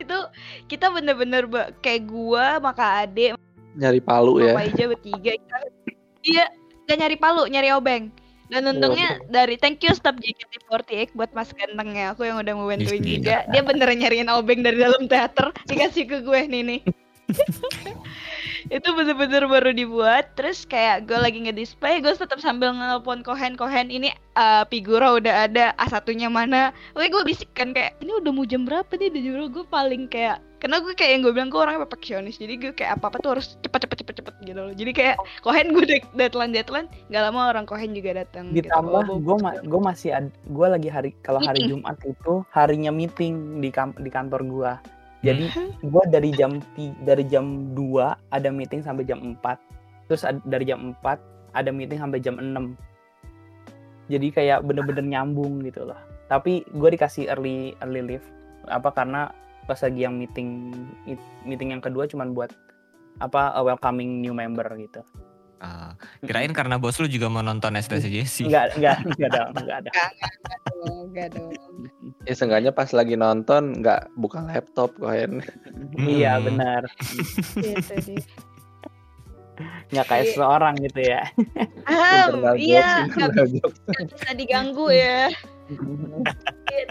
itu 0.00 0.18
kita 0.72 0.88
bener-bener 0.88 1.44
kayak 1.84 2.08
gua 2.08 2.56
maka 2.64 3.04
ade 3.04 3.36
Nyari 3.76 4.00
palu 4.02 4.40
sama 4.40 4.48
ya. 4.50 4.54
Paija 4.56 4.84
bertiga 4.88 5.32
kita- 5.36 5.72
iya 6.24 6.44
nggak 6.88 6.96
nyari 6.96 7.16
palu 7.20 7.42
nyari 7.46 7.68
obeng 7.70 8.08
Dan 8.50 8.66
untungnya 8.66 9.22
dari 9.30 9.54
thank 9.54 9.78
you 9.86 9.94
stop 9.94 10.18
JKT48 10.18 11.14
buat 11.14 11.30
Mas 11.30 11.54
gantengnya 11.54 12.12
aku 12.12 12.26
yang 12.26 12.42
udah 12.42 12.54
mau 12.58 12.66
bantuin 12.66 12.98
Iya. 12.98 13.10
juga. 13.16 13.36
Dia 13.46 13.62
beneran 13.62 13.98
nyariin 14.02 14.28
obeng 14.28 14.60
dari 14.66 14.78
dalam 14.82 15.06
teater 15.06 15.54
dikasih 15.70 16.04
ke 16.10 16.18
gue 16.26 16.40
nih 16.50 16.62
nih. 16.66 16.80
itu 18.76 18.88
bener-bener 18.92 19.48
baru 19.48 19.70
dibuat 19.72 20.36
terus 20.36 20.68
kayak 20.68 21.08
gue 21.08 21.18
lagi 21.18 21.38
nge-display 21.42 22.04
gue 22.04 22.12
tetap 22.12 22.38
sambil 22.38 22.70
nelpon 22.76 23.24
kohen 23.24 23.56
kohen 23.56 23.88
ini 23.88 24.12
uh, 24.36 24.62
figura 24.68 25.16
udah 25.16 25.48
ada 25.48 25.72
a 25.76 25.86
satunya 25.88 26.28
mana? 26.28 26.70
Oke 26.94 27.08
gue 27.08 27.22
bisik 27.24 27.50
kan 27.56 27.72
kayak 27.72 27.96
ini 28.04 28.12
udah 28.20 28.30
mau 28.32 28.44
jam 28.46 28.68
berapa 28.68 28.90
nih? 28.94 29.10
Udah 29.10 29.20
jam 29.22 29.34
gue 29.50 29.64
paling 29.66 30.04
kayak 30.06 30.38
karena 30.60 30.76
gue 30.84 30.92
kayak 30.92 31.10
yang 31.16 31.22
gue 31.24 31.32
bilang 31.32 31.48
gue 31.48 31.56
orangnya 31.56 31.88
perfeksionis 31.88 32.36
jadi 32.36 32.54
gue 32.60 32.72
kayak 32.76 33.00
apa 33.00 33.08
apa 33.08 33.16
tuh 33.24 33.30
harus 33.32 33.56
cepet 33.64 33.80
cepet 33.88 33.96
cepet 34.04 34.14
cepet 34.20 34.34
gitu 34.44 34.60
loh. 34.60 34.74
Jadi 34.76 34.90
kayak 34.92 35.16
kohen 35.40 35.72
gue 35.72 35.84
de- 35.88 36.12
deadline 36.12 36.52
deadline 36.52 36.88
nggak 37.08 37.22
lama 37.32 37.40
orang 37.48 37.64
kohen 37.64 37.96
juga 37.96 38.20
datang 38.20 38.52
gitu. 38.52 38.68
ditambah 38.68 39.08
Oh, 39.08 39.18
gue 39.18 39.36
ma 39.40 39.56
gue 39.56 39.80
masih 39.80 40.12
ad 40.12 40.28
gue 40.52 40.66
lagi 40.68 40.88
hari 40.92 41.16
kalau 41.24 41.40
hari 41.40 41.64
Meeting. 41.64 41.80
Jumat 41.80 41.96
itu 42.04 42.44
harinya 42.52 42.92
meeting 42.92 43.64
di 43.64 43.72
kam 43.72 43.96
di 43.96 44.12
kantor 44.12 44.44
gue 44.44 44.72
jadi 45.20 45.44
gue 45.84 46.04
dari 46.08 46.30
jam 46.32 46.60
dari 47.04 47.24
jam 47.28 47.76
2 47.76 48.32
ada 48.32 48.48
meeting 48.48 48.80
sampai 48.80 49.04
jam 49.04 49.20
4 49.20 50.08
terus 50.08 50.24
dari 50.48 50.64
jam 50.64 50.96
4 51.04 51.56
ada 51.56 51.70
meeting 51.74 52.00
sampai 52.00 52.18
jam 52.24 52.40
6 52.40 52.90
jadi 54.10 54.26
kayak 54.34 54.66
bener-bener 54.66 55.06
nyambung 55.06 55.62
gitu 55.62 55.86
loh. 55.86 55.96
Tapi 56.26 56.66
gue 56.66 56.88
dikasih 56.98 57.30
early 57.30 57.78
early 57.78 58.02
leave. 58.02 58.26
Apa 58.66 58.90
karena 58.90 59.30
pas 59.70 59.78
lagi 59.78 60.02
yang 60.02 60.18
meeting 60.18 60.74
meeting 61.46 61.70
yang 61.70 61.82
kedua 61.82 62.10
cuman 62.10 62.34
buat 62.34 62.50
apa 63.22 63.54
welcoming 63.62 64.18
new 64.18 64.34
member 64.34 64.66
gitu 64.74 65.06
Ah, 65.60 65.92
kirain 66.20 66.50
karena 66.50 66.76
bos 66.76 66.96
lu 66.96 67.04
juga 67.04 67.28
mau 67.28 67.40
nonton 67.40 67.76
STC 67.76 68.08
Jesse. 68.08 68.48
enggak 68.48 68.72
enggak 68.74 68.96
enggak 69.04 69.28
ada 69.28 69.40
enggak 69.60 69.76
ada 69.78 69.90
Oh, 70.72 71.04
enggak 71.04 71.28
dong 71.36 71.52
Ya 72.24 72.32
seenggaknya 72.32 72.72
pas 72.72 72.88
lagi 72.90 73.12
nonton 73.14 73.76
nggak 73.76 74.08
buka 74.16 74.40
laptop 74.42 74.96
kohen. 74.96 75.44
iya 76.00 76.36
Hmm. 76.36 76.48
benar 76.48 76.82
gitu 77.60 77.94
deh 77.98 78.24
nggak 79.90 80.06
kayak 80.06 80.24
Iya. 80.24 80.32
seseorang 80.32 80.74
gitu 80.80 81.00
ya 81.02 81.22
Ah, 81.84 82.56
iya 82.56 83.04
nggak 83.06 83.46
bisa 84.08 84.30
diganggu 84.32 84.88
ya 84.88 85.28
Iya, 85.28 86.32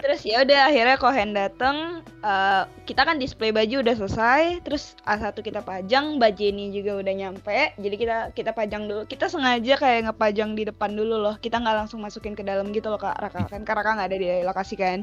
terus 0.00 0.20
ya 0.24 0.44
udah 0.44 0.70
akhirnya 0.70 0.96
Kohen 1.00 1.30
datang 1.32 2.04
eh, 2.22 2.62
kita 2.84 3.04
kan 3.04 3.16
display 3.16 3.50
baju 3.50 3.82
udah 3.82 3.94
selesai 3.96 4.62
terus 4.62 4.94
A1 5.08 5.36
kita 5.40 5.60
pajang 5.64 6.20
baju 6.20 6.42
ini 6.44 6.72
juga 6.72 7.00
udah 7.00 7.14
nyampe 7.14 7.72
jadi 7.80 7.96
kita 7.96 8.18
kita 8.36 8.50
pajang 8.52 8.86
dulu. 8.86 9.02
Kita 9.08 9.26
sengaja 9.26 9.74
kayak 9.80 10.10
ngepajang 10.10 10.54
di 10.54 10.68
depan 10.68 10.92
dulu 10.92 11.16
loh 11.16 11.34
kita 11.40 11.58
nggak 11.58 11.86
langsung 11.86 12.04
masukin 12.04 12.36
ke 12.36 12.44
dalam 12.44 12.70
gitu 12.74 12.92
loh 12.92 13.00
kak 13.00 13.16
Raka 13.18 13.48
kan? 13.48 13.62
Karena 13.64 13.80
Raka 13.82 13.90
nggak 13.96 14.08
ada 14.12 14.18
di 14.18 14.28
lokasi 14.44 14.74
kan? 14.76 15.02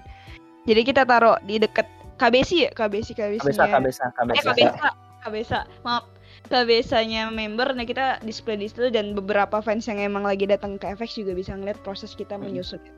Jadi 0.67 0.81
kita 0.83 1.07
taruh 1.07 1.39
di 1.47 1.57
deket 1.57 1.87
KBC 2.19 2.49
ya? 2.67 2.71
KBC 2.73 3.15
KBC 3.15 3.45
kabesa 3.45 3.65
kabesa 3.69 4.05
eh 4.09 4.13
kabesa 4.13 4.51
KBSA 4.53 4.89
KBSA 5.23 5.61
maaf 5.85 6.05
KBSA-nya 6.47 7.27
member 7.33 7.75
nah 7.75 7.83
kita 7.83 8.23
display 8.23 8.55
di 8.55 8.71
situ 8.71 8.87
dan 8.87 9.11
beberapa 9.11 9.59
fans 9.59 9.83
yang 9.89 9.99
emang 9.99 10.23
lagi 10.23 10.47
datang 10.47 10.79
ke 10.79 10.95
FX 10.95 11.19
juga 11.19 11.35
bisa 11.35 11.51
ngeliat 11.51 11.75
proses 11.83 12.15
kita 12.15 12.39
menyusun. 12.39 12.79
itu 12.79 12.96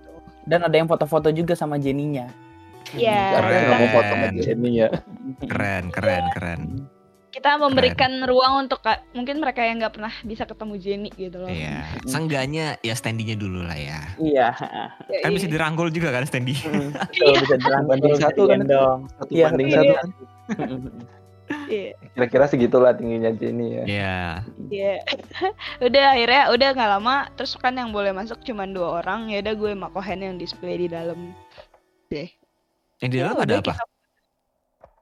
dan 0.50 0.60
ada 0.62 0.74
yang 0.74 0.90
foto-foto 0.90 1.30
juga 1.30 1.54
sama 1.54 1.78
Jenny-nya 1.78 2.34
Iya. 2.90 3.38
Karena 3.38 3.58
nggak 3.62 3.78
mau 3.78 3.90
foto 3.92 4.10
sama 4.10 4.26
Keren. 4.26 4.42
Jenny 4.42 4.72
ya. 4.76 4.90
Keren, 5.46 5.84
keren, 5.90 6.26
keren. 6.34 6.62
kita 7.30 7.56
memberikan 7.56 8.26
ruang 8.26 8.66
untuk 8.66 8.82
ka- 8.82 9.06
mungkin 9.14 9.38
mereka 9.38 9.62
yang 9.62 9.78
nggak 9.78 9.94
pernah 9.94 10.10
bisa 10.26 10.44
ketemu 10.44 10.74
Jenny 10.76 11.10
gitu 11.14 11.38
loh. 11.38 11.46
Iya. 11.48 11.86
Seenggaknya 12.10 12.82
ya 12.82 12.98
standingnya 12.98 13.38
dulu 13.38 13.62
lah 13.62 13.78
ya. 13.78 14.02
iya 14.18 14.50
Ya, 15.06 15.22
Kan 15.22 15.30
iya. 15.30 15.38
bisa 15.38 15.46
dirangkul 15.46 15.94
juga 15.94 16.10
kan 16.10 16.26
standing. 16.26 16.58
Betul, 16.58 17.34
bisa 17.38 17.56
dirangkul, 17.56 17.96
satu 18.18 18.42
kan? 18.44 18.58
digendong. 18.58 19.00
Satu 19.14 19.30
Iya, 19.30 19.46
banding 19.46 19.68
iya. 19.68 19.78
satu 19.78 19.94
kan. 19.94 20.08
Iya, 21.66 21.98
Kira-kira 22.14 22.46
segitulah 22.46 22.94
tingginya 22.94 23.30
Jenny 23.32 23.74
ya. 23.74 23.84
Iya. 23.86 24.18
iya. 24.70 24.94
udah 25.86 26.06
akhirnya 26.12 26.44
udah 26.50 26.68
nggak 26.72 26.92
lama 26.92 27.16
terus 27.34 27.54
kan 27.56 27.74
yang 27.74 27.90
boleh 27.90 28.10
masuk 28.10 28.38
cuma 28.42 28.66
dua 28.66 29.00
orang 29.00 29.28
ya 29.28 29.40
udah 29.40 29.54
gue 29.54 29.72
sama 29.72 29.90
Kohen 29.90 30.20
yang 30.20 30.36
display 30.36 30.78
di 30.78 30.88
dalam. 30.88 31.34
Yang 33.00 33.10
di 33.10 33.18
dalam 33.18 33.36
Ya 33.36 33.44
ada 33.44 33.56
apa? 33.56 33.74
kita- 33.74 33.90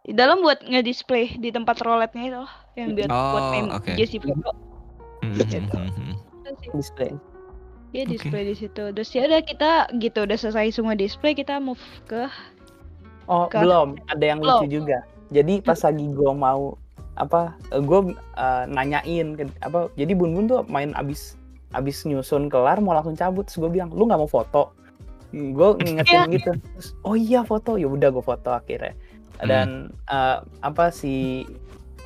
Di 0.02 0.14
dalam 0.14 0.40
buat 0.40 0.60
nge-display 0.62 1.36
di 1.36 1.50
tempat 1.50 1.80
roletnya 1.82 2.24
itu 2.26 2.38
loh, 2.38 2.52
yang 2.74 2.96
buat 2.96 3.10
Oh, 3.10 3.28
buat 3.30 3.44
mem 3.52 3.68
oke. 3.70 3.92
Jesse 3.94 4.18
foto. 4.18 4.52
Hmm, 5.20 5.36
Gitu. 5.36 5.58
hmm, 5.60 5.90
hmm. 5.90 6.14
Sih. 6.58 6.72
display 6.72 7.12
Iya 7.90 8.04
Oke. 8.06 8.12
display 8.14 8.44
di 8.46 8.56
situ. 8.56 8.84
Terus 8.90 9.10
ya 9.10 9.24
udah 9.26 9.42
kita 9.42 9.72
gitu 9.98 10.24
udah 10.24 10.38
selesai 10.38 10.72
semua 10.72 10.94
display 10.94 11.32
kita 11.32 11.56
move 11.58 11.80
ke 12.04 12.28
oh 13.26 13.48
Kan- 13.48 13.64
belum 13.64 13.88
ada 14.08 14.24
yang 14.26 14.40
Belum. 14.40 14.60
lucu 14.60 14.80
juga 14.80 15.04
jadi 15.34 15.60
pas 15.62 15.80
lagi 15.80 16.06
gue 16.08 16.32
mau 16.34 16.78
apa 17.18 17.58
gue 17.74 18.14
nanyain 18.70 19.34
ke, 19.34 19.44
apa 19.66 19.90
jadi 19.98 20.14
bun 20.14 20.38
bun 20.38 20.46
tuh 20.46 20.62
main 20.70 20.94
abis 20.94 21.38
abis 21.76 22.08
nyusun 22.08 22.48
kelar 22.48 22.80
mau 22.80 22.96
langsung 22.96 23.18
cabut. 23.18 23.48
Terus 23.48 23.60
gue 23.68 23.72
bilang 23.80 23.92
lu 23.92 24.08
nggak 24.08 24.22
mau 24.22 24.30
foto? 24.30 24.72
Gue 25.36 25.76
ngingetin 25.84 26.32
gitu. 26.32 26.52
Terus 26.56 26.90
oh 27.04 27.16
iya 27.18 27.44
foto. 27.44 27.76
Ya 27.76 27.92
udah 27.92 28.10
gue 28.12 28.24
foto 28.24 28.56
akhirnya. 28.56 28.96
Dan 29.44 29.92
eh, 30.08 30.38
apa 30.64 30.90
si 30.90 31.44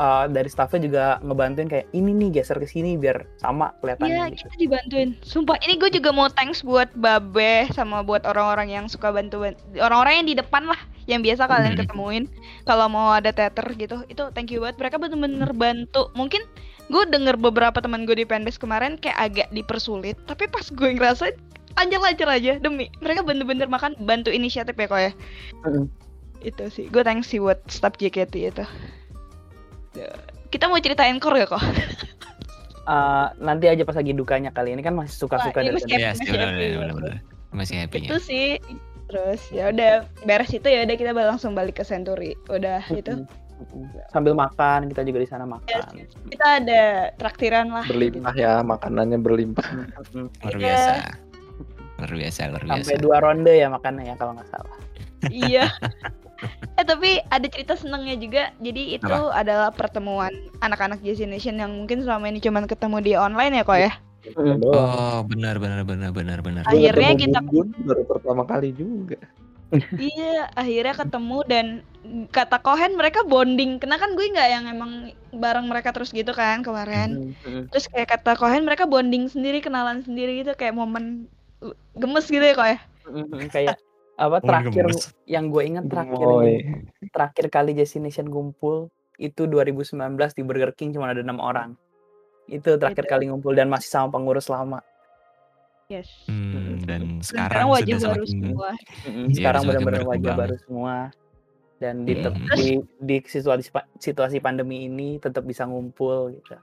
eh, 0.01 0.25
dari 0.27 0.49
staffnya 0.49 0.81
juga 0.81 1.05
ngebantuin 1.21 1.69
kayak 1.69 1.87
ini 1.93 2.09
nih 2.11 2.41
geser 2.41 2.57
ke 2.57 2.65
sini 2.65 2.97
biar 2.97 3.21
sama 3.37 3.69
Iya 3.69 3.77
kelihatannya 3.77 4.23
gitu. 4.33 4.49
kita 4.49 4.55
dibantuin. 4.57 5.09
Sumpah 5.21 5.61
ini 5.61 5.77
gue 5.77 5.93
juga 5.93 6.09
mau 6.09 6.25
thanks 6.27 6.65
buat 6.65 6.89
Babe 6.97 7.69
sama 7.69 8.01
buat 8.01 8.25
orang-orang 8.25 8.73
yang 8.73 8.85
suka 8.89 9.13
bantu 9.13 9.45
orang-orang 9.77 10.25
yang 10.25 10.27
di 10.27 10.35
depan 10.35 10.65
lah 10.65 10.79
yang 11.05 11.21
biasa 11.21 11.45
kalian 11.45 11.73
Hmm. 11.73 11.81
ketemuin 11.85 12.23
kalau 12.65 12.85
mau 12.87 13.13
ada 13.13 13.29
teater 13.29 13.65
gitu 13.75 14.01
itu 14.07 14.23
thank 14.33 14.49
you 14.49 14.61
banget 14.61 14.77
mereka 14.79 14.95
bener-bener 14.97 15.51
bantu 15.51 16.09
mungkin 16.13 16.41
gue 16.87 17.03
denger 17.07 17.35
beberapa 17.37 17.79
teman 17.79 18.05
gue 18.05 18.15
di 18.15 18.23
pendes 18.23 18.59
kemarin 18.59 18.95
kayak 18.97 19.17
agak 19.17 19.47
dipersulit 19.51 20.15
tapi 20.25 20.45
pas 20.47 20.63
gue 20.63 20.89
ngerasain 20.91 21.33
lancar-lancar 21.73 22.27
aja 22.29 22.53
demi 22.59 22.91
mereka 22.99 23.23
bener-bener 23.23 23.65
makan 23.65 23.95
bantu 24.03 24.29
inisiatif 24.29 24.75
ya 24.75 24.87
kok 24.87 25.01
ya 25.01 25.11
Mm-mm. 25.65 25.85
itu 26.41 26.63
sih 26.69 26.85
gue 26.87 27.01
thanks 27.01 27.31
sih 27.31 27.39
buat 27.41 27.59
staff 27.67 27.97
JKT 27.97 28.33
itu 28.53 28.65
Ya. 29.91 30.07
kita 30.47 30.65
mau 30.65 30.79
ceritain 30.79 31.17
core 31.17 31.43
ya 31.43 31.47
kok 31.47 31.63
Eh, 32.81 33.27
nanti 33.37 33.69
aja 33.69 33.85
pas 33.85 33.93
lagi 33.93 34.09
dukanya 34.09 34.49
kali 34.49 34.73
ini 34.73 34.81
kan 34.81 34.97
masih 34.97 35.13
suka-suka 35.15 35.61
dari 35.61 35.77
masih. 35.77 35.85
Iya, 35.87 36.11
Masih 36.11 36.27
happy. 36.33 36.67
benar. 36.73 37.15
Masih 37.53 37.75
happy 37.77 37.97
itu 38.03 38.17
sih 38.17 38.47
terus 39.05 39.43
ya 39.49 39.69
udah 39.69 39.93
beres 40.23 40.49
itu 40.49 40.65
ya 40.65 40.81
udah 40.81 40.95
kita 40.95 41.11
langsung 41.13 41.51
balik 41.51 41.77
ke 41.77 41.83
Century 41.83 42.31
udah 42.47 42.79
itu 42.89 43.21
Mm-mm. 43.21 43.85
sambil 44.07 44.33
makan 44.33 44.87
kita 44.87 45.03
juga 45.03 45.19
di 45.19 45.27
sana 45.27 45.43
makan 45.45 45.83
kita 46.25 46.45
ada 46.57 46.81
traktiran 47.15 47.69
lah 47.69 47.85
Berlimpah 47.85 48.33
ya 48.33 48.63
makanannya 48.65 49.19
berlimpah. 49.19 49.67
Luar 50.41 50.55
Iya. 50.55 50.57
biasa. 50.57 50.91
Luar 51.99 52.11
biasa, 52.17 52.41
luar 52.49 52.63
biasa. 52.65 52.77
sampai 52.81 52.97
dua 52.97 53.17
ronde 53.19 53.53
ya 53.53 53.67
makannya 53.67 54.03
ya 54.09 54.15
kalau 54.15 54.33
nggak 54.33 54.49
salah 54.49 54.77
iya 55.27 55.69
eh 56.79 56.85
tapi 56.85 57.21
ada 57.29 57.47
cerita 57.47 57.73
senengnya 57.77 58.17
juga 58.17 58.43
jadi 58.59 58.97
itu 58.97 59.15
adalah 59.31 59.69
pertemuan 59.69 60.31
anak-anak 60.61 61.01
Jazzy 61.01 61.25
Nation 61.25 61.57
yang 61.57 61.71
mungkin 61.73 62.01
selama 62.01 62.29
ini 62.29 62.41
cuman 62.41 62.65
ketemu 62.65 62.97
di 63.01 63.11
online 63.13 63.61
ya 63.61 63.65
kok 63.65 63.79
ya 63.79 63.93
Oh, 64.37 65.25
benar 65.25 65.57
benar 65.57 65.81
benar 65.81 66.13
benar 66.13 66.39
benar. 66.45 66.61
Ayo. 66.69 66.93
Akhirnya 66.93 67.17
kita- 67.17 67.41
Bun 67.41 67.73
baru 67.81 68.05
pertama 68.05 68.45
kali 68.45 68.69
juga. 68.69 69.17
iya 70.13 70.51
akhirnya 70.51 70.93
ketemu 70.93 71.37
dan 71.47 71.65
kata 72.27 72.59
Kohen 72.59 72.99
mereka 72.99 73.23
bonding 73.23 73.79
karena 73.79 73.95
kan 73.95 74.19
gue 74.19 74.25
nggak 74.27 74.49
yang 74.51 74.65
emang 74.67 74.91
bareng 75.31 75.63
mereka 75.63 75.95
terus 75.95 76.11
gitu 76.11 76.35
kan 76.35 76.59
kemarin 76.59 77.31
Mm-mm. 77.31 77.71
terus 77.71 77.87
kayak 77.87 78.19
kata 78.19 78.35
Kohen 78.35 78.67
mereka 78.67 78.83
bonding 78.83 79.31
sendiri 79.31 79.63
kenalan 79.63 80.03
sendiri 80.03 80.43
gitu 80.43 80.51
kayak 80.59 80.75
momen 80.75 81.31
gemes 81.95 82.27
gitu 82.27 82.43
ya 82.43 82.51
kok 82.51 82.67
ya 82.67 82.79
Mm-mm. 83.07 83.47
kayak 83.47 83.79
apa 84.21 84.37
Oh, 84.37 84.41
terakhir 84.43 84.85
gemes. 84.85 85.09
yang 85.25 85.49
gue 85.49 85.63
ingat 85.65 85.85
terakhir 85.87 86.13
Gemoy. 86.15 86.61
terakhir 87.09 87.45
kali 87.49 87.73
Destination 87.73 88.27
ngumpul 88.27 88.87
itu 89.17 89.43
2019 89.43 89.97
di 90.31 90.41
Burger 90.41 90.71
King 90.71 90.93
cuma 90.93 91.09
ada 91.09 91.19
enam 91.19 91.37
orang 91.37 91.73
itu 92.45 92.69
terakhir 92.71 93.01
Itu. 93.01 93.11
kali 93.11 93.23
ngumpul 93.27 93.51
dan 93.51 93.65
masih 93.65 93.89
sama 93.89 94.07
pengurus 94.11 94.45
lama 94.45 94.79
yes 95.87 96.07
Hmm, 96.23 96.79
dan 96.81 97.17
Dan 97.17 97.19
sekarang 97.19 97.67
wajah 97.67 97.95
sudah 97.95 98.11
baru 98.11 98.23
semakin 98.23 98.41
semua. 98.47 98.69
Iya, 99.03 99.33
sekarang 99.33 99.61
benar-benar 99.65 100.03
wajah 100.05 100.33
baru 100.35 100.55
semua 100.57 100.95
dan 101.75 101.95
di, 102.01 102.13
Mm. 102.13 102.21
tep- 102.21 102.41
di 102.55 102.67
di 102.99 103.15
situasi 103.23 103.67
situasi 103.97 104.37
pandemi 104.37 104.85
ini 104.85 105.17
tetap 105.17 105.41
bisa 105.43 105.65
ngumpul 105.65 106.29
gitu 106.31 106.55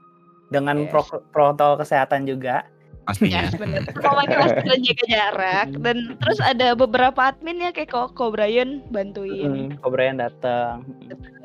dengan 0.47 0.79
Yes. 0.79 0.89
pro- 0.89 1.23
protokol 1.29 1.75
kesehatan 1.77 2.23
juga 2.23 2.63
pastinya. 3.09 3.49
Pakai 3.97 4.37
masker 4.37 4.65
dan 4.65 4.79
jaga 4.85 5.03
jarak 5.09 5.67
dan 5.81 5.97
terus 6.21 6.39
ada 6.39 6.67
beberapa 6.77 7.19
admin 7.33 7.57
ya 7.59 7.71
kayak 7.73 7.89
Koko 7.89 8.29
Brian 8.29 8.85
bantuin. 8.93 9.73
Mm, 9.73 9.81
Ko 9.81 9.89
Brian 9.89 10.21
datang 10.21 10.85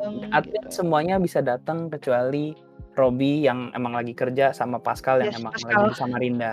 Hmm, 0.04 0.28
admin 0.36 0.68
gitu. 0.68 0.84
semuanya 0.84 1.16
bisa 1.16 1.40
datang 1.40 1.88
kecuali 1.88 2.52
Robi 2.94 3.42
yang 3.42 3.72
emang 3.72 3.96
lagi 3.96 4.12
kerja 4.12 4.52
sama 4.52 4.76
Pascal 4.78 5.24
yang 5.24 5.32
Yes, 5.32 5.40
emang 5.40 5.52
Pascal. 5.56 5.72
lagi 5.72 5.84
di 5.88 5.96
Samarinda 5.96 6.52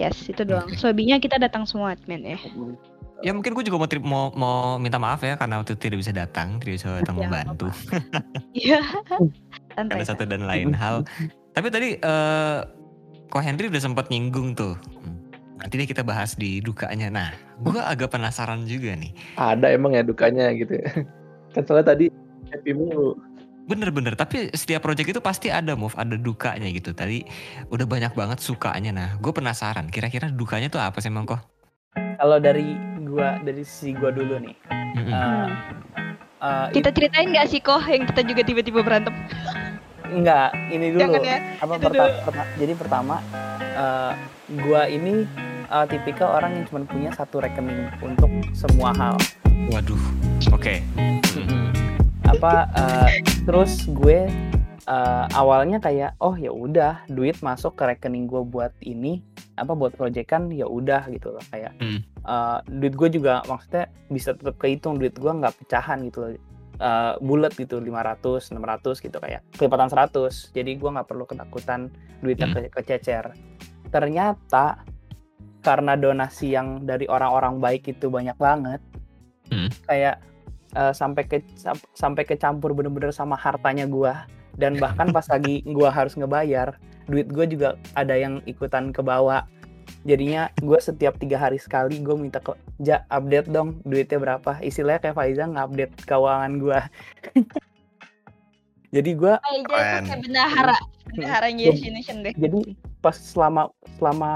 Yes, 0.00 0.16
itu 0.24 0.40
doang. 0.48 0.72
Selebihnya 0.72 1.20
kita 1.20 1.36
datang 1.36 1.68
semua 1.68 1.92
admin 1.92 2.24
ya. 2.24 2.40
Ya 3.22 3.30
mungkin 3.36 3.52
gue 3.52 3.62
juga 3.62 3.76
mau, 3.78 3.86
mau 4.02 4.24
mau 4.34 4.56
minta 4.80 4.96
maaf 4.96 5.20
ya 5.22 5.36
karena 5.36 5.60
waktu 5.60 5.76
itu 5.76 5.84
tidak 5.86 5.98
bisa 6.00 6.12
datang, 6.16 6.56
tidak 6.58 6.80
bisa 6.80 6.86
datang 6.98 7.14
ya, 7.14 7.20
membantu. 7.28 7.66
Iya. 8.56 8.80
Ada 9.78 10.16
satu 10.16 10.24
dan 10.24 10.48
lain 10.48 10.72
hal. 10.72 11.04
Tapi 11.52 11.68
tadi 11.68 11.88
uh, 12.00 12.64
Ko 13.32 13.40
Henry 13.40 13.72
udah 13.72 13.80
sempat 13.80 14.12
nyinggung 14.12 14.52
tuh. 14.52 14.76
Hmm, 14.76 15.16
nanti 15.56 15.80
deh 15.80 15.88
kita 15.88 16.04
bahas 16.04 16.36
di 16.36 16.60
dukanya. 16.60 17.08
Nah, 17.08 17.32
gue 17.64 17.80
agak 17.80 18.12
penasaran 18.12 18.68
juga 18.68 18.92
nih. 18.92 19.08
Ada 19.40 19.72
emang 19.72 19.96
ya 19.96 20.04
dukanya 20.04 20.52
gitu. 20.52 20.76
kan 21.56 21.64
soalnya 21.64 21.96
tadi 21.96 22.12
happy 22.52 22.76
mulu. 22.76 23.16
Bener-bener, 23.64 24.12
tapi 24.20 24.52
setiap 24.52 24.84
project 24.84 25.16
itu 25.16 25.20
pasti 25.24 25.48
ada 25.48 25.72
move, 25.72 25.96
ada 25.96 26.20
dukanya 26.20 26.68
gitu. 26.76 26.92
Tadi 26.92 27.24
udah 27.72 27.88
banyak 27.88 28.12
banget 28.12 28.44
sukanya. 28.44 28.92
Nah, 28.92 29.08
gue 29.16 29.32
penasaran, 29.32 29.88
kira-kira 29.88 30.28
dukanya 30.28 30.68
tuh 30.68 30.84
apa 30.84 31.00
sih 31.00 31.08
emang 31.08 31.24
kok? 31.24 31.40
Kalau 31.96 32.36
dari 32.36 32.76
gua, 33.08 33.40
dari 33.40 33.64
sisi 33.64 33.96
gua 33.96 34.12
dulu 34.12 34.44
nih. 34.44 34.56
Mm-hmm. 34.68 35.08
Uh, 35.08 35.48
uh, 36.44 36.66
kita 36.68 36.92
ceritain 36.92 37.32
gak 37.32 37.48
sih 37.48 37.64
kok 37.64 37.80
yang 37.88 38.04
kita 38.04 38.20
juga 38.28 38.44
tiba-tiba 38.44 38.84
berantem? 38.84 39.16
Enggak, 40.12 40.50
ini 40.68 40.86
dulu. 40.92 41.00
Jangan 41.00 41.22
ya. 41.24 41.38
Apa 41.58 41.74
perta- 41.80 42.20
perta- 42.28 42.52
jadi 42.60 42.72
pertama, 42.76 43.16
uh, 43.74 44.12
gua 44.60 44.84
ini 44.86 45.24
uh, 45.72 45.86
tipikal 45.88 46.36
orang 46.36 46.60
yang 46.60 46.64
cuma 46.68 46.84
punya 46.84 47.10
satu 47.16 47.40
rekening 47.40 47.88
untuk 48.04 48.28
semua 48.52 48.92
hal. 48.92 49.16
Waduh, 49.72 49.96
oke. 50.52 50.60
Okay. 50.60 50.84
Apa 52.28 52.68
uh, 52.76 53.08
terus 53.44 53.88
gue 53.88 54.28
uh, 54.86 55.24
awalnya 55.34 55.78
kayak 55.78 56.16
oh 56.22 56.34
ya 56.34 56.50
udah 56.50 57.04
duit 57.10 57.38
masuk 57.44 57.76
ke 57.76 57.84
rekening 57.94 58.26
gue 58.26 58.42
buat 58.42 58.72
ini 58.82 59.22
apa 59.54 59.76
buat 59.76 59.92
proyekan 59.94 60.48
ya 60.48 60.64
udah 60.64 61.06
gitu 61.12 61.36
loh 61.36 61.44
kayak 61.52 61.76
hmm. 61.78 62.00
uh, 62.24 62.64
duit 62.66 62.96
gue 62.96 63.20
juga 63.20 63.44
maksudnya 63.44 63.92
bisa 64.08 64.32
tetap 64.32 64.56
kehitung 64.56 64.96
duit 64.96 65.12
gue 65.12 65.28
nggak 65.28 65.54
pecahan 65.60 66.00
gitu 66.08 66.18
loh 66.24 66.30
uh, 66.82 67.14
bulat 67.22 67.54
gitu 67.54 67.78
500 67.78 68.50
600 68.50 68.98
gitu 68.98 69.16
kayak 69.22 69.46
kelipatan 69.54 69.88
100 69.88 70.50
jadi 70.50 70.70
gue 70.74 70.90
nggak 70.90 71.08
perlu 71.08 71.24
ketakutan 71.24 71.88
duitnya 72.20 72.50
hmm. 72.50 72.74
ke 72.74 72.82
kececer 72.82 73.30
ternyata 73.94 74.82
karena 75.62 75.94
donasi 75.94 76.58
yang 76.58 76.82
dari 76.82 77.06
orang-orang 77.06 77.62
baik 77.62 77.86
itu 77.86 78.10
banyak 78.10 78.34
banget 78.34 78.82
hmm. 79.54 79.70
kayak 79.86 80.18
uh, 80.74 80.90
sampai 80.90 81.22
ke 81.24 81.38
sampai 81.94 82.26
kecampur 82.26 82.74
bener-bener 82.74 83.14
sama 83.14 83.38
hartanya 83.38 83.86
gue 83.86 84.12
dan 84.58 84.76
bahkan 84.76 85.08
pas 85.14 85.24
lagi 85.30 85.62
gue 85.76 85.88
harus 85.88 86.18
ngebayar 86.18 86.76
duit 87.06 87.30
gue 87.30 87.46
juga 87.46 87.78
ada 87.94 88.18
yang 88.18 88.42
ikutan 88.44 88.90
ke 88.90 89.00
bawah 89.00 89.46
jadinya 90.02 90.50
gue 90.58 90.78
setiap 90.82 91.14
tiga 91.18 91.38
hari 91.38 91.62
sekali 91.62 92.02
gue 92.02 92.16
minta 92.18 92.42
ke 92.42 92.54
ja 92.82 93.06
update 93.08 93.48
dong 93.50 93.78
duitnya 93.86 94.18
berapa. 94.18 94.58
Istilahnya 94.62 95.00
kayak 95.10 95.16
Faiza 95.16 95.44
ngupdate 95.46 95.94
keuangan 96.06 96.52
gue 96.58 96.80
jadi 98.96 99.10
gue 99.16 99.34
kayak 99.70 100.20
bendahara. 100.20 100.76
Bendahara 101.08 101.48
Nation 101.52 102.24
deh. 102.24 102.34
jadi 102.36 102.76
pas 103.02 103.16
selama 103.16 103.72
selama 103.98 104.32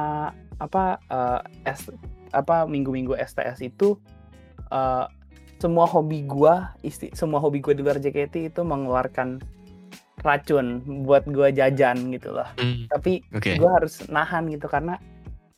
apa 0.58 0.98
uh, 1.12 1.40
S, 1.68 1.92
apa 2.32 2.64
minggu-minggu 2.64 3.14
STS 3.16 3.60
itu 3.64 4.00
uh, 4.72 5.06
semua 5.56 5.88
hobi 5.88 6.24
gua 6.24 6.76
isti 6.84 7.08
semua 7.16 7.40
hobi 7.40 7.64
gua 7.64 7.72
di 7.72 7.82
luar 7.84 7.96
JKT 7.96 8.52
itu 8.52 8.60
mengeluarkan 8.60 9.40
racun 10.20 10.84
buat 11.04 11.24
gua 11.28 11.48
jajan 11.52 12.12
gitu 12.12 12.34
loh. 12.34 12.48
Mm, 12.60 12.88
tapi 12.92 13.24
okay. 13.32 13.56
gua 13.56 13.80
harus 13.80 14.04
nahan 14.08 14.48
gitu 14.52 14.68
karena 14.68 15.00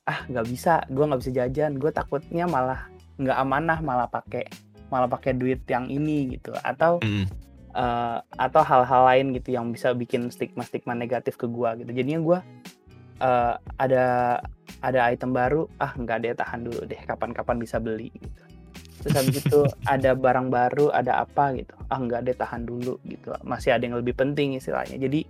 ah 0.08 0.24
nggak 0.24 0.46
bisa 0.48 0.80
gua 0.88 1.12
nggak 1.12 1.20
bisa 1.20 1.32
jajan. 1.36 1.76
Gua 1.76 1.92
takutnya 1.92 2.48
malah 2.48 2.88
nggak 3.20 3.36
amanah 3.36 3.78
malah 3.84 4.08
pakai 4.08 4.48
malah 4.88 5.06
pakai 5.06 5.36
duit 5.36 5.60
yang 5.68 5.86
ini 5.92 6.32
gitu. 6.40 6.56
Atau 6.64 7.04
mm. 7.04 7.28
uh, 7.76 8.24
atau 8.40 8.62
hal-hal 8.64 9.02
lain 9.04 9.36
gitu 9.36 9.52
yang 9.52 9.68
bisa 9.68 9.92
bikin 9.92 10.32
stigma-stigma 10.32 10.96
negatif 10.96 11.36
ke 11.36 11.44
gua 11.44 11.76
gitu. 11.76 11.92
Jadinya 11.92 12.20
gua 12.24 12.38
uh, 13.20 13.60
ada 13.76 14.40
ada 14.80 15.00
item 15.10 15.36
baru 15.36 15.68
ah 15.82 15.92
nggak 15.92 16.18
deh 16.24 16.34
tahan 16.38 16.64
dulu 16.64 16.80
deh 16.88 17.00
kapan-kapan 17.04 17.60
bisa 17.60 17.76
beli. 17.76 18.08
Gitu. 18.16 18.42
Terus 19.04 19.14
habis 19.14 19.36
itu 19.44 19.60
ada 19.94 20.16
barang 20.16 20.48
baru 20.48 20.88
ada 20.88 21.20
apa 21.20 21.52
gitu. 21.52 21.76
Ah 21.92 22.00
nggak 22.00 22.24
deh 22.24 22.36
tahan 22.38 22.64
dulu 22.64 22.96
gitu. 23.04 23.36
Masih 23.44 23.76
ada 23.76 23.84
yang 23.84 24.00
lebih 24.00 24.16
penting 24.16 24.56
istilahnya. 24.56 24.96
Jadi 24.96 25.28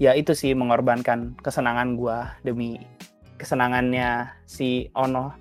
ya 0.00 0.16
itu 0.16 0.32
sih 0.32 0.56
mengorbankan 0.56 1.36
kesenangan 1.44 1.96
gua 2.00 2.32
demi 2.44 2.80
kesenangannya 3.36 4.32
si 4.48 4.88
Ono. 4.96 5.32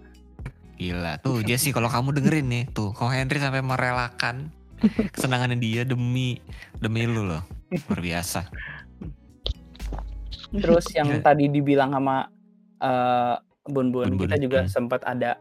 Gila 0.75 1.23
tuh 1.23 1.39
dia 1.41 1.55
sih 1.55 1.71
kalau 1.71 1.87
kamu 1.87 2.19
dengerin 2.19 2.47
nih 2.51 2.63
tuh 2.75 2.91
kok 2.91 3.07
Henry 3.07 3.39
sampai 3.39 3.63
merelakan 3.63 4.51
kesenangannya 5.15 5.55
dia 5.55 5.87
demi 5.87 6.37
demi 6.77 7.07
lu 7.07 7.23
loh. 7.23 7.43
Luar 7.71 8.01
biasa. 8.03 8.51
Terus 10.51 10.85
yang 10.95 11.09
tadi 11.23 11.47
dibilang 11.47 11.95
sama 11.95 12.27
uh, 12.83 13.35
Bun 13.65 13.89
Bun, 13.89 14.13
Bun, 14.13 14.15
-bun. 14.15 14.21
kita 14.27 14.35
juga 14.37 14.59
hmm. 14.67 14.69
sempat 14.69 15.01
ada 15.07 15.39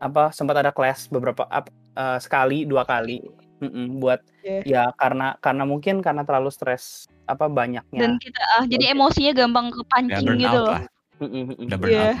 apa 0.00 0.32
sempat 0.32 0.64
ada 0.64 0.72
kelas 0.72 1.12
beberapa 1.12 1.44
uh, 1.44 2.16
sekali 2.16 2.64
dua 2.64 2.88
kali 2.88 3.20
mm 3.60 3.68
-mm, 3.68 3.86
buat 4.00 4.20
yeah. 4.40 4.64
ya 4.64 4.82
karena 4.96 5.36
karena 5.44 5.68
mungkin 5.68 6.00
karena 6.00 6.24
terlalu 6.24 6.48
stres 6.48 7.04
apa 7.28 7.52
banyaknya. 7.52 8.00
Dan 8.00 8.16
kita 8.16 8.40
uh, 8.58 8.64
jadi 8.64 8.96
emosinya 8.96 9.32
gampang 9.36 9.68
kepancing 9.76 10.40
ya, 10.40 10.40
gitu 10.48 10.58
loh 10.64 10.80
yeah. 11.20 12.16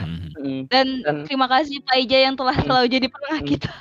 dan, 0.68 1.00
dan 1.00 1.16
terima 1.24 1.48
kasih 1.48 1.80
Pak 1.80 1.96
Ija 2.04 2.18
yang 2.28 2.36
telah 2.36 2.52
selalu 2.60 2.86
jadi 2.92 3.06
penengah 3.08 3.42
kita. 3.48 3.72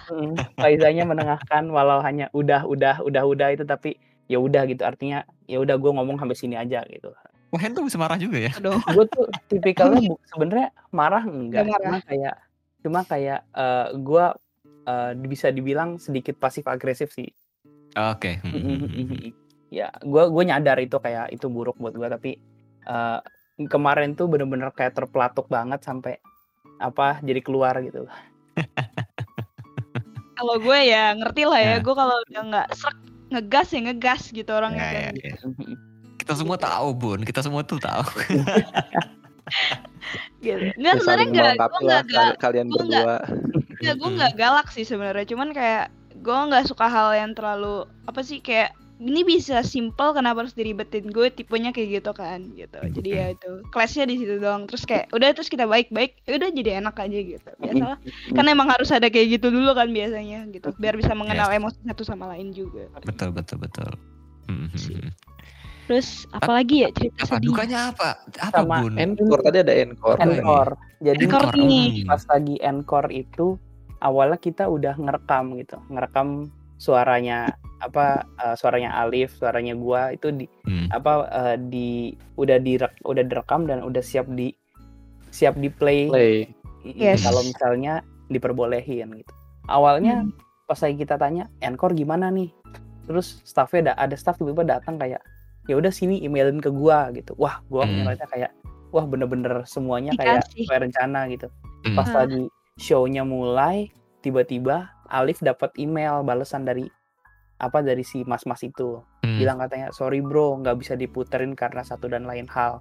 Pak 0.55 0.69
Ijanya 0.79 1.03
menengahkan 1.03 1.67
walau 1.67 1.99
hanya 1.99 2.31
udah 2.31 2.63
udah 2.63 3.03
udah 3.03 3.23
udah 3.27 3.47
itu 3.51 3.67
tapi 3.67 3.99
ya 4.31 4.39
udah 4.39 4.63
gitu. 4.71 4.87
Artinya 4.87 5.27
ya 5.43 5.59
udah 5.59 5.75
gue 5.75 5.91
ngomong 5.91 6.15
sampai 6.15 6.37
sini 6.39 6.55
aja 6.55 6.87
gitu. 6.87 7.11
Wah 7.49 7.61
tuh 7.73 7.83
bisa 7.83 7.97
marah 7.97 8.15
juga 8.15 8.37
ya? 8.39 8.53
gue 8.95 9.05
tuh 9.09 9.25
tipikalnya 9.49 10.13
sebenarnya 10.29 10.69
marah 10.93 11.23
enggak, 11.25 11.65
marah. 11.65 11.99
kayak 12.05 12.35
cuma 12.79 13.01
kayak 13.03 13.43
uh, 13.57 13.89
eh, 13.91 13.99
gue 13.99 14.25
uh, 14.87 15.11
bisa 15.25 15.51
dibilang 15.51 15.99
sedikit 15.99 16.37
pasif 16.39 16.63
agresif 16.69 17.11
sih. 17.11 17.27
Oke. 17.97 18.37
Okay. 18.39 19.35
ya 19.69 19.93
gue 20.01 20.23
gue 20.29 20.43
nyadar 20.45 20.77
itu 20.81 20.97
kayak 20.97 21.29
itu 21.29 21.45
buruk 21.45 21.77
buat 21.77 21.93
gue 21.93 22.07
tapi 22.09 22.31
uh, 22.89 23.21
kemarin 23.67 24.15
tuh 24.15 24.31
bener-bener 24.31 24.71
kayak 24.71 24.95
terpelatuk 24.95 25.51
banget 25.51 25.83
sampai 25.83 26.21
apa 26.79 27.19
jadi 27.19 27.43
keluar 27.43 27.75
gitu 27.83 28.07
kalau 30.39 30.55
gue 30.55 30.79
ya 30.87 31.11
ngerti 31.19 31.43
lah 31.43 31.59
ya, 31.59 31.69
ya. 31.75 31.77
gue 31.83 31.95
kalau 31.95 32.15
udah 32.31 32.43
nggak 32.47 32.67
serak 32.77 32.97
ngegas 33.29 33.67
ya 33.75 33.79
ngegas 33.83 34.21
gitu 34.31 34.51
orangnya 34.55 34.87
ya, 34.87 35.01
ya, 35.11 35.35
ya. 35.35 35.35
kita 36.15 36.33
semua 36.39 36.55
tahu 36.55 36.95
bun 36.95 37.19
kita 37.27 37.43
semua 37.43 37.61
tuh 37.67 37.83
tahu 37.83 38.07
gitu. 40.43 40.71
Nggak 40.79 40.93
sebenarnya 41.01 41.27
nggak, 41.29 41.53
gue 41.57 41.79
nggak 41.83 42.03
kalian 42.39 42.67
gua 42.69 42.77
berdua. 42.79 43.15
Nggak, 43.79 43.95
gue 43.95 44.09
nggak 44.19 44.33
galak 44.37 44.67
sih 44.71 44.85
sebenarnya. 44.85 45.25
Cuman 45.27 45.49
kayak 45.51 45.85
gue 46.19 46.37
nggak 46.51 46.67
suka 46.67 46.87
hal 46.87 47.15
yang 47.15 47.31
terlalu 47.35 47.87
apa 48.07 48.21
sih 48.23 48.43
kayak 48.43 48.75
ini 48.99 49.23
bisa 49.23 49.63
simple 49.63 50.11
kenapa 50.11 50.43
harus 50.43 50.51
diribetin? 50.51 51.07
Gue 51.07 51.31
tipenya 51.31 51.71
kayak 51.71 52.03
gitu 52.03 52.11
kan 52.11 52.51
gitu. 52.51 52.79
Jadi 52.83 53.09
ya 53.15 53.25
itu 53.31 53.63
kelasnya 53.71 54.11
di 54.11 54.19
situ 54.19 54.43
doang. 54.43 54.67
Terus 54.67 54.83
kayak 54.83 55.15
udah 55.15 55.31
terus 55.31 55.47
kita 55.47 55.63
baik-baik 55.63 56.19
ya 56.27 56.35
udah 56.35 56.51
jadi 56.51 56.83
enak 56.83 56.99
aja 56.99 57.19
gitu. 57.23 57.49
Biasalah 57.63 57.97
karena 58.35 58.49
emang 58.51 58.67
harus 58.67 58.91
ada 58.91 59.07
kayak 59.07 59.39
gitu 59.39 59.55
dulu 59.55 59.71
kan 59.71 59.87
biasanya 59.87 60.51
gitu. 60.51 60.75
Biar 60.75 60.99
bisa 60.99 61.15
mengenal 61.15 61.47
yes. 61.47 61.57
emosi 61.63 61.79
satu 61.87 62.03
sama 62.03 62.27
lain 62.35 62.51
juga. 62.51 62.91
Betul 63.07 63.31
betul 63.31 63.63
betul. 63.63 63.89
Terus 65.87 66.27
apalagi 66.35 66.85
ya 66.85 66.89
cerita 66.93 67.23
apa, 67.23 67.39
sedih? 67.39 67.49
Dukanya 67.55 67.79
apa? 67.95 68.09
Apa 68.37 68.61
Sama 68.61 68.83
bun? 68.83 68.93
Encore 68.99 69.41
tadi 69.41 69.57
ada 69.63 69.73
encore. 69.73 70.19
Encore. 70.19 70.73
Jadi 70.99 71.23
encore 71.23 71.49
nih. 71.55 72.03
pas 72.03 72.21
lagi 72.27 72.55
encore 72.61 73.09
itu 73.09 73.55
awalnya 74.03 74.37
kita 74.37 74.67
udah 74.67 74.99
ngerekam 74.99 75.55
gitu, 75.55 75.79
ngerekam 75.87 76.51
suaranya 76.79 77.53
apa 77.83 78.23
uh, 78.39 78.55
suaranya 78.55 78.95
Alif, 79.03 79.35
suaranya 79.35 79.75
gua 79.75 80.15
itu 80.15 80.31
di 80.31 80.45
hmm. 80.67 80.89
apa 80.95 81.27
uh, 81.27 81.55
di 81.59 82.15
udah 82.39 82.57
direk 82.59 82.95
udah 83.03 83.23
direkam 83.23 83.67
dan 83.67 83.83
udah 83.83 84.01
siap 84.01 84.25
di 84.31 84.55
siap 85.29 85.59
di 85.59 85.69
play. 85.69 86.07
play. 86.09 86.37
Yes. 86.83 87.27
Kalau 87.27 87.43
misalnya 87.43 88.01
diperbolehin 88.31 89.11
gitu. 89.13 89.33
Awalnya 89.67 90.25
hmm. 90.25 90.33
pas 90.65 90.79
lagi 90.79 90.95
kita 90.97 91.19
tanya 91.19 91.51
encore 91.59 91.93
gimana 91.93 92.31
nih? 92.31 92.49
Terus 93.05 93.43
staffnya 93.43 93.91
ada 93.91 94.09
ada 94.09 94.15
staff 94.15 94.39
tiba-tiba 94.39 94.79
datang 94.79 94.95
kayak 94.95 95.21
ya 95.69 95.77
udah 95.77 95.93
sini 95.93 96.17
emailin 96.25 96.57
ke 96.57 96.73
gua 96.73 97.13
gitu 97.13 97.37
wah 97.37 97.61
gua 97.69 97.85
hmm. 97.85 98.09
ngerasa 98.09 98.25
kayak 98.33 98.51
wah 98.89 99.05
bener-bener 99.05 99.61
semuanya 99.69 100.17
kayak 100.17 100.41
sesuai 100.49 100.89
rencana 100.89 101.29
gitu 101.29 101.45
hmm. 101.85 101.93
pas 101.93 102.09
lagi 102.09 102.49
shownya 102.81 103.21
mulai 103.21 103.93
tiba-tiba 104.25 104.89
Alif 105.09 105.41
dapat 105.41 105.73
email 105.81 106.21
balasan 106.21 106.63
dari 106.63 106.85
apa 107.59 107.83
dari 107.83 108.07
si 108.07 108.23
mas-mas 108.23 108.63
itu 108.63 109.03
hmm. 109.25 109.35
bilang 109.35 109.59
katanya 109.59 109.91
sorry 109.91 110.23
bro 110.23 110.55
nggak 110.63 110.79
bisa 110.79 110.95
diputerin 110.95 111.59
karena 111.59 111.83
satu 111.83 112.07
dan 112.07 112.23
lain 112.23 112.47
hal 112.47 112.79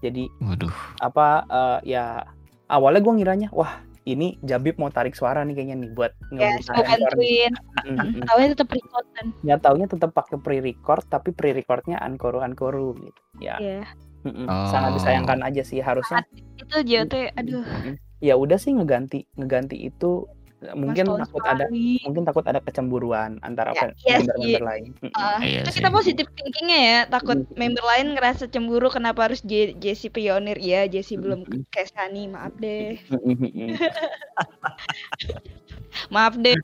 jadi 0.00 0.24
Waduh. 0.40 0.72
apa 1.04 1.44
uh, 1.52 1.78
ya 1.84 2.24
awalnya 2.72 3.04
gue 3.04 3.14
ngiranya 3.20 3.48
wah 3.52 3.84
ini 4.06 4.38
Jabib 4.40 4.78
mau 4.78 4.88
tarik 4.88 5.18
suara 5.18 5.42
nih 5.42 5.52
kayaknya 5.58 5.76
nih 5.82 5.90
buat 5.92 6.14
ya 6.32 6.56
encore 6.56 6.80
nih. 6.80 6.96
bantuin 6.96 7.52
Mm, 7.86 7.94
mm, 7.94 8.08
mm. 8.18 8.22
tahunya 8.26 8.48
tetap 8.58 8.68
record 8.74 9.06
kan 9.14 9.26
nggak 9.46 9.60
taunya 9.62 9.86
tetap 9.86 10.10
pakai 10.10 10.38
pre-record 10.42 11.04
tapi 11.06 11.30
pre-recordnya 11.30 12.02
ankoru 12.02 12.42
ankoru 12.42 12.98
gitu 12.98 13.20
ya 13.38 13.62
ya 13.62 13.86
mm-mm. 14.26 14.46
Oh. 14.50 14.66
sangat 14.74 14.98
disayangkan 14.98 15.38
aja 15.46 15.62
sih 15.62 15.78
harusnya 15.78 16.26
itu 16.58 16.76
JOT 16.82 17.14
aduh 17.38 17.62
ya 18.18 18.34
udah 18.34 18.58
sih 18.58 18.74
ngeganti 18.74 19.30
ngeganti 19.38 19.86
itu 19.86 20.26
mungkin 20.74 21.04
Mas 21.14 21.28
takut 21.28 21.44
ada 21.46 21.64
mungkin 22.02 22.22
takut 22.26 22.42
ada 22.48 22.58
kecemburuan 22.58 23.38
antara 23.44 23.70
Ya, 23.76 23.92
iya 24.08 24.16
member-member 24.24 24.64
lain. 24.64 24.90
Ah, 25.14 25.38
Iya 25.38 25.60
itu 25.62 25.70
sih. 25.70 25.78
kita 25.78 25.88
positif 25.92 26.26
thinkingnya 26.32 26.78
ya 26.80 26.98
takut 27.06 27.36
Mm. 27.36 27.52
member 27.54 27.84
lain 27.84 28.06
ngerasa 28.16 28.48
cemburu 28.48 28.88
kenapa 28.88 29.28
harus 29.30 29.44
J 29.44 29.76
Jesse 29.76 30.08
pionir 30.08 30.56
ya 30.58 30.88
Jesse 30.88 31.20
belum 31.20 31.44
Mm-mm. 31.44 31.68
kayak 31.70 31.92
Sani 31.92 32.24
maaf 32.26 32.56
deh. 32.56 32.96
Maaf 36.14 36.34
deh. 36.40 36.56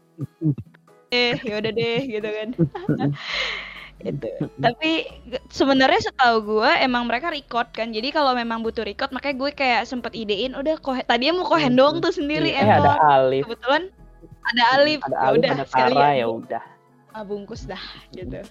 Eh 1.12 1.36
yaudah 1.44 1.70
deh 1.70 2.00
gitu 2.08 2.24
kan 2.24 2.48
itu 4.02 4.28
tapi 4.58 5.06
sebenarnya 5.48 6.10
setahu 6.10 6.58
gue 6.58 6.70
emang 6.82 7.06
mereka 7.06 7.30
record 7.30 7.70
kan. 7.70 7.94
Jadi 7.94 8.10
kalau 8.10 8.34
memang 8.34 8.60
butuh 8.60 8.82
record 8.82 9.14
makanya 9.14 9.36
gue 9.38 9.50
kayak 9.54 9.82
sempet 9.86 10.12
idein 10.18 10.58
udah 10.58 10.76
kohen 10.82 11.06
tadinya 11.06 11.42
mau 11.42 11.46
kohen 11.46 11.78
doang 11.78 12.02
tuh 12.02 12.10
sendiri 12.14 12.50
eh 12.52 12.62
ada 12.62 12.98
emang 12.98 12.98
Alif. 13.06 13.42
Kebetulan 13.46 13.82
ada 14.42 14.62
Alif. 14.78 15.00
Ada 15.06 15.14
ya 15.14 15.22
Alif 15.22 15.38
udah 15.38 15.50
ada 15.50 15.66
Tara 15.70 16.08
ya 16.14 16.26
udah. 16.26 16.64
Ah, 17.12 17.22
bungkus 17.22 17.68
dah 17.68 17.82
gitu. 18.16 18.42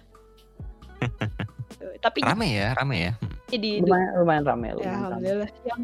Tapi 2.06 2.20
Rame 2.22 2.48
ya, 2.54 2.78
rame 2.78 3.10
ya. 3.10 3.14
jadi 3.50 3.82
lumayan 3.82 4.10
lumayan 4.22 4.44
rame 4.46 4.66
ya 4.70 4.74
lumayan 4.78 4.94
rame. 4.94 5.06
alhamdulillah. 5.10 5.50
Yang 5.66 5.82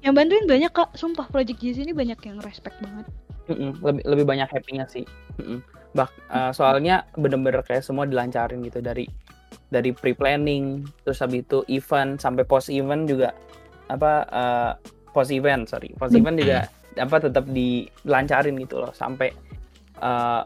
yang 0.00 0.12
bantuin 0.16 0.44
banyak 0.48 0.70
kak. 0.72 0.90
Sumpah 0.96 1.26
project 1.32 1.58
Jesse 1.60 1.80
ini 1.84 1.92
banyak 1.96 2.20
yang 2.24 2.38
respect 2.44 2.76
banget. 2.80 3.08
Mm-mm, 3.48 3.82
lebih 3.82 4.02
lebih 4.06 4.24
banyak 4.28 4.48
happy-nya 4.52 4.84
sih. 4.86 5.04
Mm-mm. 5.40 5.64
Bak 5.90 6.10
eh, 6.30 6.52
soalnya 6.54 7.02
bener-bener 7.18 7.62
kayak 7.62 7.82
semua 7.82 8.06
dilancarin 8.06 8.62
gitu 8.62 8.78
dari 8.78 9.06
dari 9.70 9.94
pre-planning, 9.94 10.82
terus 11.06 11.22
habis 11.22 11.46
itu 11.46 11.62
event 11.70 12.18
sampai 12.18 12.42
post 12.42 12.70
event 12.70 13.06
juga 13.06 13.30
apa 13.86 14.12
eh, 14.26 14.72
post 15.10 15.30
event 15.30 15.66
sorry. 15.66 15.90
Post 15.98 16.14
event 16.14 16.38
juga 16.38 16.66
apa 16.98 17.16
tetap 17.22 17.46
dilancarin 17.46 18.58
gitu 18.58 18.82
loh 18.82 18.90
sampai 18.94 19.30
eh, 19.98 20.42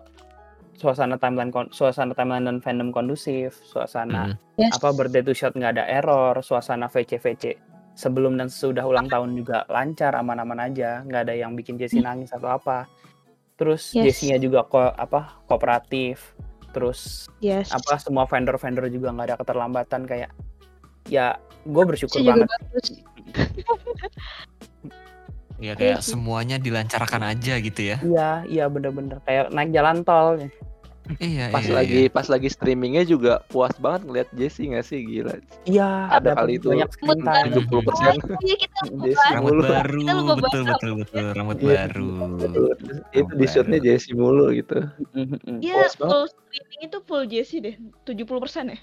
suasana 0.75 1.17
timeline 1.17 1.49
kon- 1.49 1.71
suasana 1.71 2.13
timeline 2.13 2.45
dan 2.45 2.59
fandom 2.61 2.91
kondusif, 2.91 3.57
suasana 3.65 4.35
Mm. 4.55 4.71
apa 4.71 4.95
birthday 4.95 5.19
to 5.19 5.35
shot 5.35 5.51
nggak 5.51 5.79
ada 5.79 5.85
error, 5.89 6.39
suasana 6.39 6.87
VC 6.87 7.19
VC 7.19 7.59
sebelum 7.95 8.35
dan 8.35 8.51
sesudah 8.51 8.83
ulang 8.83 9.07
tahun 9.07 9.35
juga 9.35 9.63
lancar 9.67 10.15
aman-aman 10.15 10.67
aja, 10.67 11.03
nggak 11.03 11.31
ada 11.31 11.35
yang 11.35 11.55
bikin 11.55 11.75
Jessie 11.75 12.03
nangis 12.03 12.31
atau 12.31 12.51
apa. 12.51 12.87
Terus 13.55 13.95
Yes. 13.95 14.19
Juga 14.43 14.67
ko 14.67 14.91
apa 14.91 15.39
kooperatif, 15.47 16.35
terus 16.75 17.31
yes 17.39 17.71
apa 17.71 18.03
semua 18.03 18.27
vendor-vendor 18.27 18.91
juga 18.91 19.15
nggak 19.15 19.27
ada 19.31 19.37
keterlambatan 19.39 20.11
kayak 20.11 20.35
ya 21.07 21.39
gue 21.63 21.85
bersyukur 21.87 22.19
juga 22.19 22.45
banget. 22.45 22.51
Iya 25.63 25.79
kayak 25.79 26.03
sih. 26.03 26.19
semuanya 26.19 26.59
dilancarkan 26.59 27.31
aja 27.31 27.63
gitu 27.63 27.95
ya. 27.95 28.03
Iya 28.03 28.31
iya 28.51 28.65
bener-bener 28.67 29.23
kayak 29.23 29.55
naik 29.55 29.71
jalan 29.71 30.03
tol. 30.03 30.35
Iya, 31.15 31.53
Pas 31.53 31.61
iya, 31.63 31.75
lagi 31.75 32.01
iya. 32.01 32.09
pas 32.09 32.27
lagi 32.27 32.49
streamingnya 32.49 33.05
juga 33.05 33.45
puas 33.45 33.77
banget 33.77 34.03
ngeliat 34.03 34.29
Jesse 34.33 34.65
nggak 34.65 34.83
sih 34.83 35.01
gila. 35.01 35.37
Iya 35.63 35.85
Ada 36.11 36.33
ada 36.33 36.41
kali 36.41 36.57
itu 36.57 36.67
banyak 36.67 36.91
screen 36.91 37.21
time. 37.21 37.53
70 37.61 37.85
persen 37.85 38.13
Iya 38.41 38.57
kita 38.57 38.79
Jesse 39.05 39.13
bahas. 39.15 39.33
rambut 39.35 39.53
mulu. 39.53 39.63
baru, 39.67 39.99
Kita 40.01 40.13
lupa 40.15 40.35
betul 40.41 40.63
betul 40.65 40.93
betul 40.99 41.25
rambut 41.31 41.57
Iya. 41.59 41.69
baru. 41.69 42.13
Itu 43.11 43.33
di 43.33 43.47
shootnya 43.47 43.79
Jesse 43.79 44.11
mulu 44.13 44.49
gitu. 44.51 44.79
Iya 45.61 45.93
full 45.93 46.25
streaming 46.25 46.81
itu 46.83 46.99
full 47.03 47.25
Jesse 47.25 47.57
deh 47.59 47.75
70% 48.03 48.25
ya 48.67 48.79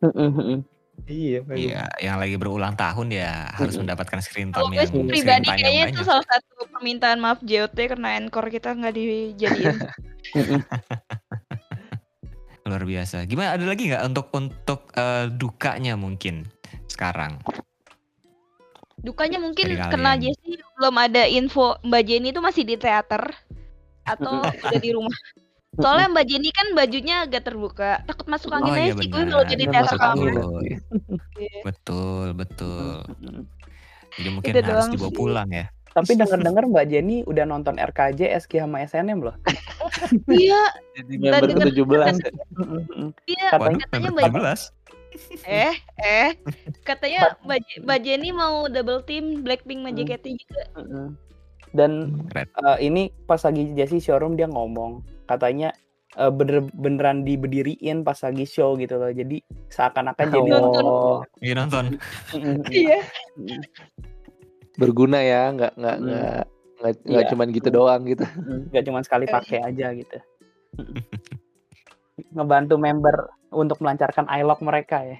Mm-mm. 0.00 0.64
Iya. 1.02 1.40
Iya, 1.46 1.88
yang 1.98 2.16
lagi 2.16 2.36
berulang 2.36 2.72
tahun 2.72 3.08
ya 3.10 3.48
harus 3.50 3.72
mendapatkan 3.74 4.20
screen 4.20 4.48
time 4.48 4.68
yang 4.70 4.84
screen 4.84 5.08
pribadi 5.08 5.44
time 5.44 5.56
kayaknya 5.56 5.84
itu 5.90 6.02
salah 6.02 6.20
satu 6.22 6.68
permintaan 6.68 7.16
maaf 7.16 7.40
JOT 7.40 7.72
karena 7.72 8.16
encore 8.16 8.48
kita 8.48 8.72
nggak 8.72 8.92
dijadiin 8.92 9.76
Luar 12.70 12.86
biasa. 12.86 13.26
Gimana 13.26 13.58
ada 13.58 13.66
lagi 13.66 13.90
nggak 13.90 14.04
untuk 14.06 14.26
untuk 14.30 14.80
eh, 14.94 15.26
dukanya 15.26 15.98
mungkin 15.98 16.46
sekarang? 16.86 17.42
dukanya 19.00 19.40
mungkin 19.40 19.80
karena. 19.80 20.12
Jesse 20.20 20.60
belum 20.76 20.96
ada 21.00 21.24
info 21.24 21.80
Mbak 21.80 22.02
Jenny 22.04 22.36
itu 22.36 22.40
masih 22.44 22.68
di 22.68 22.76
teater 22.76 23.32
atau 24.04 24.44
udah 24.68 24.76
di 24.76 24.90
rumah 24.92 25.16
soalnya 25.80 26.12
Mbak 26.12 26.24
Jenny 26.28 26.50
kan 26.52 26.66
bajunya 26.76 27.24
agak 27.24 27.48
terbuka 27.48 28.04
takut 28.04 28.28
masuk 28.28 28.52
angin 28.52 28.68
Oh, 28.68 28.76
aja 28.76 28.84
iya 28.84 28.94
sih 29.00 29.08
gue 29.08 29.22
kalau 29.24 29.44
jadi 29.48 29.64
Iya, 29.64 29.72
teater 29.72 29.96
kamu. 29.96 30.24
Betul, 31.64 32.26
betul. 32.36 32.92
Mm-mm. 33.08 33.48
Jadi 34.20 34.28
mungkin 34.28 34.52
Itu 34.52 34.68
harus 34.68 34.88
dibawa 34.92 35.08
sih. 35.08 35.16
pulang 35.16 35.48
ya. 35.48 35.66
Tapi 35.90 36.14
dengar-dengar 36.14 36.64
Mbak 36.64 36.86
Jenny 36.86 37.16
udah 37.24 37.44
nonton 37.44 37.74
RKJ, 37.74 38.30
SK 38.38 38.60
sama 38.60 38.82
SNM 38.82 39.20
loh. 39.20 39.34
iya 40.30 40.62
Jadi 40.94 41.14
member 41.16 41.44
dengar- 41.44 41.66
ke 41.66 41.74
17 41.74 42.14
ya. 42.16 42.30
iya 43.26 43.46
Katanya- 43.50 43.86
Mbak 43.90 44.30
17. 44.30 44.70
eh 45.42 45.74
eh 45.98 46.30
katanya 46.82 47.34
Mbak, 47.42 47.58
Je- 47.60 47.82
Mbak 47.82 47.98
Jenny 48.00 48.30
mau 48.30 48.64
double 48.66 49.02
team 49.02 49.42
Blackpink 49.42 49.82
sama 49.82 49.90
Hmm. 49.90 49.98
JKT 49.98 50.24
juga. 50.36 50.62
Dan 51.70 51.90
eh, 52.32 52.78
ini 52.80 53.02
pas 53.24 53.38
lagi 53.40 53.74
Jessie 53.74 53.98
showroom 53.98 54.34
dia 54.34 54.46
ngomong 54.46 55.02
katanya 55.26 55.74
eh, 56.12 56.26
bener 56.28 56.62
beneran 56.72 57.22
diberdiriin 57.22 58.02
pas 58.02 58.18
lagi 58.20 58.42
show 58.44 58.74
gitu 58.76 58.94
loh. 58.96 59.10
Jadi 59.10 59.42
seakan-akan 59.68 60.26
jadi 60.28 60.50
Nonton. 60.52 60.82
Oh, 60.84 61.18
Iya 61.40 61.54
nonton. 61.56 61.84
Iya. 62.68 62.98
Berguna 64.80 65.20
ya, 65.20 65.52
nggak 65.52 65.72
nggak 65.76 65.96
Hmm. 65.96 66.06
nggak 66.08 66.44
nggak 66.80 67.22
Iya. 67.22 67.30
cuman 67.30 67.46
gitu 67.52 67.68
doang 67.68 68.02
gitu. 68.08 68.24
Mm, 68.24 68.72
Nggak 68.72 68.84
cuma 68.88 69.00
sekali 69.04 69.24
pakai 69.26 69.60
aja 69.60 69.86
gitu. 69.92 70.16
Ngebantu 72.34 72.74
member 72.76 73.16
untuk 73.50 73.78
melancarkan 73.78 74.24
iLog 74.30 74.60
mereka 74.60 75.04
ya. 75.04 75.18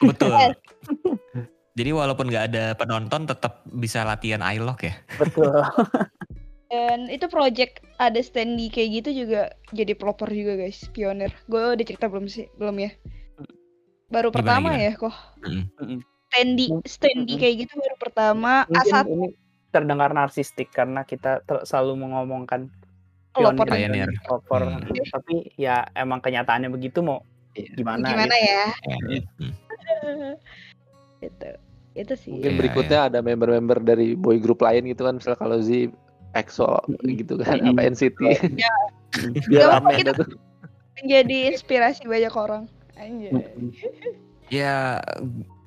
Betul. 0.00 0.32
Jadi 1.78 1.88
walaupun 1.88 2.28
nggak 2.28 2.46
ada 2.52 2.64
penonton 2.72 3.24
tetap 3.24 3.64
bisa 3.66 4.04
latihan 4.04 4.40
iLog 4.42 4.80
ya. 4.80 4.96
Betul. 5.16 5.52
dan 6.72 7.04
itu 7.12 7.28
project 7.28 7.84
ada 8.00 8.16
standy 8.24 8.72
kayak 8.72 9.04
gitu 9.04 9.28
juga 9.28 9.52
jadi 9.76 9.92
pelopor 9.92 10.32
juga 10.32 10.56
guys 10.56 10.80
pionir 10.88 11.28
gue 11.44 11.60
udah 11.60 11.84
cerita 11.84 12.08
belum 12.08 12.24
sih 12.24 12.48
belum 12.56 12.80
ya 12.80 12.96
baru 14.08 14.32
Gimana, 14.32 14.36
pertama 14.40 14.68
gimana? 14.72 14.80
ya 14.80 14.92
kok 14.96 15.14
Mm-mm. 15.44 15.64
Mm-mm. 15.76 16.00
Standy 16.32 16.66
standy 16.88 17.36
kayak 17.36 17.68
gitu 17.68 17.76
baru 17.76 17.96
pertama 18.00 18.64
A1 18.72 19.04
ini 19.04 19.36
terdengar 19.68 20.16
narsistik 20.16 20.72
karena 20.72 21.04
kita 21.04 21.44
ter- 21.44 21.64
selalu 21.68 22.08
mengomongkan 22.08 22.72
dan 23.32 23.56
pelopor. 24.24 24.60
Hmm. 24.64 24.80
Tapi 24.88 25.52
ya 25.60 25.84
emang 25.92 26.24
kenyataannya 26.24 26.72
begitu 26.72 27.04
mau 27.04 27.20
Iya. 27.52 27.68
gimana, 27.76 28.08
gimana 28.08 28.32
gitu. 28.32 28.48
ya 28.48 28.64
Mm. 29.12 29.52
itu 31.28 31.48
itu 31.92 32.12
sih 32.16 32.32
Mungkin 32.32 32.48
Iya, 32.48 32.58
berikutnya 32.64 32.98
ada 33.12 33.18
member-member 33.20 33.84
dari 33.84 34.16
boy 34.16 34.40
group 34.40 34.64
lain 34.64 34.88
gitu 34.88 35.04
kan, 35.04 35.20
misal 35.20 35.36
kalau 35.36 35.60
Z 35.60 35.92
EXO 36.32 36.80
gitu 37.04 37.36
kan, 37.36 37.60
apa 37.60 37.80
NCT. 37.92 38.20
Ya. 38.56 38.72
Biar 39.52 39.84
dah 39.84 40.16
tuh. 40.16 40.32
menjadi 40.96 41.52
inspirasi 41.52 42.08
banyak 42.08 42.32
orang 42.32 42.64
anjay 42.96 43.32
Mm-mm. 43.32 43.68
Ya, 44.48 45.00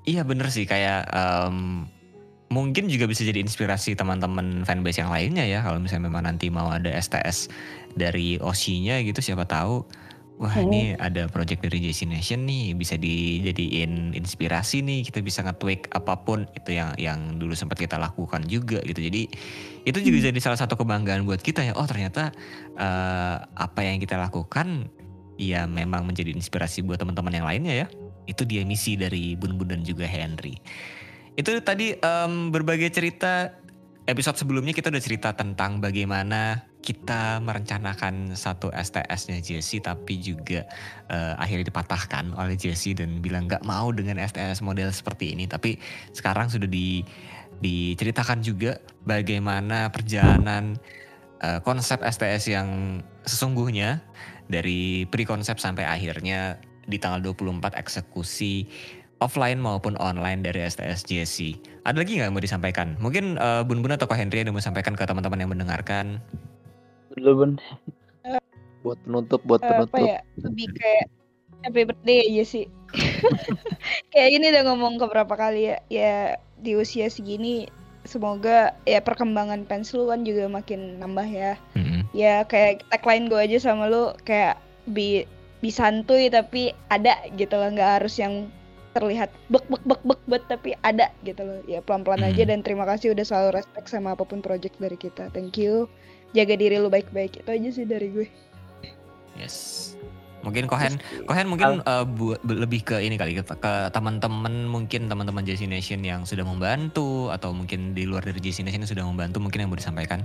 iya 0.05 0.21
bener 0.25 0.47
sih. 0.53 0.65
Kayak 0.69 1.09
em, 1.11 1.85
mungkin 2.53 2.87
juga 2.87 3.09
bisa 3.09 3.25
jadi 3.25 3.41
inspirasi 3.41 3.97
teman-teman 3.97 4.63
fanbase 4.63 5.01
yang 5.01 5.11
lainnya 5.11 5.45
ya. 5.45 5.59
Kalau 5.65 5.81
misalnya 5.81 6.07
memang 6.07 6.29
nanti 6.29 6.47
mau 6.53 6.69
ada 6.69 6.89
STS 6.93 7.49
dari 7.97 8.37
OC-nya 8.39 9.01
gitu 9.03 9.19
siapa 9.19 9.47
tahu 9.47 9.85
wah 10.35 10.51
Hmm. 10.51 10.67
ini 10.67 10.99
ada 10.99 11.31
project 11.31 11.63
dari 11.63 11.79
JC 11.79 12.11
Nation 12.11 12.43
nih 12.43 12.75
bisa 12.75 12.99
dijadiin 12.99 14.11
inspirasi 14.11 14.83
nih 14.83 15.07
kita 15.07 15.23
bisa 15.23 15.39
nge-tweak 15.47 15.89
apa 15.95 16.21
pun. 16.21 16.43
Itu 16.53 16.75
yang 16.75 16.91
yang 16.99 17.39
dulu 17.39 17.55
sempat 17.55 17.79
kita 17.79 17.95
lakukan 17.95 18.43
juga 18.45 18.83
gitu. 18.83 18.99
Jadi 18.99 19.31
itu 19.87 19.97
juga 20.03 20.17
jadi 20.31 20.39
salah 20.43 20.59
satu 20.59 20.75
kebanggaan 20.75 21.23
buat 21.23 21.39
kita 21.39 21.63
ya. 21.63 21.73
Oh 21.79 21.87
ternyata 21.87 22.35
eh, 22.75 23.37
apa 23.41 23.79
yang 23.83 23.97
kita 24.03 24.19
lakukan 24.19 24.91
ya 25.35 25.67
memang 25.67 26.07
menjadi 26.07 26.31
inspirasi 26.31 26.83
buat 26.83 26.99
teman-teman 26.99 27.33
yang 27.35 27.47
lainnya 27.47 27.73
ya 27.83 27.87
itu 28.25 28.43
dia 28.43 28.65
misi 28.65 28.97
dari 28.97 29.33
Bun 29.37 29.57
Bun 29.57 29.69
dan 29.69 29.81
juga 29.81 30.05
Henry. 30.05 30.57
Itu 31.35 31.51
tadi 31.61 31.95
em, 31.95 32.49
berbagai 32.49 32.89
cerita 32.93 33.53
episode 34.05 34.37
sebelumnya 34.37 34.71
kita 34.71 34.93
udah 34.93 35.03
cerita 35.03 35.33
tentang 35.33 35.81
bagaimana 35.81 36.69
kita 36.85 37.41
merencanakan 37.41 38.37
satu 38.37 38.69
STS-nya 38.69 39.41
Jesse 39.41 39.81
tapi 39.81 40.21
juga 40.21 40.69
eh, 41.09 41.33
akhirnya 41.41 41.73
dipatahkan 41.73 42.37
oleh 42.37 42.53
Jesse 42.53 42.93
dan 42.93 43.25
bilang 43.25 43.49
nggak 43.49 43.65
mau 43.65 43.89
dengan 43.89 44.21
STS 44.21 44.61
model 44.61 44.93
seperti 44.93 45.33
ini 45.33 45.49
tapi 45.49 45.81
sekarang 46.13 46.53
sudah 46.53 46.69
di 46.69 47.01
diceritakan 47.59 48.43
juga 48.43 48.83
bagaimana 49.07 49.87
perjalanan 49.87 50.75
uh, 51.39 51.59
konsep 51.63 52.03
STS 52.03 52.51
yang 52.51 52.99
sesungguhnya 53.23 54.03
dari 54.45 55.07
pre-konsep 55.09 55.57
sampai 55.57 55.87
akhirnya 55.87 56.59
di 56.85 56.97
tanggal 57.01 57.21
24 57.21 57.75
eksekusi 57.75 58.65
offline 59.23 59.59
maupun 59.59 59.95
online 59.97 60.43
dari 60.43 60.63
STS 60.65 61.07
JC. 61.07 61.55
Ada 61.87 62.03
lagi 62.03 62.19
nggak 62.19 62.31
mau 62.35 62.43
disampaikan? 62.43 62.99
Mungkin 62.99 63.39
uh, 63.39 63.63
Bun 63.63 63.79
Bun 63.79 63.95
atau 63.95 64.09
Pak 64.09 64.19
Henry 64.19 64.43
yang 64.43 64.51
mau 64.51 64.63
sampaikan 64.63 64.97
ke 64.97 65.07
teman-teman 65.07 65.39
yang 65.39 65.51
mendengarkan? 65.51 66.19
Dulu 67.15 67.31
Bun. 67.33 67.51
buat 68.85 69.01
penutup, 69.01 69.41
buat 69.49 69.65
penutup. 69.65 69.97
Apa 69.97 70.05
ya? 70.05 70.19
Lebih 70.45 70.67
kayak 70.77 71.05
happy 71.65 71.81
birthday 71.89 72.19
aja 72.21 72.43
sih. 72.45 72.65
kayak 74.13 74.29
gini 74.37 74.45
udah 74.53 74.63
ngomong 74.69 75.01
ke 75.01 75.05
berapa 75.09 75.33
kali 75.33 75.73
ya. 75.73 75.77
Ya 75.89 76.15
di 76.61 76.77
usia 76.77 77.09
segini 77.09 77.65
semoga 78.05 78.77
ya 78.85 79.01
perkembangan 79.01 79.65
fans 79.65 79.89
lu 79.97 80.05
kan 80.05 80.21
juga 80.21 80.45
makin 80.45 81.01
nambah 81.01 81.25
ya. 81.25 81.57
Mm-hmm. 81.73 82.01
Ya 82.13 82.45
kayak 82.45 82.85
tagline 82.93 83.25
gue 83.25 83.41
aja 83.41 83.57
sama 83.57 83.89
lu 83.89 84.13
kayak 84.21 84.61
bi 84.85 85.25
bi 85.63 85.69
santuy 85.71 86.27
tapi 86.31 86.75
ada 86.91 87.15
gitu 87.35 87.55
loh. 87.55 87.69
Nggak 87.71 87.91
harus 88.01 88.15
yang 88.19 88.49
terlihat 88.95 89.27
bek 89.51 89.67
bek 89.67 89.83
bek 89.83 90.01
bek 90.07 90.21
bet 90.23 90.43
tapi 90.47 90.71
ada 90.83 91.11
gitu 91.27 91.43
loh. 91.43 91.59
Ya 91.67 91.83
pelan 91.83 92.07
pelan 92.07 92.23
hmm. 92.23 92.31
aja 92.31 92.43
dan 92.47 92.63
terima 92.63 92.87
kasih 92.87 93.11
udah 93.11 93.27
selalu 93.27 93.59
respect 93.59 93.91
sama 93.91 94.15
apa 94.15 94.23
pun 94.23 94.39
project 94.39 94.79
dari 94.79 94.95
kita. 94.95 95.27
Thank 95.35 95.59
you. 95.59 95.91
Jaga 96.31 96.55
diri 96.55 96.79
lu 96.79 96.87
baik 96.87 97.11
baik 97.11 97.43
itu 97.43 97.49
aja 97.51 97.69
sih 97.71 97.85
dari 97.87 98.07
gue. 98.11 98.27
Yes. 99.35 99.91
Mungkin 100.45 100.69
Kohen. 100.69 101.01
Kohen 101.25 101.47
mungkin 101.49 101.81
uh, 101.89 102.05
bu, 102.05 102.37
lebih 102.45 102.85
ke 102.85 103.01
ini 103.01 103.17
kali 103.17 103.33
ke, 103.35 103.43
ke 103.43 103.73
teman-teman 103.89 104.69
mungkin 104.69 105.09
teman-teman 105.09 105.41
JC 105.41 105.65
Nation 105.65 106.05
yang 106.05 106.21
sudah 106.21 106.45
membantu 106.45 107.33
atau 107.33 107.49
mungkin 107.49 107.97
di 107.97 108.05
luar 108.05 108.21
dari 108.21 108.37
JC 108.37 108.61
Nation 108.61 108.85
yang 108.85 108.91
sudah 108.93 109.05
membantu 109.09 109.41
mungkin 109.41 109.65
yang 109.65 109.69
mau 109.73 109.79
disampaikan. 109.79 110.21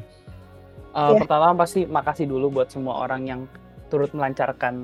Uh, 0.92 1.14
yeah. 1.14 1.18
pertama 1.24 1.56
pasti 1.56 1.88
makasih 1.88 2.28
dulu 2.28 2.60
buat 2.60 2.68
semua 2.68 3.00
orang 3.00 3.22
yang 3.24 3.40
turut 3.90 4.14
melancarkan 4.14 4.78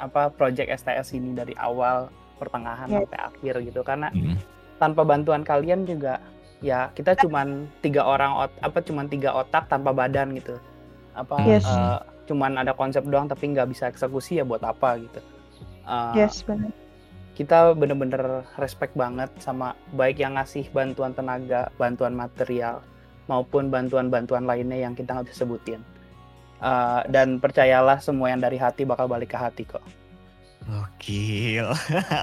apa 0.00 0.32
project 0.32 0.72
STS 0.82 1.14
ini 1.14 1.36
dari 1.36 1.54
awal 1.60 2.10
pertengahan 2.40 2.90
yeah. 2.90 3.04
sampai 3.04 3.20
akhir 3.20 3.54
gitu 3.62 3.80
karena 3.86 4.08
mm. 4.10 4.36
tanpa 4.82 5.06
bantuan 5.06 5.46
kalian 5.46 5.86
juga 5.86 6.18
ya 6.64 6.90
kita 6.96 7.14
cuman 7.20 7.68
tiga 7.84 8.02
orang 8.02 8.48
ot 8.48 8.52
apa 8.64 8.80
cuman 8.80 9.06
tiga 9.06 9.36
otak 9.36 9.68
tanpa 9.68 9.92
badan 9.92 10.34
gitu 10.34 10.56
apa 11.14 11.36
yes. 11.46 11.62
uh, 11.68 12.02
cuman 12.26 12.58
ada 12.58 12.74
konsep 12.74 13.04
doang 13.06 13.28
tapi 13.30 13.52
nggak 13.52 13.70
bisa 13.70 13.86
eksekusi 13.92 14.40
ya 14.40 14.44
buat 14.48 14.64
apa 14.64 14.98
gitu 14.98 15.20
uh, 15.86 16.16
yes 16.16 16.42
benar 16.42 16.72
kita 17.34 17.74
bener-bener 17.74 18.46
respect 18.62 18.94
banget 18.94 19.28
sama 19.42 19.74
baik 19.94 20.22
yang 20.22 20.38
ngasih 20.38 20.70
bantuan 20.70 21.12
tenaga 21.12 21.68
bantuan 21.76 22.14
material 22.14 22.80
maupun 23.26 23.68
bantuan-bantuan 23.68 24.46
lainnya 24.46 24.78
yang 24.88 24.94
kita 24.94 25.12
nggak 25.18 25.30
bisa 25.30 25.44
sebutin 25.44 25.82
uh, 26.62 27.02
dan 27.08 27.40
percayalah 27.42 27.98
semua 27.98 28.30
yang 28.30 28.42
dari 28.42 28.60
hati 28.60 28.86
bakal 28.86 29.08
balik 29.08 29.32
ke 29.32 29.38
hati 29.38 29.64
kok 29.66 29.82
Gokil. 30.64 31.68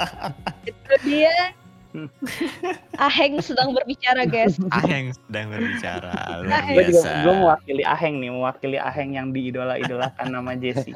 Itu 0.69 0.93
dia. 1.05 1.53
Aheng 3.05 3.43
sedang 3.43 3.75
berbicara, 3.75 4.23
guys. 4.25 4.55
Aheng 4.71 5.11
sedang 5.11 5.51
berbicara. 5.51 6.41
Luar 6.41 6.63
Gue 6.71 6.83
juga 6.87 7.11
gue 7.21 7.33
mewakili 7.35 7.83
Aheng 7.83 8.15
nih, 8.23 8.31
mewakili 8.31 8.77
Aheng 8.79 9.11
yang 9.13 9.35
diidola-idolakan 9.35 10.27
nama 10.31 10.55
Jesse. 10.55 10.95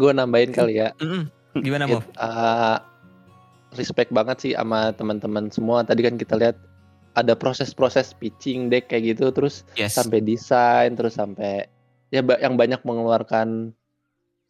gue 0.00 0.10
nambahin 0.10 0.50
kali 0.50 0.82
ya. 0.82 0.90
Gimana, 1.54 1.86
Mo? 1.86 2.02
Uh, 2.18 2.82
respect 3.78 4.10
banget 4.10 4.36
sih 4.42 4.52
sama 4.58 4.90
teman-teman 4.92 5.48
semua. 5.54 5.86
Tadi 5.86 6.02
kan 6.02 6.18
kita 6.18 6.34
lihat 6.34 6.58
ada 7.18 7.34
proses-proses 7.34 8.14
pitching 8.14 8.70
deck 8.70 8.86
kayak 8.86 9.16
gitu 9.16 9.34
terus 9.34 9.66
yes. 9.74 9.98
sampai 9.98 10.22
desain 10.22 10.94
terus 10.94 11.18
sampai 11.18 11.66
ya 12.14 12.22
yang 12.38 12.54
banyak 12.54 12.78
mengeluarkan 12.86 13.74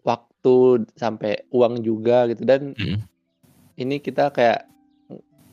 waktu 0.04 0.84
sampai 0.96 1.44
uang 1.52 1.84
juga 1.84 2.28
gitu 2.28 2.44
dan 2.44 2.72
mm. 2.76 3.00
ini 3.80 4.00
kita 4.00 4.32
kayak 4.32 4.68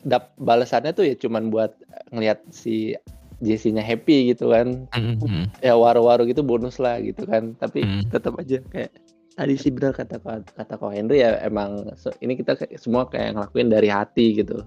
dap 0.04 0.32
balasannya 0.40 0.92
tuh 0.92 1.04
ya 1.04 1.14
cuman 1.16 1.52
buat 1.52 1.74
ngelihat 2.12 2.40
si 2.52 2.96
Jesse-nya 3.38 3.84
happy 3.84 4.34
gitu 4.34 4.50
kan 4.50 4.88
mm-hmm. 4.90 5.62
ya 5.62 5.78
waru-waru 5.78 6.26
gitu 6.26 6.42
bonus 6.42 6.80
lah 6.82 6.98
gitu 6.98 7.28
kan 7.28 7.54
tapi 7.60 7.84
mm. 7.84 8.10
tetap 8.10 8.34
aja 8.40 8.58
kayak 8.72 8.92
tadi 9.38 9.54
sih 9.54 9.70
benar 9.70 9.94
kata 9.94 10.18
kata 10.58 10.74
kau 10.74 10.90
Henry 10.90 11.22
ya 11.22 11.38
emang 11.46 11.86
so, 11.94 12.10
ini 12.18 12.34
kita 12.34 12.58
semua 12.74 13.06
kayak 13.06 13.38
ngelakuin 13.38 13.70
dari 13.70 13.86
hati 13.86 14.42
gitu 14.42 14.66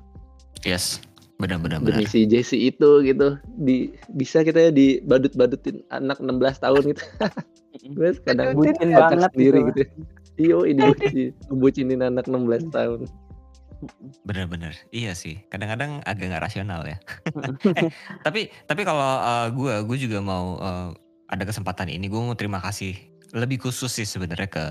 yes 0.64 1.04
benar-benar 1.42 1.82
demi 1.82 2.06
si 2.06 2.30
Jesse 2.30 2.56
itu 2.70 3.02
gitu. 3.02 3.42
Di 3.58 3.90
bisa 4.14 4.46
kita 4.46 4.70
ya 4.70 4.72
di 4.72 5.02
badut-badutin 5.02 5.82
anak 5.90 6.22
16 6.22 6.64
tahun 6.64 6.82
gitu. 6.94 7.04
Gue 7.98 8.14
kadang 8.24 8.54
bucin 8.54 8.94
banget 8.94 9.32
sendiri 9.34 9.60
gitu, 9.74 9.82
gitu. 9.82 9.94
iyo 10.38 10.58
ini 10.70 10.82
bucin 10.94 11.34
bucinin 11.50 12.02
anak 12.06 12.30
16 12.30 12.70
tahun. 12.70 13.10
Bener-bener 14.24 14.78
iya 14.94 15.18
sih. 15.18 15.42
Kadang-kadang 15.50 16.06
agak 16.06 16.30
nggak 16.30 16.46
rasional 16.46 16.86
ya. 16.86 17.02
Eh, 17.82 17.90
tapi 18.22 18.54
tapi 18.70 18.82
kalau 18.86 19.02
uh, 19.02 19.50
gue 19.50 19.74
gue 19.90 19.98
juga 19.98 20.22
mau 20.22 20.62
uh, 20.62 20.94
ada 21.28 21.44
kesempatan 21.44 21.90
ini. 21.90 22.06
Gue 22.06 22.22
mau 22.22 22.38
terima 22.38 22.62
kasih 22.62 23.11
lebih 23.32 23.64
khusus 23.64 23.92
sih 23.92 24.08
sebenarnya 24.08 24.50
ke 24.52 24.66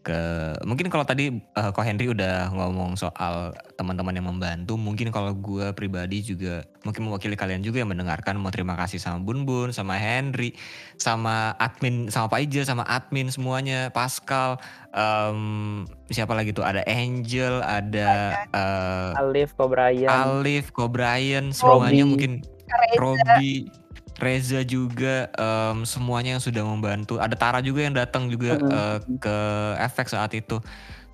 ke 0.00 0.18
mungkin 0.64 0.88
kalau 0.88 1.04
tadi 1.04 1.36
uh, 1.52 1.70
Ko 1.72 1.84
Henry 1.84 2.08
udah 2.08 2.48
ngomong 2.48 2.96
soal 2.96 3.52
teman-teman 3.76 4.16
yang 4.16 4.28
membantu, 4.32 4.80
mungkin 4.80 5.12
kalau 5.12 5.36
gue 5.36 5.72
pribadi 5.76 6.24
juga 6.24 6.64
mungkin 6.82 7.08
mewakili 7.08 7.36
kalian 7.36 7.60
juga 7.60 7.84
yang 7.84 7.92
mendengarkan 7.92 8.40
mau 8.40 8.48
terima 8.48 8.72
kasih 8.78 8.96
sama 8.96 9.20
Bun 9.20 9.44
Bun, 9.44 9.68
sama 9.76 10.00
Henry, 10.00 10.56
sama 10.96 11.52
admin, 11.60 12.08
sama 12.08 12.32
Pak 12.32 12.40
Ija, 12.48 12.62
sama 12.64 12.88
admin 12.88 13.28
semuanya, 13.28 13.92
Pascal, 13.92 14.56
um, 14.96 15.84
siapa 16.08 16.32
lagi 16.32 16.56
tuh? 16.56 16.64
Ada 16.64 16.88
Angel, 16.88 17.60
ada 17.60 18.10
uh, 18.56 19.20
Alif, 19.20 19.52
Kobrayan, 19.60 20.08
Alif, 20.08 20.72
Kobrayan, 20.72 21.52
semuanya 21.52 22.08
mungkin 22.08 22.40
Robi 22.96 23.68
Reza 24.16 24.64
juga 24.64 25.28
um, 25.36 25.84
semuanya 25.84 26.36
yang 26.36 26.44
sudah 26.44 26.64
membantu. 26.64 27.20
Ada 27.20 27.36
Tara 27.36 27.60
juga 27.60 27.84
yang 27.84 27.92
datang 27.92 28.32
juga 28.32 28.56
uh, 28.56 28.98
ke 29.20 29.36
efek 29.80 30.08
saat 30.08 30.32
itu. 30.32 30.56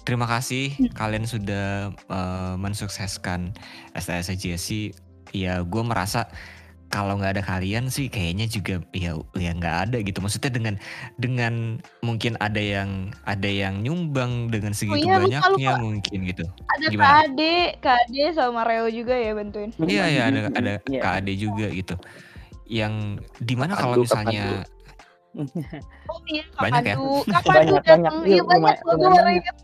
Terima 0.03 0.27
kasih 0.27 0.75
hmm. 0.75 0.95
kalian 0.95 1.27
sudah 1.27 1.91
uh, 2.11 2.55
mensukseskan 2.59 3.55
STS 3.99 4.35
JSC. 4.39 4.71
Ya 5.35 5.63
gue 5.67 5.83
merasa 5.83 6.31
kalau 6.93 7.17
nggak 7.17 7.41
ada 7.41 7.43
kalian 7.49 7.89
sih 7.89 8.13
kayaknya 8.13 8.45
juga 8.45 8.85
ya 8.93 9.17
ya 9.33 9.51
nggak 9.57 9.77
ada 9.89 9.99
gitu 10.05 10.21
maksudnya 10.21 10.53
dengan 10.53 10.75
dengan 11.17 11.81
mungkin 12.05 12.37
ada 12.37 12.61
yang 12.61 13.09
ada 13.25 13.49
yang 13.49 13.81
nyumbang 13.81 14.53
dengan 14.53 14.77
segitu 14.77 15.09
oh, 15.09 15.09
iya, 15.09 15.17
banyaknya 15.25 15.73
lupa, 15.73 15.73
mungkin 15.81 16.19
gitu 16.29 16.45
ada 16.69 16.87
Gimana? 16.93 17.25
Ade 17.25 18.33
sama 18.37 18.69
Reo 18.69 18.93
juga 18.93 19.17
ya 19.17 19.33
bantuin 19.33 19.73
iya 19.89 20.05
iya 20.13 20.23
ada 20.29 20.41
ada 20.53 20.73
yeah. 20.85 21.01
Kak 21.01 21.25
Ade 21.25 21.33
juga 21.41 21.73
gitu 21.73 21.97
yang 22.73 23.21
di 23.37 23.53
mana 23.53 23.77
kalau 23.77 24.01
misalnya 24.01 24.65
oh 26.09 26.21
iya 26.25 26.45
banyak 26.57 26.83
ya? 26.89 26.97
Banyak 26.97 27.83
banyak 27.85 28.13
iya 28.25 28.43
banyak 28.45 28.77
banyak 28.81 29.57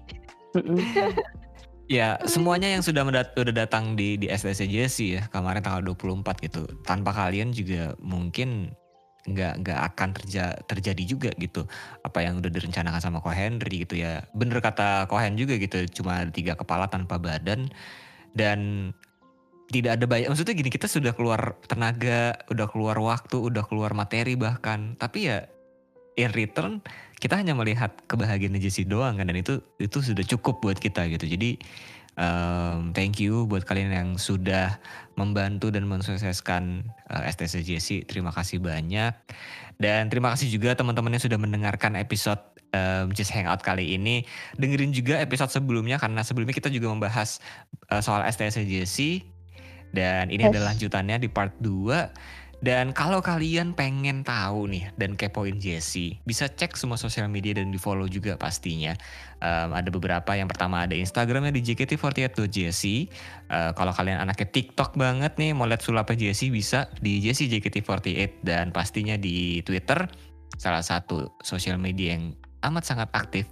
Ya, 1.89 2.21
semuanya 2.29 2.69
yang 2.69 2.85
sudah 2.85 3.01
mendat 3.01 3.33
udah 3.33 3.65
datang 3.65 3.97
di 3.97 4.21
di 4.21 4.29
STC 4.29 4.69
sih 4.93 5.17
ya 5.17 5.25
kemarin 5.33 5.65
tanggal 5.65 5.81
24 5.81 6.45
gitu. 6.45 6.69
Tanpa 6.85 7.17
kalian 7.17 7.49
juga 7.49 7.97
mungkin 7.97 8.77
nggak 9.25 9.65
nggak 9.65 9.81
akan 9.93 10.13
terja, 10.13 10.53
terjadi 10.69 11.03
juga 11.09 11.31
gitu. 11.41 11.65
Apa 12.05 12.29
yang 12.29 12.45
udah 12.45 12.53
direncanakan 12.53 13.01
sama 13.01 13.25
Ko 13.25 13.33
Henry 13.33 13.89
gitu 13.89 14.05
ya. 14.05 14.21
Bener 14.37 14.61
kata 14.61 15.09
Kohen 15.09 15.41
juga 15.41 15.57
gitu, 15.57 15.89
cuma 16.05 16.29
tiga 16.29 16.53
kepala 16.61 16.93
tanpa 16.93 17.17
badan. 17.17 17.73
Dan 18.37 18.93
tidak 19.69 20.01
ada 20.01 20.05
banyak 20.09 20.33
maksudnya 20.33 20.57
gini 20.57 20.73
kita 20.73 20.89
sudah 20.89 21.13
keluar 21.13 21.61
tenaga 21.69 22.41
udah 22.49 22.67
keluar 22.73 22.97
waktu 22.97 23.37
udah 23.37 23.65
keluar 23.69 23.93
materi 23.93 24.33
bahkan. 24.35 24.97
Tapi 24.97 25.29
ya 25.29 25.45
in 26.17 26.33
return 26.33 26.81
kita 27.21 27.37
hanya 27.37 27.53
melihat 27.53 27.95
kebahagiaan 28.09 28.57
Jesse 28.59 28.89
doang 28.89 29.21
kan 29.21 29.29
dan 29.29 29.37
itu 29.37 29.61
itu 29.77 30.01
sudah 30.01 30.25
cukup 30.25 30.65
buat 30.65 30.79
kita 30.81 31.07
gitu. 31.13 31.29
Jadi 31.29 31.61
um, 32.17 32.97
thank 32.97 33.21
you 33.21 33.45
buat 33.45 33.69
kalian 33.69 33.93
yang 33.93 34.09
sudah 34.17 34.81
membantu 35.21 35.69
dan 35.69 35.85
mensukseskan 35.85 36.89
uh, 37.13 37.23
STC 37.29 37.61
Jesse 37.63 38.09
terima 38.09 38.33
kasih 38.33 38.59
banyak. 38.59 39.15
Dan 39.79 40.11
terima 40.11 40.35
kasih 40.35 40.51
juga 40.51 40.75
teman-teman 40.75 41.15
yang 41.15 41.23
sudah 41.23 41.39
mendengarkan 41.39 41.95
episode 41.95 42.43
um, 42.75 43.15
Just 43.15 43.31
Hangout 43.31 43.63
kali 43.63 43.95
ini. 43.95 44.27
Dengerin 44.59 44.91
juga 44.91 45.23
episode 45.23 45.55
sebelumnya 45.55 46.03
karena 46.03 46.27
sebelumnya 46.27 46.57
kita 46.57 46.67
juga 46.67 46.91
membahas 46.91 47.39
uh, 47.93 48.03
soal 48.03 48.27
Jesse 48.67 49.38
dan 49.93 50.29
ini 50.29 50.45
yes. 50.47 50.51
adalah 50.53 50.67
lanjutannya 50.75 51.17
di 51.21 51.29
part 51.31 51.55
2 51.61 52.39
Dan 52.59 52.91
kalau 52.91 53.23
kalian 53.23 53.71
pengen 53.71 54.27
tahu 54.27 54.67
nih 54.67 54.91
dan 54.99 55.15
kepoin 55.15 55.63
Jesse, 55.63 56.19
bisa 56.27 56.51
cek 56.51 56.75
semua 56.75 56.99
sosial 56.99 57.31
media 57.31 57.55
dan 57.55 57.71
di 57.71 57.79
follow 57.79 58.11
juga 58.11 58.35
pastinya. 58.35 58.99
Um, 59.39 59.79
ada 59.79 59.87
beberapa, 59.95 60.35
yang 60.35 60.51
pertama 60.51 60.83
ada 60.83 60.99
Instagramnya 60.99 61.55
di 61.55 61.63
jkt48.jesse. 61.63 63.15
Uh, 63.47 63.71
kalau 63.79 63.95
kalian 63.95 64.19
anaknya 64.19 64.51
TikTok 64.51 64.99
banget 64.99 65.39
nih, 65.39 65.55
mau 65.55 65.71
lihat 65.71 65.87
sulapnya 65.87 66.19
Jesse 66.19 66.51
bisa 66.51 66.91
di 66.99 67.23
Jesse 67.23 67.47
JKT48 67.47 68.43
dan 68.43 68.75
pastinya 68.75 69.15
di 69.15 69.63
Twitter, 69.63 70.11
salah 70.59 70.83
satu 70.83 71.39
sosial 71.39 71.79
media 71.79 72.19
yang 72.19 72.35
amat 72.67 72.85
sangat 72.87 73.09
aktif 73.15 73.47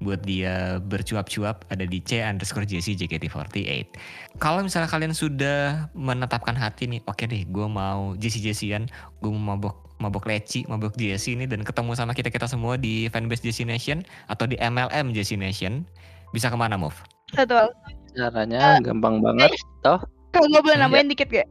buat 0.00 0.20
dia 0.24 0.82
bercuap-cuap 0.84 1.64
ada 1.72 1.84
di 1.84 2.00
C 2.02 2.20
underscore 2.20 2.68
JC 2.68 2.96
JKT48. 2.96 3.96
Kalau 4.40 4.60
misalnya 4.64 4.88
kalian 4.88 5.14
sudah 5.16 5.88
menetapkan 5.96 6.56
hati 6.56 6.88
nih, 6.88 7.00
oke 7.08 7.16
okay 7.20 7.26
deh 7.28 7.42
gue 7.48 7.66
mau 7.68 8.16
JC 8.16 8.40
JCan, 8.40 8.88
gue 9.20 9.30
mau 9.30 9.56
mabok 9.56 9.76
mabok 10.00 10.24
leci, 10.28 10.64
mabok 10.66 10.96
JC 10.96 11.36
ini 11.36 11.44
dan 11.44 11.60
ketemu 11.60 11.92
sama 11.92 12.16
kita-kita 12.16 12.48
semua 12.48 12.80
di 12.80 13.06
fanbase 13.12 13.44
JC 13.44 13.68
Nation 13.68 14.00
atau 14.32 14.48
di 14.48 14.56
MLM 14.56 15.12
JC 15.12 15.36
Nation, 15.36 15.84
bisa 16.32 16.48
ke 16.48 16.56
mana 16.56 16.80
Move? 16.80 16.96
Betul. 17.36 17.68
Caranya 18.16 18.80
uh, 18.80 18.82
gampang 18.82 19.22
banget, 19.22 19.54
toh. 19.84 20.00
Kalau 20.32 20.46
gue 20.48 20.60
boleh 20.62 20.78
nambahin 20.80 21.06
hmm. 21.06 21.12
dikit 21.14 21.28
gak? 21.30 21.48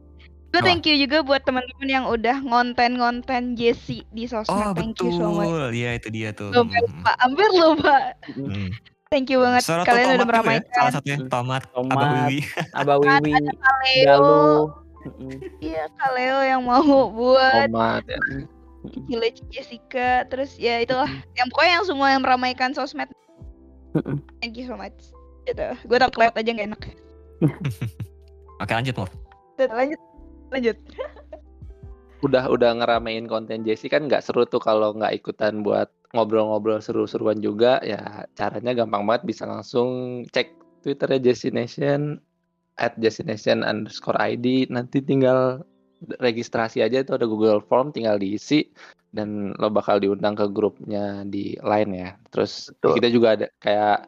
Gue 0.50 0.60
thank 0.66 0.82
you 0.82 0.98
juga 0.98 1.22
buat 1.22 1.46
teman-teman 1.46 1.86
yang 1.86 2.04
udah 2.10 2.42
ngonten-ngonten 2.42 3.54
Jesse 3.54 4.02
di 4.10 4.26
sosmed. 4.26 4.50
Oh 4.50 4.74
thank 4.74 4.98
betul, 4.98 5.06
you 5.06 5.12
so 5.14 5.30
much. 5.30 5.70
Iya 5.70 5.90
itu 5.94 6.08
dia 6.10 6.34
tuh. 6.34 6.50
Lupa, 6.50 6.74
hmm. 6.74 6.82
lupa. 6.82 7.12
hampir 7.22 7.48
lupa. 7.54 7.96
Hmm. 8.34 8.68
Thank 9.10 9.26
you 9.30 9.42
banget 9.42 9.62
Suara 9.66 9.82
kalian 9.86 10.18
udah 10.18 10.26
ya, 10.26 10.26
meramaikan. 10.26 10.70
Salah 10.74 10.92
satunya 10.98 11.18
tomat, 11.30 11.62
tomat 11.70 11.94
Abah 11.94 12.08
Wiwi. 12.10 12.38
Abah 12.82 12.96
Wiwi. 12.98 13.32
Ada 13.34 13.52
Kaleo. 13.58 14.26
Iya 15.62 15.84
Kaleo 15.98 16.38
yang 16.42 16.62
mau 16.66 17.10
buat. 17.14 17.70
Tomat 17.70 18.04
ya. 18.10 18.18
Village 19.06 19.42
Jessica. 19.54 20.26
Terus 20.26 20.58
ya 20.58 20.82
itulah. 20.82 21.10
yang 21.38 21.46
pokoknya 21.54 21.72
yang 21.78 21.86
semua 21.86 22.06
yang 22.10 22.22
meramaikan 22.26 22.74
sosmed. 22.74 23.10
Thank 24.42 24.58
you 24.58 24.66
so 24.66 24.74
much. 24.74 25.14
Gitu. 25.46 25.66
Gue 25.86 25.98
tak 25.98 26.10
kelihatan 26.10 26.42
aja 26.42 26.50
gak 26.58 26.66
enak. 26.74 26.82
Oke 28.62 28.72
lanjut 28.74 28.94
Move. 28.98 29.14
Lanjut 29.58 30.00
lanjut. 30.50 30.76
Udah 32.20 32.52
udah 32.52 32.76
ngeramein 32.76 33.24
konten 33.24 33.64
Jesse 33.64 33.88
kan 33.88 34.04
nggak 34.04 34.20
seru 34.20 34.44
tuh 34.44 34.60
kalau 34.60 34.92
nggak 34.92 35.24
ikutan 35.24 35.64
buat 35.64 35.88
ngobrol-ngobrol 36.12 36.82
seru-seruan 36.84 37.40
juga. 37.40 37.80
Ya 37.80 38.28
caranya 38.36 38.76
gampang 38.76 39.08
banget 39.08 39.24
bisa 39.24 39.48
langsung 39.48 40.22
cek 40.28 40.52
twitternya 40.84 41.32
Jesse 41.32 41.48
Nation 41.48 42.20
at 42.76 42.92
Jesse 43.00 43.24
Nation 43.24 43.64
underscore 43.64 44.20
ID 44.20 44.68
nanti 44.68 45.00
tinggal 45.00 45.64
registrasi 46.20 46.80
aja 46.80 47.04
itu 47.04 47.12
ada 47.12 47.28
Google 47.28 47.60
Form 47.60 47.92
tinggal 47.92 48.16
diisi 48.16 48.64
dan 49.12 49.52
lo 49.60 49.68
bakal 49.68 50.00
diundang 50.00 50.38
ke 50.38 50.48
grupnya 50.48 51.26
di 51.28 51.56
line 51.60 51.92
ya. 51.92 52.10
Terus 52.32 52.72
Betul. 52.78 52.92
kita 53.00 53.08
juga 53.12 53.28
ada 53.36 53.46
kayak 53.60 53.98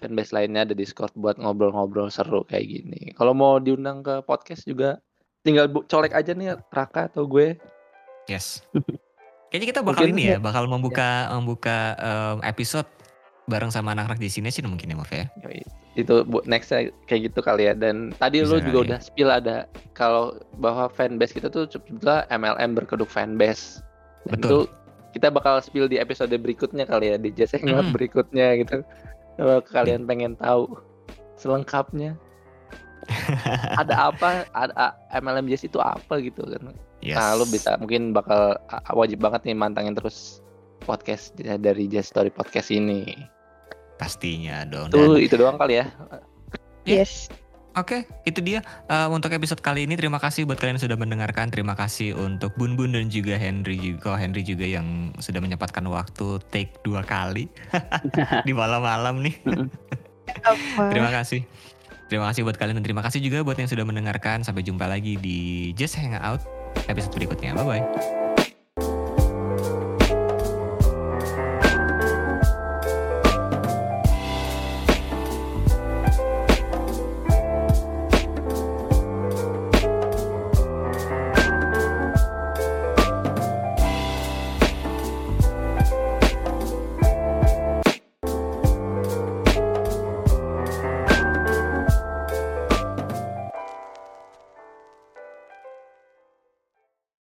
fanbase 0.00 0.32
lainnya 0.34 0.66
ada 0.66 0.74
Discord 0.74 1.12
buat 1.14 1.36
ngobrol-ngobrol 1.38 2.08
seru 2.08 2.42
kayak 2.48 2.66
gini. 2.66 3.12
Kalau 3.14 3.36
mau 3.36 3.60
diundang 3.60 4.02
ke 4.02 4.24
podcast 4.24 4.66
juga 4.66 4.98
tinggal 5.42 5.66
colek 5.90 6.14
aja 6.14 6.32
nih 6.32 6.58
Raka 6.70 7.10
atau 7.10 7.26
gue. 7.26 7.58
Yes. 8.30 8.62
Kayaknya 9.52 9.68
kita 9.68 9.80
bakal 9.84 10.08
mungkin, 10.08 10.16
ini 10.16 10.32
ya, 10.32 10.38
bakal 10.40 10.64
membuka 10.64 11.28
ya. 11.28 11.36
membuka 11.36 11.78
um, 12.00 12.36
episode 12.40 12.88
bareng 13.50 13.68
sama 13.68 13.92
anak-anak 13.92 14.16
di 14.16 14.32
sini 14.32 14.48
sih 14.48 14.64
mungkin 14.64 14.88
ya 14.88 14.96
Move 14.96 15.12
ya. 15.12 15.26
Itu 15.92 16.24
next 16.48 16.72
kayak 17.04 17.20
gitu 17.28 17.44
kali 17.44 17.68
ya. 17.68 17.76
Dan 17.76 18.16
tadi 18.16 18.40
Bisa 18.40 18.56
lo 18.56 18.64
juga 18.64 18.78
ya. 18.80 18.84
udah 18.88 18.98
spill 19.04 19.28
ada 19.28 19.56
kalau 19.92 20.40
bahwa 20.56 20.88
fanbase 20.88 21.36
kita 21.36 21.52
tuh 21.52 21.68
sebetulnya 21.68 22.24
MLM 22.32 22.72
berkeduk 22.72 23.10
fanbase. 23.12 23.84
Dan 24.24 24.40
Betul. 24.40 24.48
Itu 24.48 24.58
kita 25.12 25.28
bakal 25.28 25.60
spill 25.60 25.84
di 25.84 26.00
episode 26.00 26.32
berikutnya 26.32 26.88
kali 26.88 27.12
ya 27.12 27.16
di 27.20 27.28
Jazz 27.36 27.52
hmm. 27.52 27.92
berikutnya 27.92 28.56
gitu. 28.56 28.80
Kalau 29.36 29.60
kalian 29.60 30.08
pengen 30.08 30.32
tahu 30.40 30.80
selengkapnya 31.36 32.16
ada 33.80 34.12
apa 34.12 34.46
ada 34.54 34.96
MLM 35.12 35.50
Jazz 35.50 35.66
itu 35.66 35.78
apa 35.82 36.20
gitu 36.22 36.42
kan 36.46 36.72
yes. 37.02 37.16
nah 37.18 37.34
lu 37.36 37.44
bisa 37.48 37.76
mungkin 37.78 38.14
bakal 38.14 38.56
wajib 38.94 39.20
banget 39.22 39.46
nih 39.48 39.56
mantangin 39.56 39.96
terus 39.96 40.40
podcast 40.82 41.34
dari 41.38 41.86
Jazz 41.86 42.10
Story 42.10 42.30
Podcast 42.30 42.70
ini 42.70 43.06
pastinya 43.98 44.66
dong 44.66 44.90
itu 44.90 44.98
Dan... 44.98 45.22
itu 45.22 45.34
doang 45.38 45.58
kali 45.58 45.82
ya 45.82 45.86
yes 46.86 47.30
Oke, 47.72 48.04
okay, 48.04 48.28
itu 48.28 48.44
dia 48.44 48.60
uh, 48.92 49.08
untuk 49.08 49.32
episode 49.32 49.64
kali 49.64 49.88
ini. 49.88 49.96
Terima 49.96 50.20
kasih 50.20 50.44
buat 50.44 50.60
kalian 50.60 50.76
yang 50.76 50.84
sudah 50.84 50.98
mendengarkan. 51.00 51.48
Terima 51.48 51.72
kasih 51.72 52.12
untuk 52.12 52.52
Bun 52.60 52.76
Bun 52.76 52.92
dan 52.92 53.08
juga 53.08 53.40
Henry 53.40 53.80
juga, 53.80 54.12
Henry 54.12 54.44
juga 54.44 54.68
yang 54.68 55.16
sudah 55.16 55.40
menyempatkan 55.40 55.80
waktu 55.88 56.36
take 56.52 56.76
dua 56.84 57.00
kali 57.00 57.48
di 58.46 58.52
malam-malam 58.52 59.24
nih. 59.24 59.40
Terima 60.92 61.08
kasih. 61.16 61.48
Terima 62.12 62.28
kasih 62.28 62.44
buat 62.44 62.60
kalian 62.60 62.76
dan 62.76 62.84
terima 62.84 63.00
kasih 63.00 63.24
juga 63.24 63.40
buat 63.40 63.56
yang 63.56 63.72
sudah 63.72 63.88
mendengarkan. 63.88 64.44
Sampai 64.44 64.60
jumpa 64.60 64.84
lagi 64.84 65.16
di 65.16 65.72
Just 65.72 65.96
Hangout 65.96 66.44
episode 66.84 67.16
berikutnya. 67.16 67.56
Bye-bye. 67.56 68.21